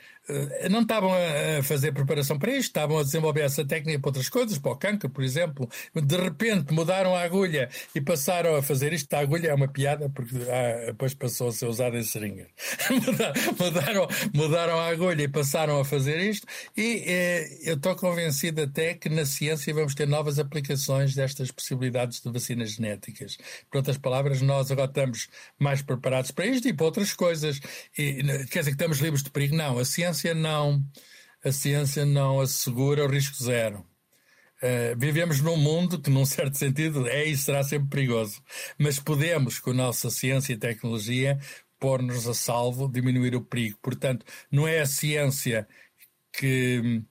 não 0.70 0.82
estavam 0.82 1.12
a 1.12 1.62
fazer 1.62 1.92
preparação 1.92 2.38
para 2.38 2.50
isto, 2.50 2.68
estavam 2.68 2.98
a 2.98 3.02
desenvolver 3.02 3.42
essa 3.42 3.64
técnica 3.64 4.00
para 4.00 4.08
outras 4.08 4.28
coisas, 4.28 4.58
para 4.58 4.72
o 4.72 4.76
cancro, 4.76 5.08
por 5.08 5.22
exemplo. 5.22 5.68
De 5.94 6.16
repente 6.16 6.72
mudaram 6.72 7.14
a 7.14 7.22
agulha 7.22 7.68
e 7.94 8.00
passaram 8.00 8.56
a 8.56 8.62
fazer 8.62 8.92
isto. 8.92 9.12
A 9.14 9.20
agulha 9.20 9.48
é 9.48 9.54
uma 9.54 9.68
piada, 9.68 10.08
porque 10.10 10.36
ah, 10.50 10.86
depois 10.86 11.14
passou 11.14 11.48
a 11.48 11.52
ser 11.52 11.66
usada 11.66 11.96
em 11.96 12.02
seringas. 12.02 12.48
mudaram, 13.58 14.08
mudaram 14.34 14.78
a 14.80 14.88
agulha 14.88 15.22
e 15.22 15.28
passaram 15.28 15.78
a 15.78 15.84
fazer 15.84 16.18
isto. 16.18 16.46
E 16.76 17.04
eh, 17.06 17.58
eu 17.62 17.74
estou 17.74 17.94
convencido 17.94 18.62
até 18.62 18.94
que 18.94 19.08
na 19.08 19.24
ciência 19.24 19.72
vamos 19.72 19.94
ter 19.94 20.08
novas 20.08 20.38
aplicações 20.38 21.14
destas 21.14 21.50
possibilidades 21.52 22.20
de 22.20 22.30
vacinas 22.32 22.72
genéticas. 22.72 23.38
Por 23.70 23.78
outras 23.78 23.96
palavras, 23.96 24.42
nós 24.42 24.70
agora 24.70 24.88
estamos 24.88 25.28
mais 25.58 25.82
preparados 25.82 26.32
para 26.32 26.46
isto 26.46 26.68
e 26.68 26.72
para 26.72 26.86
outras 26.86 27.12
coisas. 27.12 27.60
E, 27.96 28.22
quer 28.50 28.60
dizer 28.60 28.70
que 28.70 28.70
estamos 28.70 28.98
livres 28.98 29.22
de 29.22 29.30
perigo? 29.30 29.54
Não, 29.54 29.78
a 29.78 29.84
ciência 29.84 30.15
ciência 30.16 30.34
não, 30.34 30.82
a 31.44 31.52
ciência 31.52 32.06
não 32.06 32.40
assegura 32.40 33.04
o 33.04 33.08
risco 33.08 33.42
zero. 33.42 33.84
Uh, 34.62 34.98
vivemos 34.98 35.40
num 35.40 35.56
mundo 35.56 36.00
que, 36.00 36.08
num 36.10 36.24
certo 36.24 36.56
sentido, 36.56 37.06
é 37.06 37.24
e 37.24 37.36
será 37.36 37.62
sempre 37.62 37.88
perigoso. 37.88 38.42
Mas 38.78 38.98
podemos, 38.98 39.58
com 39.58 39.70
a 39.70 39.74
nossa 39.74 40.10
ciência 40.10 40.54
e 40.54 40.58
tecnologia, 40.58 41.38
pôr-nos 41.78 42.26
a 42.26 42.34
salvo, 42.34 42.88
diminuir 42.90 43.34
o 43.36 43.44
perigo. 43.44 43.78
Portanto, 43.82 44.24
não 44.50 44.66
é 44.66 44.80
a 44.80 44.86
ciência 44.86 45.68
que, 46.32 47.02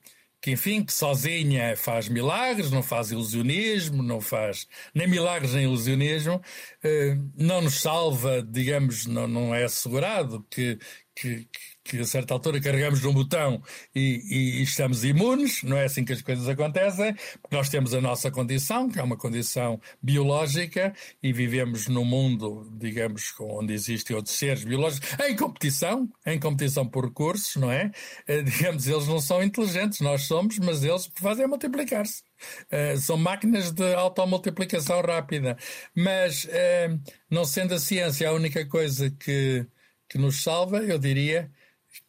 que, 0.41 0.51
enfim, 0.51 0.83
que 0.83 0.93
sozinha 0.93 1.77
faz 1.77 2.09
milagres, 2.09 2.71
não 2.71 2.81
faz 2.81 3.11
ilusionismo, 3.11 4.01
não 4.01 4.19
faz 4.19 4.67
nem 4.93 5.07
milagres 5.07 5.53
nem 5.53 5.65
ilusionismo, 5.65 6.37
uh, 6.37 7.31
não 7.37 7.61
nos 7.61 7.79
salva, 7.79 8.41
digamos, 8.41 9.05
não, 9.05 9.27
não 9.27 9.53
é 9.53 9.63
assegurado 9.65 10.45
que, 10.49 10.79
que, 11.15 11.47
que 11.85 11.99
a 11.99 12.05
certa 12.05 12.33
altura 12.33 12.59
carregamos 12.59 13.01
num 13.03 13.13
botão 13.13 13.61
e, 13.95 14.19
e, 14.27 14.63
estamos 14.63 15.05
imunes, 15.05 15.61
não 15.61 15.77
é 15.77 15.85
assim 15.85 16.03
que 16.03 16.11
as 16.11 16.21
coisas 16.21 16.49
acontecem, 16.49 17.13
porque 17.39 17.55
nós 17.55 17.69
temos 17.69 17.93
a 17.93 18.01
nossa 18.01 18.31
condição, 18.31 18.89
que 18.89 18.99
é 18.99 19.03
uma 19.03 19.15
condição 19.15 19.79
biológica, 20.01 20.93
e 21.21 21.31
vivemos 21.31 21.87
num 21.87 22.03
mundo, 22.03 22.67
digamos, 22.73 23.31
onde 23.39 23.71
existem 23.73 24.15
outros 24.15 24.35
seres 24.35 24.63
biológicos, 24.63 25.07
em 25.27 25.35
competição, 25.35 26.09
em 26.25 26.39
competição 26.39 26.87
por 26.87 27.05
recursos, 27.05 27.55
não 27.55 27.71
é? 27.71 27.91
Eh, 28.27 28.41
digamos, 28.41 28.87
eles 28.87 29.07
não 29.07 29.19
são 29.19 29.43
inteligentes, 29.43 29.99
nós 29.99 30.23
somos, 30.23 30.57
mas 30.57 30.83
eles 30.83 31.09
fazem 31.15 31.47
multiplicar-se. 31.47 32.23
Uh, 32.71 32.97
são 32.99 33.15
máquinas 33.15 33.71
de 33.71 33.93
automultiplicação 33.93 35.01
rápida. 35.01 35.55
Mas, 35.95 36.45
uh, 36.45 36.99
não 37.29 37.45
sendo 37.45 37.75
a 37.75 37.79
ciência 37.79 38.27
a 38.27 38.33
única 38.33 38.65
coisa 38.65 39.09
que, 39.11 39.65
que 40.09 40.17
nos 40.17 40.43
salva, 40.43 40.79
eu 40.79 40.97
diria 40.99 41.49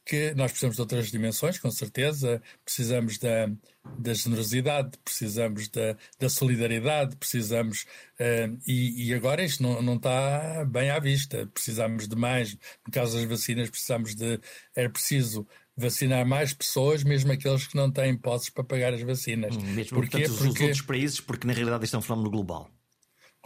que 0.06 0.32
nós 0.34 0.52
precisamos 0.52 0.76
de 0.76 0.82
outras 0.82 1.10
dimensões, 1.10 1.58
com 1.58 1.70
certeza. 1.70 2.40
Precisamos 2.64 3.18
da, 3.18 3.50
da 3.98 4.14
generosidade, 4.14 4.96
precisamos 5.04 5.68
da, 5.68 5.96
da 6.18 6.28
solidariedade, 6.28 7.16
precisamos. 7.16 7.82
Uh, 8.18 8.56
e, 8.64 9.08
e, 9.08 9.14
agora 9.14 9.44
isto 9.44 9.64
não, 9.64 9.82
não 9.82 9.96
está 9.96 10.64
bem 10.64 10.90
à 10.90 11.00
vista. 11.00 11.48
Precisamos 11.52 12.06
de 12.06 12.14
mais. 12.14 12.56
No 12.86 12.92
caso 12.92 13.16
das 13.16 13.24
vacinas, 13.24 13.68
precisamos 13.68 14.14
de. 14.14 14.40
É 14.76 14.88
preciso 14.88 15.46
vacinar 15.76 16.24
mais 16.24 16.54
pessoas, 16.54 17.02
mesmo 17.02 17.32
aqueles 17.32 17.66
que 17.66 17.76
não 17.76 17.90
têm 17.90 18.16
posses 18.16 18.48
para 18.48 18.64
pagar 18.64 18.94
as 18.94 19.02
vacinas. 19.02 19.56
Hum, 19.56 19.60
mesmo 19.74 19.96
Porquê? 19.96 20.18
Portanto, 20.18 20.38
Porque... 20.38 20.48
os 20.48 20.60
outros 20.60 20.82
países, 20.82 21.20
porque 21.20 21.46
na 21.46 21.52
realidade 21.52 21.84
isto 21.84 21.96
é 21.96 21.98
um 21.98 22.02
fenómeno 22.02 22.30
global. 22.30 22.70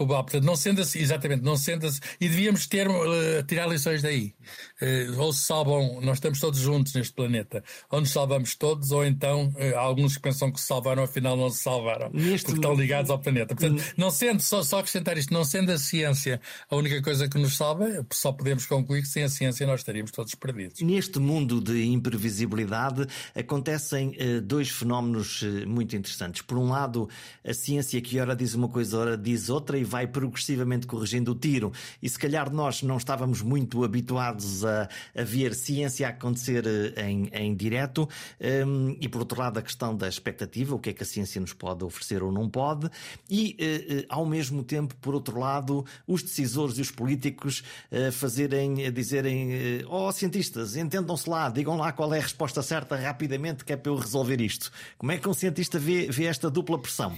Portanto, 0.06 0.44
não 0.44 0.56
sendo 0.56 0.80
assim, 0.80 0.98
exatamente, 0.98 1.42
não 1.42 1.56
sendo 1.56 1.86
assim, 1.86 2.00
e 2.20 2.28
devíamos 2.28 2.66
ter, 2.66 2.88
uh, 2.88 3.42
tirar 3.46 3.66
lições 3.66 4.02
daí. 4.02 4.34
Uh, 4.80 5.20
ou 5.20 5.32
se 5.32 5.42
salvam, 5.42 6.00
nós 6.00 6.16
estamos 6.16 6.40
todos 6.40 6.58
juntos 6.58 6.94
neste 6.94 7.12
planeta, 7.12 7.62
ou 7.90 8.00
nos 8.00 8.10
salvamos 8.10 8.54
todos, 8.54 8.90
ou 8.92 9.04
então 9.04 9.48
uh, 9.48 9.78
alguns 9.78 10.16
que 10.16 10.22
pensam 10.22 10.50
que 10.50 10.60
se 10.60 10.66
salvaram, 10.66 11.02
afinal 11.02 11.36
não 11.36 11.50
se 11.50 11.62
salvaram, 11.62 12.10
neste 12.12 12.46
porque 12.46 12.58
estão 12.58 12.74
ligados 12.74 13.10
ao 13.10 13.18
planeta. 13.18 13.54
Portanto, 13.54 13.82
não 13.96 14.10
sendo, 14.10 14.40
só, 14.40 14.62
só 14.62 14.78
acrescentar 14.78 15.18
isto, 15.18 15.32
não 15.32 15.44
sendo 15.44 15.70
a 15.72 15.78
ciência 15.78 16.40
a 16.68 16.76
única 16.76 17.02
coisa 17.02 17.28
que 17.28 17.38
nos 17.38 17.56
salva, 17.56 18.06
só 18.12 18.32
podemos 18.32 18.66
concluir 18.66 19.02
que 19.02 19.08
sem 19.08 19.24
a 19.24 19.28
ciência 19.28 19.66
nós 19.66 19.80
estaríamos 19.80 20.10
todos 20.10 20.34
perdidos. 20.34 20.80
Neste 20.80 21.18
mundo 21.18 21.60
de 21.60 21.84
imprevisibilidade 21.84 23.06
acontecem 23.34 24.16
dois 24.44 24.70
fenómenos 24.70 25.42
muito 25.66 25.96
interessantes. 25.96 26.42
Por 26.42 26.58
um 26.58 26.68
lado, 26.68 27.08
a 27.44 27.52
ciência 27.52 28.00
que 28.00 28.18
ora 28.18 28.34
diz 28.34 28.54
uma 28.54 28.68
coisa, 28.68 28.98
ora 28.98 29.16
diz 29.16 29.48
outra, 29.48 29.78
e 29.78 29.84
vai 29.90 30.06
progressivamente 30.06 30.86
corrigindo 30.86 31.32
o 31.32 31.34
tiro. 31.34 31.72
E 32.00 32.08
se 32.08 32.18
calhar 32.18 32.50
nós 32.52 32.82
não 32.82 32.96
estávamos 32.96 33.42
muito 33.42 33.82
habituados 33.82 34.64
a, 34.64 34.88
a 35.14 35.24
ver 35.24 35.52
ciência 35.54 36.08
acontecer 36.08 36.64
eh, 36.66 37.10
em, 37.10 37.28
em 37.32 37.54
direto. 37.54 38.08
Um, 38.40 38.96
e 39.00 39.08
por 39.08 39.18
outro 39.18 39.38
lado, 39.38 39.58
a 39.58 39.62
questão 39.62 39.96
da 39.96 40.08
expectativa, 40.08 40.74
o 40.74 40.78
que 40.78 40.90
é 40.90 40.92
que 40.92 41.02
a 41.02 41.06
ciência 41.06 41.40
nos 41.40 41.52
pode 41.52 41.84
oferecer 41.84 42.22
ou 42.22 42.30
não 42.30 42.48
pode. 42.48 42.88
E 43.28 43.56
uh, 43.60 44.06
ao 44.08 44.24
mesmo 44.24 44.62
tempo, 44.62 44.94
por 45.00 45.14
outro 45.14 45.38
lado, 45.38 45.84
os 46.06 46.22
decisores 46.22 46.78
e 46.78 46.80
os 46.80 46.90
políticos 46.90 47.64
uh, 47.90 48.12
fazerem, 48.12 48.92
dizerem: 48.92 49.84
Oh, 49.88 50.12
cientistas, 50.12 50.76
entendam-se 50.76 51.28
lá, 51.28 51.48
digam 51.48 51.76
lá 51.76 51.90
qual 51.90 52.14
é 52.14 52.18
a 52.18 52.22
resposta 52.22 52.62
certa 52.62 52.94
rapidamente 52.96 53.64
que 53.64 53.72
é 53.72 53.76
para 53.76 53.90
eu 53.90 53.96
resolver 53.96 54.40
isto. 54.40 54.70
Como 54.96 55.10
é 55.10 55.18
que 55.18 55.28
um 55.28 55.34
cientista 55.34 55.78
vê, 55.78 56.06
vê 56.08 56.26
esta 56.26 56.48
dupla 56.48 56.78
pressão? 56.78 57.16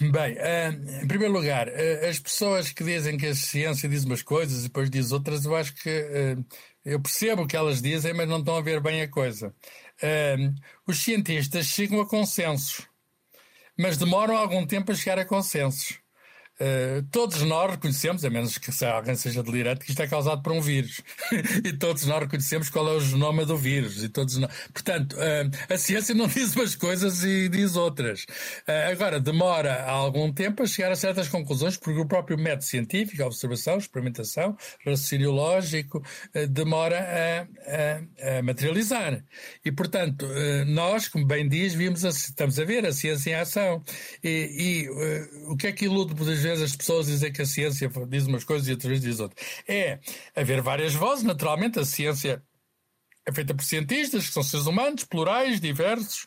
Bem, 0.00 0.34
uh, 0.36 1.02
em 1.02 1.06
primeiro 1.06 1.34
lugar, 1.34 1.68
uh, 1.68 2.08
as 2.08 2.18
pessoas 2.18 2.72
que 2.72 2.82
dizem 2.82 3.18
que 3.18 3.26
a 3.26 3.34
ciência 3.34 3.88
diz 3.88 4.04
umas 4.04 4.22
coisas 4.22 4.60
e 4.60 4.62
depois 4.64 4.88
diz 4.88 5.12
outras, 5.12 5.44
eu 5.44 5.54
acho 5.54 5.74
que 5.74 5.90
uh, 5.90 6.44
eu 6.84 7.00
percebo 7.00 7.42
o 7.42 7.46
que 7.46 7.56
elas 7.56 7.82
dizem, 7.82 8.14
mas 8.14 8.28
não 8.28 8.38
estão 8.38 8.56
a 8.56 8.62
ver 8.62 8.80
bem 8.80 9.02
a 9.02 9.08
coisa. 9.08 9.54
os 10.86 10.98
cientistas 10.98 11.66
chegam 11.66 12.00
a 12.00 12.08
consensos, 12.08 12.88
mas 13.78 13.96
demoram 13.98 14.36
algum 14.36 14.66
tempo 14.66 14.92
a 14.92 14.94
chegar 14.94 15.18
a 15.18 15.24
consensos. 15.24 16.01
Uh, 16.60 17.02
todos 17.10 17.40
nós 17.42 17.70
reconhecemos, 17.70 18.24
a 18.24 18.30
menos 18.30 18.58
que 18.58 18.84
alguém 18.84 19.16
seja 19.16 19.42
delirante, 19.42 19.84
que 19.84 19.90
isto 19.90 20.02
é 20.02 20.06
causado 20.06 20.42
por 20.42 20.52
um 20.52 20.60
vírus. 20.60 21.00
e 21.64 21.72
todos 21.72 22.04
nós 22.06 22.20
reconhecemos 22.20 22.68
qual 22.68 22.88
é 22.88 22.92
o 22.92 23.00
genoma 23.00 23.46
do 23.46 23.56
vírus. 23.56 24.04
E 24.04 24.08
todos 24.08 24.36
nós... 24.36 24.52
Portanto, 24.72 25.16
uh, 25.16 25.72
a 25.72 25.78
ciência 25.78 26.14
não 26.14 26.28
diz 26.28 26.54
umas 26.54 26.76
coisas 26.76 27.24
e 27.24 27.48
diz 27.48 27.74
outras. 27.74 28.22
Uh, 28.68 28.92
agora, 28.92 29.18
demora 29.18 29.82
algum 29.84 30.32
tempo 30.32 30.62
a 30.62 30.66
chegar 30.66 30.92
a 30.92 30.96
certas 30.96 31.28
conclusões, 31.28 31.76
porque 31.76 31.98
o 31.98 32.06
próprio 32.06 32.38
método 32.38 32.64
científico, 32.64 33.22
a 33.22 33.26
observação, 33.26 33.74
a 33.74 33.78
experimentação, 33.78 34.56
raciocínio 34.84 35.30
lógico, 35.32 36.02
demora 36.50 36.98
a, 37.00 38.26
a, 38.26 38.38
a, 38.38 38.42
materializar. 38.42 39.24
E, 39.64 39.72
portanto, 39.72 40.28
nós, 40.66 41.08
como 41.08 41.26
bem 41.26 41.48
diz, 41.48 41.74
vimos 41.74 42.04
a, 42.04 42.10
estamos 42.10 42.58
a 42.58 42.64
ver 42.64 42.86
a 42.86 42.92
ciência 42.92 43.30
em 43.30 43.34
ação. 43.34 43.82
E, 44.22 44.86
e 44.88 44.90
o 45.48 45.56
que 45.56 45.66
é 45.66 45.72
que 45.72 45.86
ilude, 45.86 46.14
por 46.14 46.28
exemplo, 46.28 46.51
vezes 46.58 46.72
as 46.72 46.76
pessoas 46.76 47.06
dizem 47.06 47.32
que 47.32 47.42
a 47.42 47.46
ciência 47.46 47.90
diz 48.08 48.26
umas 48.26 48.44
coisas 48.44 48.68
e 48.68 48.72
outras 48.72 48.88
vezes 48.88 49.04
diz 49.04 49.20
outras. 49.20 49.46
É 49.68 49.98
haver 50.34 50.60
várias 50.60 50.94
vozes, 50.94 51.24
naturalmente, 51.24 51.78
a 51.78 51.84
ciência 51.84 52.42
é 53.26 53.32
feita 53.32 53.54
por 53.54 53.64
cientistas, 53.64 54.26
que 54.26 54.32
são 54.32 54.42
seres 54.42 54.66
humanos, 54.66 55.04
plurais, 55.04 55.60
diversos, 55.60 56.26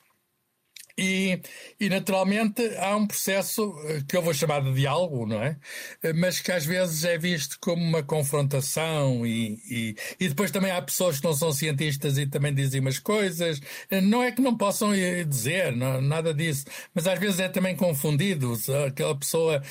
e, 0.98 1.42
e, 1.80 1.90
naturalmente 1.90 2.62
há 2.78 2.96
um 2.96 3.06
processo 3.06 3.76
eh, 3.86 4.02
que 4.08 4.16
eu 4.16 4.22
vou 4.22 4.34
chamar 4.34 4.62
de 4.62 4.74
diálogo, 4.74 5.26
não 5.26 5.42
é? 5.44 5.58
Eh, 6.02 6.14
mas 6.14 6.40
que 6.40 6.52
às 6.52 6.66
vezes 6.66 7.04
é 7.04 7.18
visto 7.18 7.58
como 7.60 7.84
uma 7.84 8.02
confrontação 8.02 9.26
e, 9.26 9.60
e, 9.70 9.96
e, 10.20 10.30
depois 10.30 10.52
também 10.52 10.72
há 10.72 10.82
pessoas 10.82 11.20
que 11.20 11.26
não 11.26 11.34
são 11.34 11.52
cientistas 11.52 12.18
e 12.18 12.26
também 12.26 12.54
dizem 12.54 12.80
umas 12.80 12.98
coisas. 12.98 13.60
Eh, 13.90 14.00
não 14.00 14.24
é 14.24 14.32
que 14.32 14.42
não 14.42 14.56
possam 14.58 14.92
dizer, 15.28 15.76
não, 15.76 16.00
nada 16.02 16.34
disso, 16.34 16.66
mas 16.94 17.08
às 17.08 17.20
vezes 17.20 17.40
é 17.42 17.50
também 17.50 17.76
confundido. 17.76 18.54
Aquela 18.88 19.18
pessoa 19.18 19.62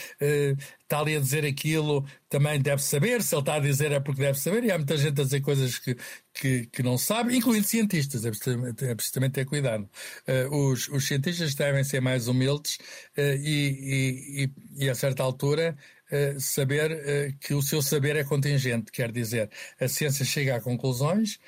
está 0.84 1.00
ali 1.00 1.16
a 1.16 1.20
dizer 1.20 1.44
aquilo 1.44 2.06
também 2.28 2.60
deve 2.60 2.82
saber, 2.82 3.22
se 3.22 3.34
ele 3.34 3.42
está 3.42 3.54
a 3.54 3.60
dizer 3.60 3.92
é 3.92 4.00
porque 4.00 4.20
deve 4.20 4.38
saber, 4.38 4.64
e 4.64 4.70
há 4.70 4.76
muita 4.76 4.96
gente 4.96 5.20
a 5.20 5.24
dizer 5.24 5.40
coisas 5.40 5.78
que, 5.78 5.96
que, 6.32 6.66
que 6.66 6.82
não 6.82 6.98
sabe, 6.98 7.36
incluindo 7.36 7.66
cientistas, 7.66 8.24
é 8.24 8.30
preciso, 8.30 8.66
é 8.66 8.94
preciso 8.94 9.14
também 9.14 9.30
ter 9.30 9.44
cuidado. 9.46 9.88
Uh, 10.28 10.72
os, 10.72 10.88
os 10.88 11.06
cientistas 11.06 11.54
devem 11.54 11.84
ser 11.84 12.00
mais 12.00 12.28
humildes 12.28 12.76
uh, 13.16 13.20
e, 13.20 14.50
e, 14.76 14.84
e, 14.84 14.90
a 14.90 14.94
certa 14.94 15.22
altura, 15.22 15.76
uh, 16.12 16.40
saber 16.40 17.36
que 17.40 17.54
o 17.54 17.62
seu 17.62 17.82
saber 17.82 18.16
é 18.16 18.24
contingente, 18.24 18.90
quer 18.92 19.10
dizer, 19.12 19.50
a 19.80 19.88
ciência 19.88 20.24
chega 20.24 20.56
a 20.56 20.60
conclusões, 20.60 21.38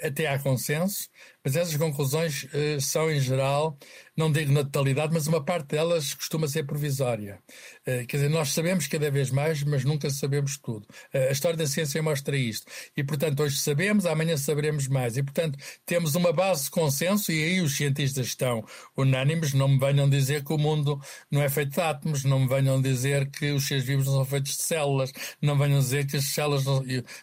até 0.00 0.28
há 0.28 0.38
consenso, 0.38 1.08
mas 1.42 1.56
essas 1.56 1.76
conclusões 1.76 2.46
são, 2.80 3.10
em 3.10 3.20
geral, 3.20 3.76
não 4.16 4.30
digo 4.30 4.52
na 4.52 4.62
totalidade, 4.62 5.12
mas 5.12 5.26
uma 5.26 5.44
parte 5.44 5.70
delas 5.70 6.14
costuma 6.14 6.46
ser 6.46 6.64
provisória. 6.64 7.40
quer 7.84 8.16
dizer, 8.16 8.28
nós 8.28 8.52
sabemos 8.52 8.86
cada 8.86 9.10
vez 9.10 9.30
mais, 9.30 9.62
mas 9.64 9.84
nunca 9.84 10.08
sabemos 10.08 10.56
tudo. 10.56 10.86
A 11.12 11.32
história 11.32 11.56
da 11.56 11.66
ciência 11.66 12.00
mostra 12.02 12.36
isto. 12.36 12.70
E, 12.96 13.02
portanto, 13.02 13.42
hoje 13.42 13.58
sabemos, 13.58 14.06
amanhã 14.06 14.36
saberemos 14.36 14.86
mais. 14.88 15.16
E, 15.16 15.22
portanto, 15.22 15.58
temos 15.84 16.14
uma 16.14 16.32
base 16.32 16.64
de 16.64 16.70
consenso 16.70 17.32
e 17.32 17.42
aí 17.42 17.60
os 17.60 17.76
cientistas 17.76 18.26
estão 18.26 18.64
unânimes. 18.96 19.52
Não 19.52 19.68
me 19.68 19.78
venham 19.78 20.08
dizer 20.08 20.44
que 20.44 20.52
o 20.52 20.58
mundo 20.58 21.00
não 21.30 21.42
é 21.42 21.48
feito 21.48 21.72
de 21.72 21.80
átomos, 21.80 22.24
não 22.24 22.40
me 22.40 22.48
venham 22.48 22.80
dizer 22.80 23.30
que 23.30 23.50
os 23.52 23.66
seres 23.66 23.84
vivos 23.86 24.06
não 24.06 24.14
são 24.14 24.24
feitos 24.24 24.56
de 24.56 24.62
células, 24.62 25.12
não 25.40 25.56
venham 25.58 25.78
dizer 25.78 26.06
que 26.06 26.16
as 26.16 26.24
células 26.24 26.64
não, 26.64 26.82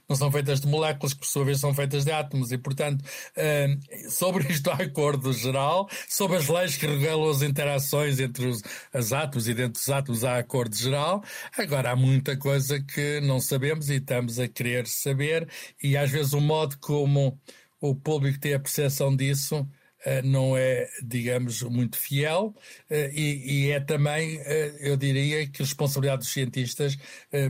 não 0.10 0.16
são 0.16 0.32
feitas 0.32 0.62
de 0.62 0.68
moléculas, 0.68 1.14
que 1.14 1.20
por 1.20 1.28
sua 1.28 1.46
vez 1.46 1.60
são 1.60 1.74
feitas 1.74 2.06
de 2.06 2.12
átomos. 2.12 2.52
E, 2.52 2.58
portanto, 2.58 3.04
sobre 4.10 4.52
isto 4.52 4.70
há 4.72 4.76
acordo 4.76 5.32
geral, 5.34 5.88
sobre 6.08 6.38
as 6.38 6.48
leis 6.48 6.78
que 6.78 6.88
regulam 6.88 7.30
as 7.30 7.42
interações 7.42 8.20
entre 8.20 8.48
os 8.48 8.62
as 8.94 9.12
átomos 9.12 9.48
e 9.48 9.54
dentro 9.54 9.74
dos 9.74 9.90
átomos 9.90 10.24
há 10.24 10.38
acordo 10.38 10.76
geral. 10.76 11.24
Agora, 11.58 11.92
há 11.92 11.96
muita 11.96 12.38
coisa 12.38 12.82
que 12.82 13.20
não 13.22 13.40
sabemos 13.40 13.90
e 13.90 13.96
estamos 13.96 14.40
a 14.40 14.48
querer 14.48 14.88
saber, 14.88 15.50
e 15.82 15.98
às 15.98 16.10
vezes 16.10 16.34
o 16.34 16.42
modo 16.42 16.78
como 16.80 17.40
o 17.82 17.96
público 17.96 18.40
tem 18.40 18.54
a 18.54 18.60
percepção 18.60 19.16
disso 19.16 19.56
Uh, 19.58 19.83
não 20.24 20.58
é, 20.58 20.90
digamos, 21.04 21.62
muito 21.64 21.98
fiel 21.98 22.56
uh, 22.90 22.94
e, 23.14 23.68
e, 23.68 23.72
é 23.72 23.80
também, 23.80 24.38
uh, 24.38 24.44
eu 24.80 24.98
diria, 24.98 25.48
que 25.48 25.62
a 25.62 25.66
responsabilidade 25.66 26.20
dos 26.20 26.32
cientistas 26.32 26.98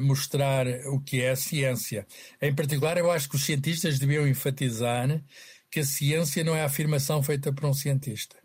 mostrar 0.02 0.68
o 0.88 1.00
que 1.00 1.22
é 1.22 1.32
a 1.32 1.36
ciência. 1.36 2.06
Em 2.42 2.54
particular, 2.54 2.98
eu 2.98 3.12
acho 3.12 3.30
que 3.30 3.36
os 3.36 3.46
cientistas 3.46 4.00
deviam 4.00 4.28
enfatizar 4.28 5.22
que 5.70 5.80
a 5.80 5.84
ciência 5.84 6.44
não 6.44 6.56
é 6.56 6.62
a 6.62 6.66
afirmação 6.66 7.22
feita 7.24 7.52
por 7.52 7.66
um 7.66 7.74
cientista. 7.74 8.36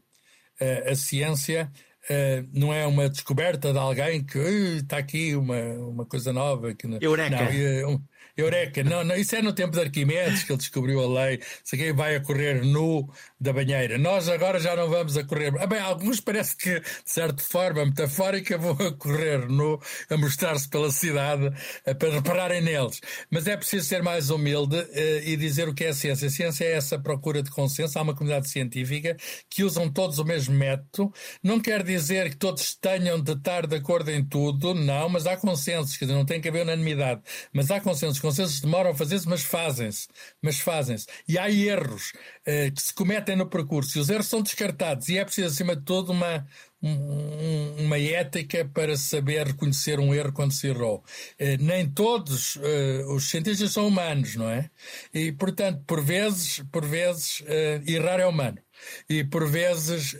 a 0.87 0.94
ciência 0.94 1.71
Uh, 2.09 2.49
não 2.55 2.73
é 2.73 2.87
uma 2.87 3.07
descoberta 3.07 3.71
de 3.71 3.79
alguém 3.79 4.25
que 4.25 4.38
está 4.38 4.97
aqui 4.97 5.37
uma, 5.37 5.61
uma 5.75 6.07
coisa 6.07 6.33
nova. 6.33 6.75
Que, 6.75 6.87
Eureka! 7.03 7.51
Não, 7.53 7.90
um, 7.90 8.03
Eureka! 8.37 8.85
Não, 8.85 9.02
não, 9.04 9.16
isso 9.16 9.35
é 9.35 9.42
no 9.42 9.52
tempo 9.52 9.72
de 9.72 9.81
Arquimedes 9.81 10.44
que 10.44 10.52
ele 10.52 10.59
descobriu 10.59 11.00
a 11.00 11.24
lei. 11.24 11.40
Se 11.64 11.76
quem 11.76 11.92
vai 11.92 12.16
a 12.16 12.20
correr 12.20 12.64
nu 12.64 13.09
da 13.40 13.52
banheira. 13.52 13.98
Nós 13.98 14.28
agora 14.28 14.59
já 14.59 14.74
não 14.74 14.88
vamos 14.88 15.16
a 15.16 15.24
correr. 15.24 15.52
Ah, 15.59 15.66
bem, 15.66 15.78
alguns 15.78 16.20
parece 16.20 16.57
que, 16.57 16.81
de 16.81 16.87
certa 17.04 17.42
forma 17.42 17.85
metafórica, 17.85 18.59
vão 18.59 18.72
a 18.72 18.92
correr 18.92 19.48
nu, 19.48 19.81
a 20.11 20.16
mostrar-se 20.16 20.68
pela 20.68 20.90
cidade 20.90 21.52
eh, 21.85 21.94
para 21.94 22.11
repararem 22.11 22.61
neles. 22.61 23.00
Mas 23.31 23.46
é 23.46 23.57
preciso 23.57 23.87
ser 23.87 24.02
mais 24.02 24.31
humilde 24.31 24.76
uh, 24.76 24.88
e 25.24 25.37
dizer 25.37 25.68
o 25.68 25.74
que 25.74 25.85
é 25.85 25.88
a 25.88 25.94
ciência. 25.94 26.26
A 26.26 26.31
ciência 26.31 26.64
é 26.64 26.72
essa 26.72 26.98
procura 26.98 27.42
de 27.42 27.50
consenso. 27.50 27.98
Há 27.98 28.02
uma 28.02 28.14
comunidade 28.14 28.48
científica 28.48 29.16
que 29.48 29.62
usam 29.62 29.88
todos 29.88 30.18
o 30.18 30.24
mesmo 30.24 30.54
método. 30.54 31.12
Não 31.42 31.61
quer 31.61 31.83
dizer 31.83 32.31
que 32.31 32.37
todos 32.37 32.74
tenham 32.74 33.20
de 33.20 33.33
estar 33.33 33.66
de 33.66 33.76
acordo 33.76 34.11
em 34.11 34.24
tudo, 34.24 34.74
não, 34.74 35.09
mas 35.09 35.26
há 35.26 35.37
consensos, 35.37 35.96
quer 35.96 36.07
dizer, 36.07 36.16
não 36.16 36.24
tem 36.24 36.40
que 36.40 36.48
haver 36.48 36.62
unanimidade. 36.62 37.20
Mas 37.52 37.70
há 37.70 37.81
consensos. 37.81 38.08
Consensos 38.18 38.61
demoram 38.61 38.90
a 38.90 38.94
fazer-se, 38.94 39.29
mas 39.29 39.42
fazem-se. 39.42 40.09
Mas 40.40 40.61
fazem-se. 40.61 41.07
E 41.27 41.37
há 41.38 41.51
erros 41.51 42.12
uh, 42.47 42.73
que 42.73 42.81
se 42.81 42.94
cometem 42.94 43.37
no 43.37 43.47
percurso 43.47 43.99
e 43.99 44.01
os 44.01 44.09
erros 44.09 44.27
são 44.27 44.42
descartados 44.42 45.09
e 45.09 45.18
é 45.18 45.25
preciso, 45.25 45.49
acima 45.49 45.75
de 45.75 45.83
tudo, 45.83 46.13
uma, 46.13 46.46
um, 46.83 47.85
uma 47.85 47.98
ética 47.98 48.65
para 48.65 48.96
saber 48.96 49.48
reconhecer 49.48 49.98
um 49.98 50.15
erro 50.15 50.33
quando 50.33 50.52
se 50.52 50.69
errou. 50.69 51.02
Eh, 51.38 51.56
nem 51.59 51.88
todos 51.88 52.56
uh, 52.56 53.15
os 53.15 53.29
cientistas 53.29 53.73
são 53.73 53.87
humanos, 53.87 54.37
não 54.37 54.48
é? 54.48 54.71
E, 55.13 55.33
portanto, 55.33 55.83
por 55.87 56.02
vezes, 56.02 56.63
por 56.71 56.87
vezes 56.87 57.42
errar 57.87 58.21
é 58.21 58.27
humano. 58.27 58.59
E, 59.09 59.25
por 59.25 59.48
vezes, 59.48 60.17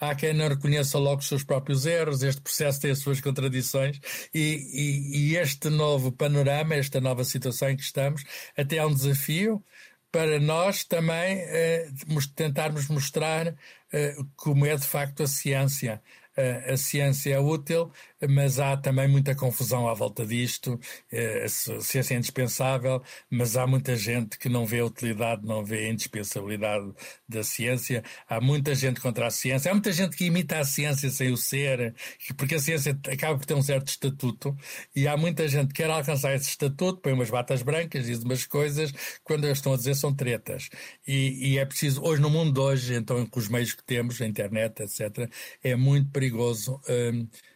há 0.00 0.14
quem 0.14 0.32
não 0.34 0.48
reconheça 0.48 0.98
logo 0.98 1.20
os 1.20 1.28
seus 1.28 1.44
próprios 1.44 1.86
erros, 1.86 2.22
este 2.22 2.40
processo 2.40 2.80
tem 2.80 2.90
as 2.90 2.98
suas 2.98 3.20
contradições 3.20 3.98
e, 4.34 4.40
e, 4.40 5.30
e 5.32 5.36
este 5.36 5.68
novo 5.70 6.12
panorama, 6.12 6.74
esta 6.74 7.00
nova 7.00 7.24
situação 7.24 7.70
em 7.70 7.76
que 7.76 7.82
estamos, 7.82 8.22
até 8.56 8.76
é 8.76 8.86
um 8.86 8.94
desafio, 8.94 9.64
para 10.10 10.40
nós 10.40 10.84
também 10.84 11.40
eh, 11.40 11.88
tentarmos 12.34 12.88
mostrar 12.88 13.54
eh, 13.92 14.16
como 14.34 14.64
é 14.64 14.74
de 14.76 14.86
facto 14.86 15.22
a 15.22 15.26
ciência. 15.26 16.02
Uh, 16.36 16.74
a 16.74 16.76
ciência 16.76 17.34
é 17.34 17.40
útil, 17.40 17.90
mas 18.28 18.58
há 18.58 18.76
também 18.76 19.08
muita 19.08 19.34
confusão 19.34 19.88
à 19.88 19.94
volta 19.94 20.24
disto. 20.24 20.78
Eh, 21.10 21.44
a 21.44 21.48
ciência 21.48 22.14
é 22.14 22.16
indispensável, 22.16 23.02
mas 23.30 23.56
há 23.56 23.66
muita 23.66 23.96
gente 23.96 24.38
que 24.38 24.48
não 24.48 24.64
vê 24.66 24.80
a 24.80 24.86
utilidade, 24.86 25.44
não 25.44 25.64
vê 25.64 25.86
a 25.86 25.90
indispensabilidade 25.90 26.92
da 27.28 27.42
ciência. 27.42 28.02
Há 28.28 28.40
muita 28.40 28.74
gente 28.74 29.00
contra 29.00 29.26
a 29.26 29.30
ciência, 29.30 29.70
há 29.70 29.74
muita 29.74 29.92
gente 29.92 30.16
que 30.16 30.24
imita 30.24 30.58
a 30.58 30.64
ciência 30.64 31.10
sem 31.10 31.30
o 31.32 31.36
ser, 31.36 31.94
porque 32.36 32.54
a 32.54 32.58
ciência 32.58 32.98
acaba 33.12 33.38
por 33.38 33.46
ter 33.46 33.54
um 33.54 33.62
certo 33.62 33.88
estatuto, 33.88 34.56
e 34.94 35.06
há 35.06 35.16
muita 35.16 35.46
gente 35.48 35.68
que 35.68 35.82
quer 35.82 35.90
alcançar 35.90 36.34
esse 36.34 36.48
estatuto, 36.48 37.00
põe 37.00 37.12
umas 37.12 37.30
batas 37.30 37.62
brancas, 37.62 38.06
diz 38.06 38.22
umas 38.22 38.46
coisas, 38.46 38.92
quando 39.24 39.44
eles 39.44 39.58
estão 39.58 39.72
a 39.74 39.76
dizer 39.76 39.94
são 39.94 40.14
tretas. 40.14 40.68
E, 41.06 41.52
e 41.52 41.58
é 41.58 41.64
preciso, 41.66 42.02
hoje 42.02 42.20
no 42.22 42.30
mundo 42.30 42.52
de 42.52 42.60
hoje, 42.60 42.94
então 42.94 43.26
com 43.26 43.38
os 43.38 43.48
meios 43.48 43.72
que 43.72 43.84
temos, 43.84 44.20
a 44.20 44.26
internet, 44.26 44.82
etc., 44.82 45.30
é 45.62 45.76
muito 45.76 46.10
perigoso. 46.10 46.80
Hum, 46.88 47.28
eh, 47.32 47.46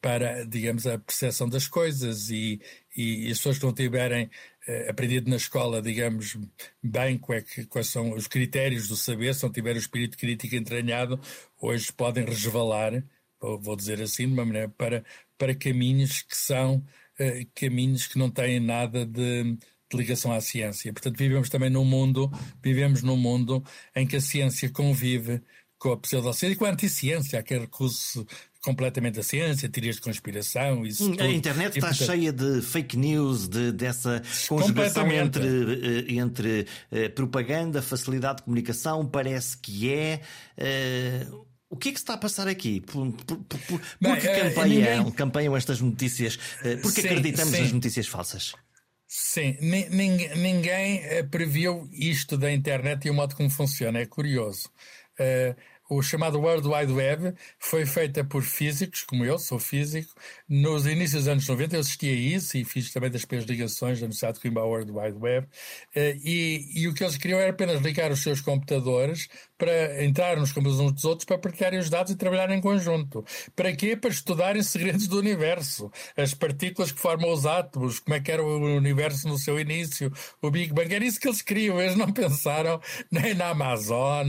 para, 0.00 0.44
digamos, 0.46 0.86
a 0.86 0.98
percepção 0.98 1.48
das 1.48 1.66
coisas 1.66 2.30
e, 2.30 2.60
e, 2.96 3.26
e 3.26 3.30
as 3.30 3.38
pessoas 3.38 3.58
que 3.58 3.64
não 3.64 3.72
tiverem 3.72 4.26
uh, 4.26 4.90
aprendido 4.90 5.30
na 5.30 5.36
escola, 5.36 5.80
digamos, 5.80 6.36
bem 6.82 7.18
quais, 7.18 7.44
é 7.58 7.64
quais 7.64 7.86
são 7.88 8.12
os 8.12 8.26
critérios 8.26 8.88
do 8.88 8.96
saber, 8.96 9.34
se 9.34 9.42
não 9.42 9.52
tiver 9.52 9.76
o 9.76 9.78
espírito 9.78 10.18
crítico 10.18 10.54
entranhado, 10.54 11.20
hoje 11.60 11.92
podem 11.92 12.24
resvalar, 12.24 13.02
vou, 13.40 13.76
dizer 13.76 14.00
assim, 14.02 14.26
de 14.26 14.32
uma 14.32 14.44
maneira, 14.44 14.68
para, 14.68 15.04
para 15.38 15.54
caminhos 15.54 16.22
que 16.22 16.36
são 16.36 16.76
uh, 16.76 17.50
caminhos 17.54 18.06
que 18.06 18.18
não 18.18 18.30
têm 18.30 18.60
nada 18.60 19.06
de, 19.06 19.56
de 19.90 19.96
ligação 19.96 20.32
à 20.32 20.40
ciência. 20.40 20.92
Portanto, 20.92 21.16
vivemos 21.16 21.48
também 21.48 21.70
num 21.70 21.84
mundo, 21.84 22.30
vivemos 22.62 23.02
num 23.02 23.16
mundo 23.16 23.64
em 23.94 24.06
que 24.06 24.16
a 24.16 24.20
ciência 24.20 24.70
convive 24.70 25.42
com 25.80 25.92
a 25.92 25.96
pseudociência 25.96 26.52
e 26.52 26.56
com 26.56 26.66
a 26.66 26.70
anticiência, 26.70 27.38
aquele 27.38 27.60
recurso 27.60 28.26
completamente 28.62 29.18
a 29.18 29.22
ciência, 29.22 29.68
teorias 29.68 29.96
de 29.96 30.02
conspiração. 30.02 30.84
Isso 30.84 31.04
a 31.12 31.16
tudo. 31.16 31.26
internet 31.26 31.76
está 31.78 31.88
portanto, 31.88 32.06
cheia 32.06 32.32
de 32.32 32.62
fake 32.62 32.96
news, 32.96 33.48
de, 33.48 33.72
dessa 33.72 34.22
conjugação 34.48 35.10
entre, 35.10 35.46
eh, 35.46 36.12
entre 36.14 36.66
uh, 36.92 37.10
propaganda, 37.14 37.80
facilidade 37.80 38.38
de 38.38 38.42
comunicação, 38.44 39.06
parece 39.06 39.56
que 39.56 39.92
é. 39.92 40.20
Uh, 40.58 41.50
o 41.72 41.76
que 41.76 41.90
é 41.90 41.92
que 41.92 41.98
se 41.98 42.02
está 42.02 42.14
a 42.14 42.18
passar 42.18 42.48
aqui? 42.48 42.80
Por, 42.80 43.12
por, 43.12 43.36
por, 43.44 43.58
por 43.60 43.80
Bem, 44.00 44.16
que 44.16 44.26
campanham, 44.26 44.66
ninguém... 44.66 45.12
campanham 45.12 45.56
estas 45.56 45.80
notícias? 45.80 46.36
Por 46.82 46.92
que 46.92 47.00
acreditamos 47.00 47.54
sim. 47.54 47.62
nas 47.62 47.72
notícias 47.72 48.08
falsas? 48.08 48.54
Sim, 49.06 49.56
ninguém, 49.60 50.36
ninguém 50.36 51.28
previu 51.30 51.88
isto 51.92 52.36
da 52.36 52.50
internet 52.50 53.06
e 53.06 53.10
o 53.10 53.14
modo 53.14 53.36
como 53.36 53.48
funciona. 53.48 54.00
É 54.00 54.06
curioso. 54.06 54.68
O 55.90 56.00
chamado 56.02 56.38
World 56.38 56.68
Wide 56.68 56.92
Web 56.92 57.34
foi 57.58 57.84
feita 57.84 58.22
por 58.22 58.44
físicos, 58.44 59.02
como 59.02 59.24
eu, 59.24 59.40
sou 59.40 59.58
físico. 59.58 60.14
Nos 60.48 60.86
inícios 60.86 61.24
dos 61.24 61.28
anos 61.28 61.48
90 61.48 61.74
eu 61.74 61.80
assisti 61.80 62.08
a 62.08 62.12
isso 62.12 62.56
e 62.56 62.64
fiz 62.64 62.92
também 62.92 63.10
das 63.10 63.24
primeiras 63.24 63.50
ligações 63.50 63.98
da 63.98 64.04
Universidade 64.04 64.34
de 64.34 64.40
Coimbra 64.40 64.62
ao 64.62 64.68
World 64.68 64.92
Wide 64.92 65.18
Web. 65.18 65.48
Eh, 65.92 66.16
e, 66.22 66.82
e, 66.82 66.86
o 66.86 66.94
que 66.94 67.02
eles 67.02 67.16
queriam 67.16 67.40
era 67.40 67.50
apenas 67.50 67.82
ligar 67.82 68.12
os 68.12 68.22
seus 68.22 68.40
computadores 68.40 69.28
para 69.60 70.02
entrar 70.02 70.38
nos 70.38 70.52
computadores 70.52 70.80
uns 70.80 70.92
dos 70.94 71.04
outros 71.04 71.26
para 71.26 71.36
partilharem 71.36 71.78
os 71.78 71.90
dados 71.90 72.10
e 72.10 72.16
trabalharem 72.16 72.56
em 72.58 72.60
conjunto. 72.62 73.22
Para 73.54 73.76
quê? 73.76 73.94
Para 73.94 74.08
estudarem 74.08 74.62
segredos 74.62 75.06
do 75.06 75.18
universo. 75.18 75.92
As 76.16 76.32
partículas 76.32 76.90
que 76.90 76.98
formam 76.98 77.30
os 77.30 77.44
átomos, 77.44 77.98
como 77.98 78.14
é 78.14 78.20
que 78.20 78.32
era 78.32 78.42
o 78.42 78.76
universo 78.76 79.28
no 79.28 79.36
seu 79.36 79.60
início, 79.60 80.10
o 80.40 80.50
Big 80.50 80.72
Bang. 80.72 80.94
Era 80.94 81.04
isso 81.04 81.20
que 81.20 81.28
eles 81.28 81.42
queriam. 81.42 81.78
Eles 81.78 81.94
não 81.94 82.10
pensaram 82.10 82.80
nem 83.10 83.34
na 83.34 83.48
Amazon, 83.48 84.26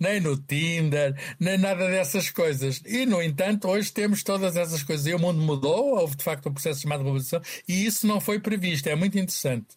nem 0.00 0.20
no 0.20 0.36
Tinder, 0.36 1.14
nem 1.38 1.56
nada 1.56 1.88
dessas 1.88 2.28
coisas. 2.30 2.82
E, 2.84 3.06
no 3.06 3.22
entanto, 3.22 3.68
hoje 3.68 3.92
temos 3.92 4.24
todas 4.24 4.56
essas 4.56 4.82
coisas. 4.82 5.06
E 5.06 5.14
o 5.14 5.18
mundo 5.18 5.40
mudou, 5.40 5.96
houve 6.00 6.16
de 6.16 6.24
facto 6.24 6.48
um 6.48 6.52
processo 6.52 6.80
chamado 6.80 7.04
globalização, 7.04 7.40
e 7.68 7.86
isso 7.86 8.04
não 8.04 8.20
foi 8.20 8.40
previsto. 8.40 8.88
É 8.88 8.96
muito 8.96 9.16
interessante. 9.16 9.76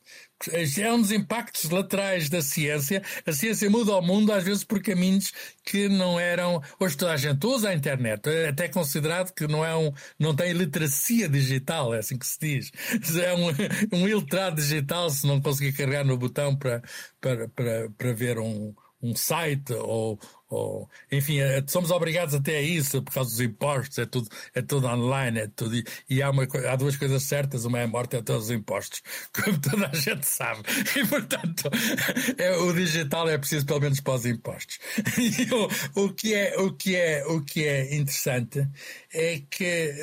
É 0.52 0.92
um 0.92 1.02
dos 1.02 1.12
impactos 1.12 1.70
laterais 1.70 2.30
da 2.30 2.42
ciência. 2.42 3.02
A 3.26 3.32
ciência 3.32 3.70
muda 3.70 3.96
o 3.96 4.02
mundo, 4.02 4.32
às 4.34 4.44
vezes 4.44 4.64
por 4.64 4.82
caminhos 4.82 5.32
que 5.64 5.88
não 5.88 6.20
eram. 6.20 6.62
Hoje 6.80 6.98
toda 6.98 7.14
a 7.14 7.18
gente 7.18 7.46
usa 7.48 7.70
a 7.70 7.74
internet, 7.74 8.28
é 8.28 8.50
até 8.50 8.68
considerado 8.68 9.34
que 9.34 9.48
não, 9.48 9.64
é 9.66 9.76
um, 9.76 9.92
não 10.20 10.36
tem 10.36 10.52
literacia 10.52 11.30
digital, 11.30 11.94
é 11.94 12.00
assim 12.00 12.18
que 12.18 12.28
se 12.28 12.40
diz. 12.40 12.72
É 13.26 13.34
um, 13.34 14.02
um 14.02 14.08
iletrado 14.08 14.58
digital 14.58 15.10
se 15.10 15.26
não 15.26 15.42
conseguir 15.42 15.74
carregar 15.74 16.04
no 16.04 16.18
botão 16.18 16.56
para, 16.56 16.82
para, 17.22 17.48
para, 17.50 17.90
para 17.98 18.14
ver 18.14 18.38
um, 18.38 18.74
um 19.02 19.16
site 19.16 19.74
ou, 19.74 20.20
ou 20.56 20.90
enfim, 21.12 21.40
é, 21.40 21.64
somos 21.68 21.92
obrigados 21.92 22.34
até 22.34 22.58
a 22.58 22.62
isso 22.62 23.02
por 23.02 23.14
causa 23.14 23.30
dos 23.30 23.40
impostos, 23.42 23.98
é 23.98 24.06
tudo, 24.06 24.30
é 24.54 24.62
tudo 24.62 24.88
online, 24.88 25.40
é 25.40 25.48
tudo, 25.48 25.76
e 26.10 26.22
há, 26.22 26.30
uma, 26.30 26.44
há 26.44 26.76
duas 26.76 26.96
coisas 26.96 27.24
certas, 27.24 27.66
uma 27.66 27.80
é 27.80 27.84
a 27.84 27.88
morte 27.88 28.14
e 28.14 28.18
outra 28.18 28.38
os 28.38 28.50
impostos, 28.50 29.02
como 29.34 29.60
toda 29.60 29.88
a 29.88 29.96
gente 29.96 30.26
sabe. 30.26 30.62
E 30.96 31.06
portanto, 31.08 31.70
é, 32.38 32.58
o 32.58 32.74
digital 32.74 33.30
é 33.30 33.38
preciso 33.38 33.66
pelo 33.66 33.82
menos 33.82 34.00
para 34.00 34.14
os 34.14 34.26
impostos. 34.26 34.80
E 35.18 35.54
o, 35.54 36.06
o, 36.06 36.14
que, 36.14 36.34
é, 36.34 36.58
o, 36.60 36.74
que, 36.74 36.96
é, 36.96 37.26
o 37.26 37.42
que 37.42 37.66
é 37.66 37.96
interessante 37.96 38.68
é 39.14 39.42
que 39.50 39.94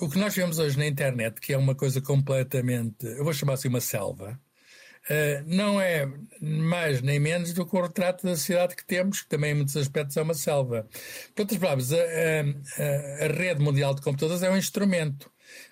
um, 0.00 0.06
o 0.06 0.10
que 0.10 0.18
nós 0.18 0.34
vemos 0.34 0.58
hoje 0.58 0.78
na 0.78 0.86
internet, 0.86 1.40
que 1.40 1.52
é 1.52 1.58
uma 1.58 1.74
coisa 1.74 2.00
completamente, 2.00 3.06
eu 3.06 3.24
vou 3.24 3.32
chamar 3.32 3.54
assim 3.54 3.68
uma 3.68 3.80
selva, 3.80 4.40
não 5.46 5.80
é 5.80 6.08
mais 6.40 7.02
nem 7.02 7.18
menos 7.18 7.52
do 7.52 7.66
que 7.66 7.76
o 7.76 7.82
retrato 7.82 8.26
da 8.26 8.36
sociedade 8.36 8.76
que 8.76 8.84
temos, 8.84 9.22
que 9.22 9.28
também 9.28 9.52
em 9.52 9.54
muitos 9.54 9.76
aspectos 9.76 10.16
é 10.16 10.22
uma 10.22 10.34
selva. 10.34 10.88
Por 11.34 11.42
outras 11.42 11.58
palavras, 11.58 11.92
a, 11.92 11.96
a, 11.96 13.24
a 13.24 13.28
rede 13.28 13.60
mundial 13.60 13.94
de 13.94 14.02
computadores 14.02 14.42
é 14.42 14.50
um 14.50 14.56
instrumento. 14.56 15.30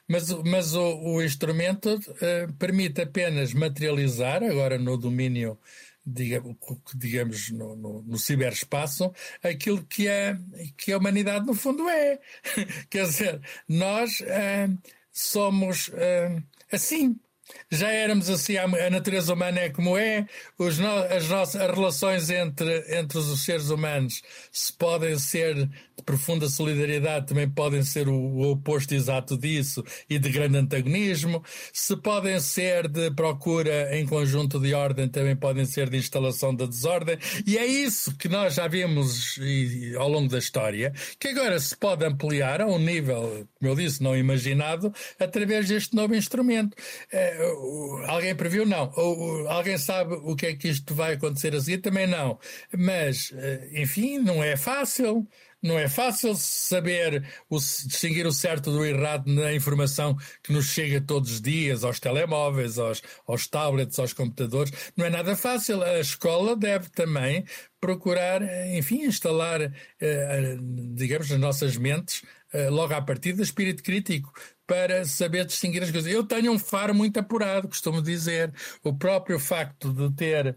Mas, 0.09 0.29
mas 0.45 0.75
o, 0.75 0.99
o 0.99 1.23
instrumento 1.23 1.95
uh, 1.95 2.53
permite 2.59 3.01
apenas 3.01 3.55
materializar, 3.55 4.43
agora 4.43 4.79
no 4.79 4.97
domínio, 4.97 5.59
digamos, 6.05 7.51
no, 7.51 7.77
no, 7.77 8.03
no, 8.03 8.19
ciberespaço, 8.19 9.13
aquilo 9.43 9.85
que 9.87 10.09
a, 10.09 10.37
que 10.77 10.93
a 10.93 10.99
humanidade, 10.99 11.47
no 11.47 11.55
fundo, 11.55 11.89
é. 11.89 12.19
Quer 12.91 13.05
dizer, 13.07 13.41
nós 13.69 14.21
uh, 14.21 14.79
somos 15.13 15.89
uh, 15.89 16.43
assim 16.73 17.17
já 17.71 17.89
éramos 17.89 18.29
assim, 18.29 18.57
a 18.57 18.91
natureza 18.91 19.33
humana 19.33 19.61
é 19.61 19.71
como 19.71 19.97
é, 19.97 20.27
os 20.59 20.79
no, 20.79 20.89
as 20.89 21.29
nossas 21.29 21.61
as 21.61 21.71
relações 21.71 22.31
entre, 22.31 22.85
entre 22.99 23.19
os 23.19 23.45
seres 23.45 23.71
humanos 23.71 24.23
se 24.53 24.73
podem 24.73 25.19
ser 25.19 25.69
profunda 26.03 26.49
solidariedade, 26.49 27.27
também 27.27 27.49
podem 27.49 27.83
ser 27.83 28.09
o, 28.09 28.15
o 28.15 28.51
oposto 28.53 28.95
exato 28.95 29.37
disso 29.37 29.85
e 30.09 30.19
de 30.19 30.29
grande 30.31 30.59
antagonismo, 30.59 31.43
se 31.73 31.97
podem 31.97 32.39
ser 32.41 32.89
de 32.89 33.11
procura 33.11 33.97
em 33.97 34.07
conjunto 34.07 34.59
de 34.59 34.75
ordem, 34.75 35.09
também 35.09 35.37
podem 35.37 35.65
ser 35.65 35.89
de 35.89 35.97
instalação 35.97 36.55
da 36.55 36.67
desordem, 36.67 37.19
e 37.47 37.57
é 37.59 37.67
isso 37.67 38.17
que 38.17 38.29
nós 38.29 38.55
já 38.55 38.69
vimos 38.69 39.37
e, 39.39 39.95
ao 39.97 40.09
longo 40.09 40.29
da 40.29 40.39
história, 40.39 40.93
que 41.19 41.29
agora 41.29 41.59
se 41.59 41.77
pode 41.77 42.05
ampliar 42.05 42.61
a 42.61 42.67
um 42.67 42.79
nível, 42.79 43.47
como 43.59 43.71
eu 43.71 43.75
disse, 43.75 44.03
não 44.03 44.17
imaginado, 44.17 44.93
através 45.19 45.69
deste 45.69 45.95
novo 45.95 46.15
instrumento. 46.15 46.77
É, 47.13 47.39
alguém 48.07 48.35
previu? 48.35 48.67
Não. 48.67 48.93
alguém 49.49 49.79
sabe 49.79 50.15
o 50.15 50.35
que 50.37 50.47
é 50.47 50.55
que 50.55 50.69
isto 50.69 50.95
vai 50.95 51.15
acontecer 51.15 51.55
assim? 51.55 51.79
Também 51.79 52.07
não. 52.07 52.39
Mas, 52.77 53.33
eh, 53.35 53.71
enfim, 53.75 54.19
não 54.19 54.43
é 54.43 54.57
fácil. 54.57 55.27
Não 55.63 55.79
é 55.79 55.89
fácil 55.89 56.35
saber 56.35 57.25
o, 57.49 57.59
distinguir 57.59 58.27
o 58.27 58.33
certo 58.33 58.71
do 58.71 58.85
errado 58.85 59.27
na 59.27 59.53
informação 59.53 60.17
que 60.43 60.53
nos 60.53 60.67
chega 60.67 61.01
todos 61.01 61.33
os 61.33 61.41
dias 61.41 61.85
aos 61.85 62.01
telemóveis, 62.01 62.79
aos, 62.79 63.03
aos 63.27 63.47
tablets, 63.47 63.99
aos 63.99 64.13
computadores. 64.13 64.73
Não 64.97 65.05
é 65.05 65.11
nada 65.11 65.37
fácil. 65.37 65.83
A 65.83 66.01
escola 66.01 66.57
deve 66.57 66.89
também 66.91 67.45
procurar, 67.81 68.43
enfim, 68.75 69.05
instalar, 69.05 69.61
eh, 70.01 70.57
digamos, 70.95 71.31
nas 71.31 71.41
nossas 71.41 71.77
mentes, 71.77 72.23
eh, 72.53 72.69
logo 72.69 72.93
à 72.95 73.01
partida, 73.01 73.43
espírito 73.43 73.83
crítico 73.83 74.33
para 74.71 75.05
saber 75.05 75.45
distinguir 75.47 75.83
as 75.83 75.91
coisas. 75.91 76.13
Eu 76.13 76.23
tenho 76.23 76.53
um 76.53 76.59
faro 76.59 76.95
muito 76.95 77.19
apurado, 77.19 77.67
costumo 77.67 78.01
dizer. 78.01 78.53
O 78.85 78.97
próprio 78.97 79.37
facto 79.39 79.93
de 79.93 80.15
ter, 80.15 80.57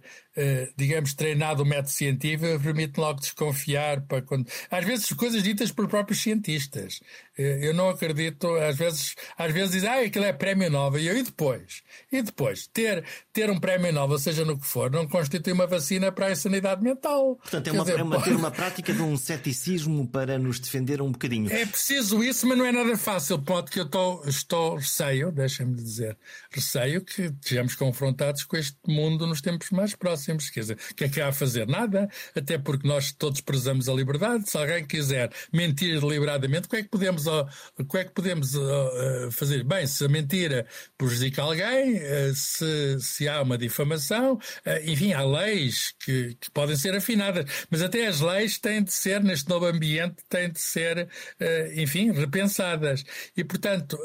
digamos, 0.75 1.13
treinado 1.13 1.63
o 1.63 1.65
método 1.65 1.89
científico 1.89 2.59
permite 2.59 2.99
logo 2.99 3.19
desconfiar. 3.19 4.01
Para 4.01 4.21
quando... 4.21 4.47
Às 4.69 4.86
vezes, 4.86 5.11
coisas 5.13 5.43
ditas 5.43 5.71
por 5.71 5.88
próprios 5.88 6.21
cientistas. 6.21 7.01
Eh, 7.38 7.59
eu 7.61 7.73
não 7.73 7.89
acredito, 7.89 8.47
às 8.55 8.75
vezes, 8.75 9.15
às 9.38 9.51
vezes 9.51 9.71
dizem, 9.71 9.89
ah, 9.89 10.01
aquilo 10.01 10.25
é 10.25 10.34
prémio 10.34 10.69
Nobel. 10.69 11.01
E, 11.01 11.07
eu, 11.07 11.17
e 11.17 11.23
depois? 11.23 11.81
E 12.11 12.21
depois? 12.21 12.67
Ter, 12.67 13.03
ter 13.31 13.49
um 13.49 13.59
prémio 13.59 13.91
Nobel, 13.91 14.19
seja 14.19 14.45
no 14.45 14.57
que 14.57 14.65
for, 14.65 14.91
não 14.91 15.07
constitui 15.07 15.53
uma 15.53 15.67
vacina 15.67 16.11
para 16.11 16.27
a 16.27 16.36
sanidade 16.36 16.84
mental. 16.84 17.36
Portanto, 17.38 17.67
é 17.67 17.71
uma, 17.71 17.84
dizer, 17.84 17.99
é 17.99 18.03
uma, 18.03 18.21
ter 18.21 18.36
uma 18.36 18.51
prática 18.51 18.93
de 18.93 19.01
um 19.01 19.17
ceticismo 19.17 20.07
para 20.07 20.38
nos 20.38 20.59
defender 20.59 21.01
um 21.01 21.11
bocadinho. 21.11 21.51
É 21.51 21.65
preciso 21.65 22.23
isso, 22.23 22.47
mas 22.47 22.57
não 22.57 22.65
é 22.65 22.71
nada 22.71 22.97
fácil. 22.97 23.39
Pode 23.39 23.71
que 23.71 23.79
eu 23.79 23.86
estou 23.86 24.23
estou, 24.27 24.75
receio, 24.75 25.31
deixem-me 25.31 25.75
dizer, 25.75 26.17
receio 26.51 27.01
que 27.01 27.23
estejamos 27.23 27.75
confrontados 27.75 28.43
com 28.43 28.57
este 28.57 28.77
mundo 28.88 29.25
nos 29.25 29.41
tempos 29.41 29.71
mais 29.71 29.95
próximos. 29.95 30.22
Próximos. 30.24 30.49
Quer 30.49 30.59
dizer, 30.61 30.78
o 30.91 30.95
que 30.95 31.03
é 31.03 31.09
que 31.09 31.21
há 31.21 31.28
a 31.30 31.34
fazer? 31.34 31.67
Nada, 31.67 32.09
até 32.36 32.57
porque 32.57 32.88
nós 32.88 33.11
todos 33.11 33.41
prezamos 33.41 33.89
a 33.89 33.93
liberdade. 33.93 34.49
Se 34.49 34.57
alguém 34.57 34.86
quiser 34.86 35.30
mentir 35.51 35.99
deliberadamente, 35.99 36.67
o 36.67 36.69
que 36.69 36.78
é 36.78 36.84
que 36.84 36.89
podemos, 36.89 37.26
é 37.28 38.03
que 38.03 38.11
podemos 38.11 38.51
fazer? 39.32 39.63
Bem, 39.63 39.86
se 39.88 40.05
a 40.05 40.09
mentira 40.09 40.65
prejudica 40.97 41.41
alguém, 41.41 41.99
se, 42.34 42.99
se 42.99 43.28
há 43.28 43.41
uma 43.41 43.57
difamação, 43.57 44.39
enfim, 44.86 45.13
há 45.13 45.24
leis 45.24 45.93
que, 46.03 46.36
que 46.39 46.51
podem 46.51 46.76
ser 46.76 46.95
afinadas, 46.95 47.45
mas 47.69 47.82
até 47.82 48.07
as 48.07 48.21
leis 48.21 48.57
têm 48.57 48.84
de 48.84 48.93
ser, 48.93 49.24
neste 49.24 49.49
novo 49.49 49.65
ambiente, 49.65 50.24
têm 50.30 50.51
de 50.51 50.59
ser, 50.59 51.07
enfim, 51.76 52.11
repensadas. 52.11 53.03
E, 53.36 53.43
portanto, 53.43 53.97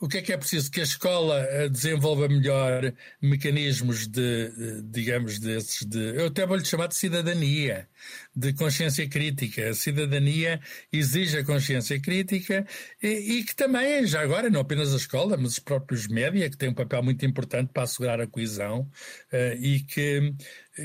o 0.00 0.06
que 0.06 0.18
é 0.18 0.22
que 0.22 0.32
é 0.32 0.36
preciso? 0.36 0.70
Que 0.70 0.80
a 0.80 0.84
escola 0.84 1.40
eh, 1.40 1.68
desenvolva 1.68 2.28
melhor 2.28 2.92
mecanismos 3.20 4.06
de, 4.06 4.82
digamos, 4.84 5.40
desses 5.40 5.84
de. 5.84 6.16
Eu 6.16 6.26
até 6.26 6.46
vou-lhe 6.46 6.64
chamar 6.64 6.86
de 6.86 6.94
cidadania, 6.94 7.88
de 8.34 8.52
consciência 8.52 9.08
crítica. 9.08 9.70
A 9.70 9.74
cidadania 9.74 10.60
exige 10.92 11.38
a 11.38 11.44
consciência 11.44 12.00
crítica 12.00 12.64
e, 13.02 13.08
e, 13.08 13.44
que 13.44 13.56
também, 13.56 14.06
já 14.06 14.20
agora, 14.20 14.48
não 14.48 14.60
apenas 14.60 14.94
a 14.94 14.96
escola, 14.96 15.36
mas 15.36 15.52
os 15.52 15.58
próprios 15.58 16.06
média, 16.06 16.48
que 16.48 16.56
têm 16.56 16.68
um 16.68 16.74
papel 16.74 17.02
muito 17.02 17.26
importante 17.26 17.70
para 17.72 17.82
assegurar 17.82 18.20
a 18.20 18.26
coesão 18.26 18.88
uh, 19.32 19.54
e 19.60 19.80
que 19.80 20.32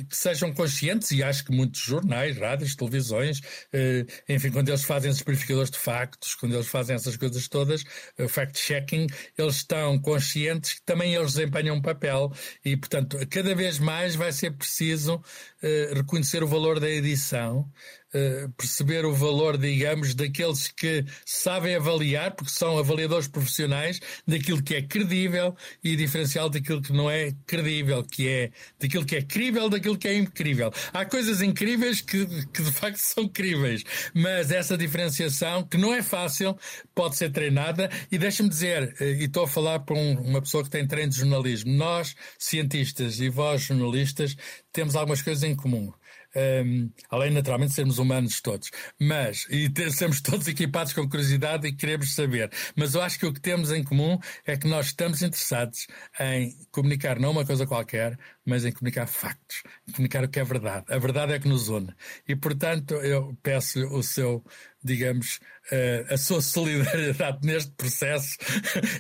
que 0.09 0.15
sejam 0.15 0.53
conscientes, 0.53 1.11
e 1.11 1.23
acho 1.23 1.45
que 1.45 1.51
muitos 1.51 1.81
jornais, 1.81 2.37
rádios, 2.37 2.75
televisões, 2.75 3.41
eh, 3.71 4.05
enfim, 4.27 4.51
quando 4.51 4.69
eles 4.69 4.83
fazem 4.83 5.11
esses 5.11 5.23
verificadores 5.23 5.69
de 5.69 5.77
factos, 5.77 6.35
quando 6.35 6.55
eles 6.55 6.67
fazem 6.67 6.95
essas 6.95 7.15
coisas 7.15 7.47
todas, 7.47 7.83
fact-checking, 8.27 9.07
eles 9.37 9.55
estão 9.55 9.99
conscientes 9.99 10.73
que 10.73 10.81
também 10.83 11.13
eles 11.13 11.33
desempenham 11.33 11.75
um 11.75 11.81
papel. 11.81 12.31
E, 12.63 12.75
portanto, 12.75 13.17
cada 13.29 13.53
vez 13.55 13.79
mais 13.79 14.15
vai 14.15 14.31
ser 14.31 14.51
preciso 14.51 15.21
eh, 15.61 15.91
reconhecer 15.93 16.43
o 16.43 16.47
valor 16.47 16.79
da 16.79 16.89
edição, 16.89 17.69
eh, 18.13 18.47
perceber 18.55 19.05
o 19.05 19.13
valor, 19.13 19.57
digamos, 19.57 20.13
daqueles 20.13 20.67
que 20.67 21.03
sabem 21.25 21.75
avaliar, 21.75 22.35
porque 22.35 22.51
são 22.51 22.77
avaliadores 22.77 23.27
profissionais, 23.27 23.99
daquilo 24.27 24.61
que 24.61 24.75
é 24.75 24.81
credível 24.81 25.55
e 25.83 25.95
diferencial 25.95 26.49
daquilo 26.49 26.81
que 26.81 26.93
não 26.93 27.09
é 27.09 27.33
credível, 27.47 28.03
que 28.03 28.27
é 28.27 28.51
daquilo 28.79 29.05
que 29.05 29.15
é 29.15 29.21
crível, 29.21 29.69
daquilo 29.69 29.97
que 29.97 30.07
é 30.07 30.15
incrível. 30.15 30.71
Há 30.93 31.05
coisas 31.05 31.41
incríveis 31.41 32.01
que, 32.01 32.25
que 32.47 32.61
de 32.61 32.71
facto 32.71 32.97
são 33.01 33.27
críveis, 33.27 33.83
mas 34.13 34.51
essa 34.51 34.77
diferenciação, 34.77 35.63
que 35.63 35.77
não 35.77 35.93
é 35.93 36.03
fácil, 36.03 36.57
pode 36.93 37.15
ser 37.15 37.31
treinada. 37.31 37.89
E 38.11 38.17
deixa-me 38.17 38.49
dizer, 38.49 38.95
eh, 38.99 39.11
e 39.13 39.23
estou 39.25 39.45
a 39.45 39.47
falar 39.47 39.79
para 39.79 39.95
um, 39.95 40.13
uma 40.21 40.41
pessoa 40.41 40.63
que 40.63 40.69
tem 40.69 40.85
treino 40.87 41.11
de 41.11 41.17
jornalismo, 41.17 41.71
nós, 41.73 42.15
cientistas 42.37 43.19
e 43.19 43.29
vós, 43.29 43.63
jornalistas, 43.63 44.35
temos 44.71 44.95
algumas 44.95 45.21
coisas 45.21 45.43
em 45.43 45.55
comum. 45.55 45.91
Um, 46.35 46.89
além 47.09 47.31
naturalmente 47.31 47.69
de 47.69 47.75
sermos 47.75 47.99
humanos 47.99 48.41
todos, 48.41 48.71
mas 48.99 49.45
e 49.49 49.69
ter, 49.69 49.91
sermos 49.91 50.19
todos 50.19 50.47
equipados 50.47 50.91
com 50.91 51.07
curiosidade 51.07 51.67
e 51.67 51.73
queremos 51.73 52.15
saber. 52.15 52.49
Mas 52.75 52.95
eu 52.95 53.01
acho 53.01 53.19
que 53.19 53.25
o 53.25 53.33
que 53.33 53.39
temos 53.39 53.71
em 53.71 53.83
comum 53.83 54.17
é 54.45 54.57
que 54.57 54.67
nós 54.67 54.87
estamos 54.87 55.21
interessados 55.21 55.85
em 56.19 56.55
comunicar 56.71 57.19
não 57.19 57.31
uma 57.31 57.45
coisa 57.45 57.67
qualquer, 57.67 58.17
mas 58.45 58.65
em 58.65 58.71
comunicar 58.71 59.07
factos, 59.07 59.63
em 59.87 59.91
comunicar 59.91 60.23
o 60.23 60.29
que 60.29 60.39
é 60.39 60.43
verdade. 60.43 60.85
A 60.89 60.97
verdade 60.97 61.33
é 61.33 61.39
que 61.39 61.47
nos 61.47 61.69
une. 61.69 61.93
E 62.27 62.35
portanto 62.35 62.95
eu 62.95 63.37
peço 63.41 63.79
o 63.87 64.03
seu 64.03 64.43
digamos, 64.83 65.39
uh, 65.71 66.13
a 66.13 66.17
sua 66.17 66.41
solidariedade 66.41 67.39
neste 67.47 67.71
processo 67.71 68.37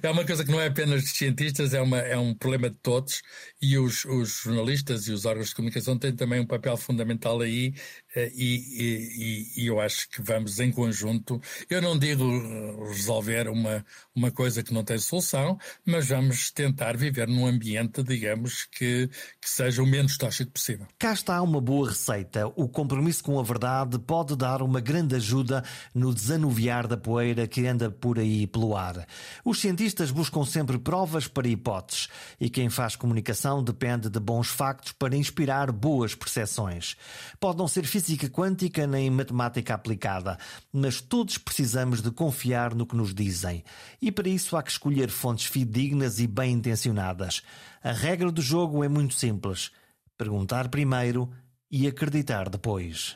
é 0.01 0.09
uma 0.09 0.25
coisa 0.25 0.45
que 0.45 0.51
não 0.51 0.61
é 0.61 0.67
apenas 0.67 1.01
dos 1.01 1.11
cientistas, 1.11 1.73
é, 1.73 1.81
uma, 1.81 1.99
é 1.99 2.17
um 2.17 2.33
problema 2.33 2.69
de 2.69 2.77
todos 2.77 3.21
e 3.61 3.77
os, 3.77 4.05
os 4.05 4.41
jornalistas 4.43 5.07
e 5.07 5.11
os 5.11 5.25
órgãos 5.25 5.49
de 5.49 5.55
comunicação 5.55 5.97
têm 5.97 6.15
também 6.15 6.39
um 6.39 6.47
papel 6.47 6.77
fundamental 6.77 7.41
aí 7.41 7.73
e, 8.15 9.51
e, 9.55 9.63
e, 9.63 9.67
eu 9.67 9.79
acho 9.79 10.07
que 10.09 10.21
vamos 10.21 10.59
em 10.59 10.71
conjunto, 10.71 11.41
eu 11.69 11.81
não 11.81 11.97
digo 11.97 12.23
resolver 12.89 13.47
uma, 13.47 13.83
uma 14.15 14.31
coisa 14.31 14.61
que 14.61 14.73
não 14.73 14.83
tem 14.83 14.99
solução, 14.99 15.57
mas 15.85 16.07
vamos 16.07 16.51
tentar 16.51 16.95
viver 16.95 17.27
num 17.27 17.47
ambiente, 17.47 18.03
digamos, 18.03 18.65
que, 18.65 19.09
que 19.41 19.49
seja 19.49 19.81
o 19.81 19.87
menos 19.87 20.17
tóxico 20.17 20.51
possível. 20.51 20.85
Cá 20.99 21.13
está 21.13 21.41
uma 21.41 21.59
boa 21.59 21.89
receita. 21.89 22.47
O 22.55 22.69
compromisso 22.69 23.23
com 23.23 23.39
a 23.39 23.43
verdade 23.43 23.97
pode 23.97 24.35
dar 24.35 24.61
uma 24.61 24.79
grande 24.79 25.15
ajuda 25.15 25.63
no 25.93 26.13
desanuviar 26.13 26.87
da 26.87 26.97
poeira 26.97 27.47
que 27.47 27.65
anda 27.65 27.89
por 27.89 28.19
aí 28.19 28.45
pelo 28.45 28.75
ar. 28.75 29.07
Os 29.43 29.59
cientistas 29.59 30.11
buscam 30.11 30.45
sempre 30.45 30.77
provas 30.77 31.27
para 31.27 31.47
hipóteses 31.47 32.09
e 32.39 32.49
quem 32.49 32.69
faz 32.69 32.95
comunicação 32.95 33.63
depende 33.63 34.09
de 34.09 34.19
bons 34.19 34.49
factos 34.49 34.91
para 34.91 35.15
inspirar 35.15 35.71
boas 35.71 36.13
percepções. 36.13 36.95
Pode 37.39 37.57
não 37.57 37.67
ser 37.67 37.85
física 38.03 38.29
quântica 38.29 38.85
nem 38.85 39.09
matemática 39.09 39.73
aplicada, 39.73 40.37
mas 40.73 40.99
todos 40.99 41.37
precisamos 41.37 42.01
de 42.01 42.11
confiar 42.11 42.75
no 42.75 42.85
que 42.85 42.97
nos 42.97 43.13
dizem. 43.13 43.63
E 44.01 44.11
para 44.11 44.27
isso 44.27 44.57
há 44.57 44.61
que 44.61 44.71
escolher 44.71 45.09
fontes 45.09 45.45
fidedignas 45.45 46.19
e 46.19 46.27
bem 46.27 46.51
intencionadas. 46.51 47.41
A 47.81 47.93
regra 47.93 48.29
do 48.29 48.41
jogo 48.41 48.83
é 48.83 48.89
muito 48.89 49.13
simples: 49.13 49.71
perguntar 50.17 50.67
primeiro 50.67 51.29
e 51.71 51.87
acreditar 51.87 52.49
depois. 52.49 53.15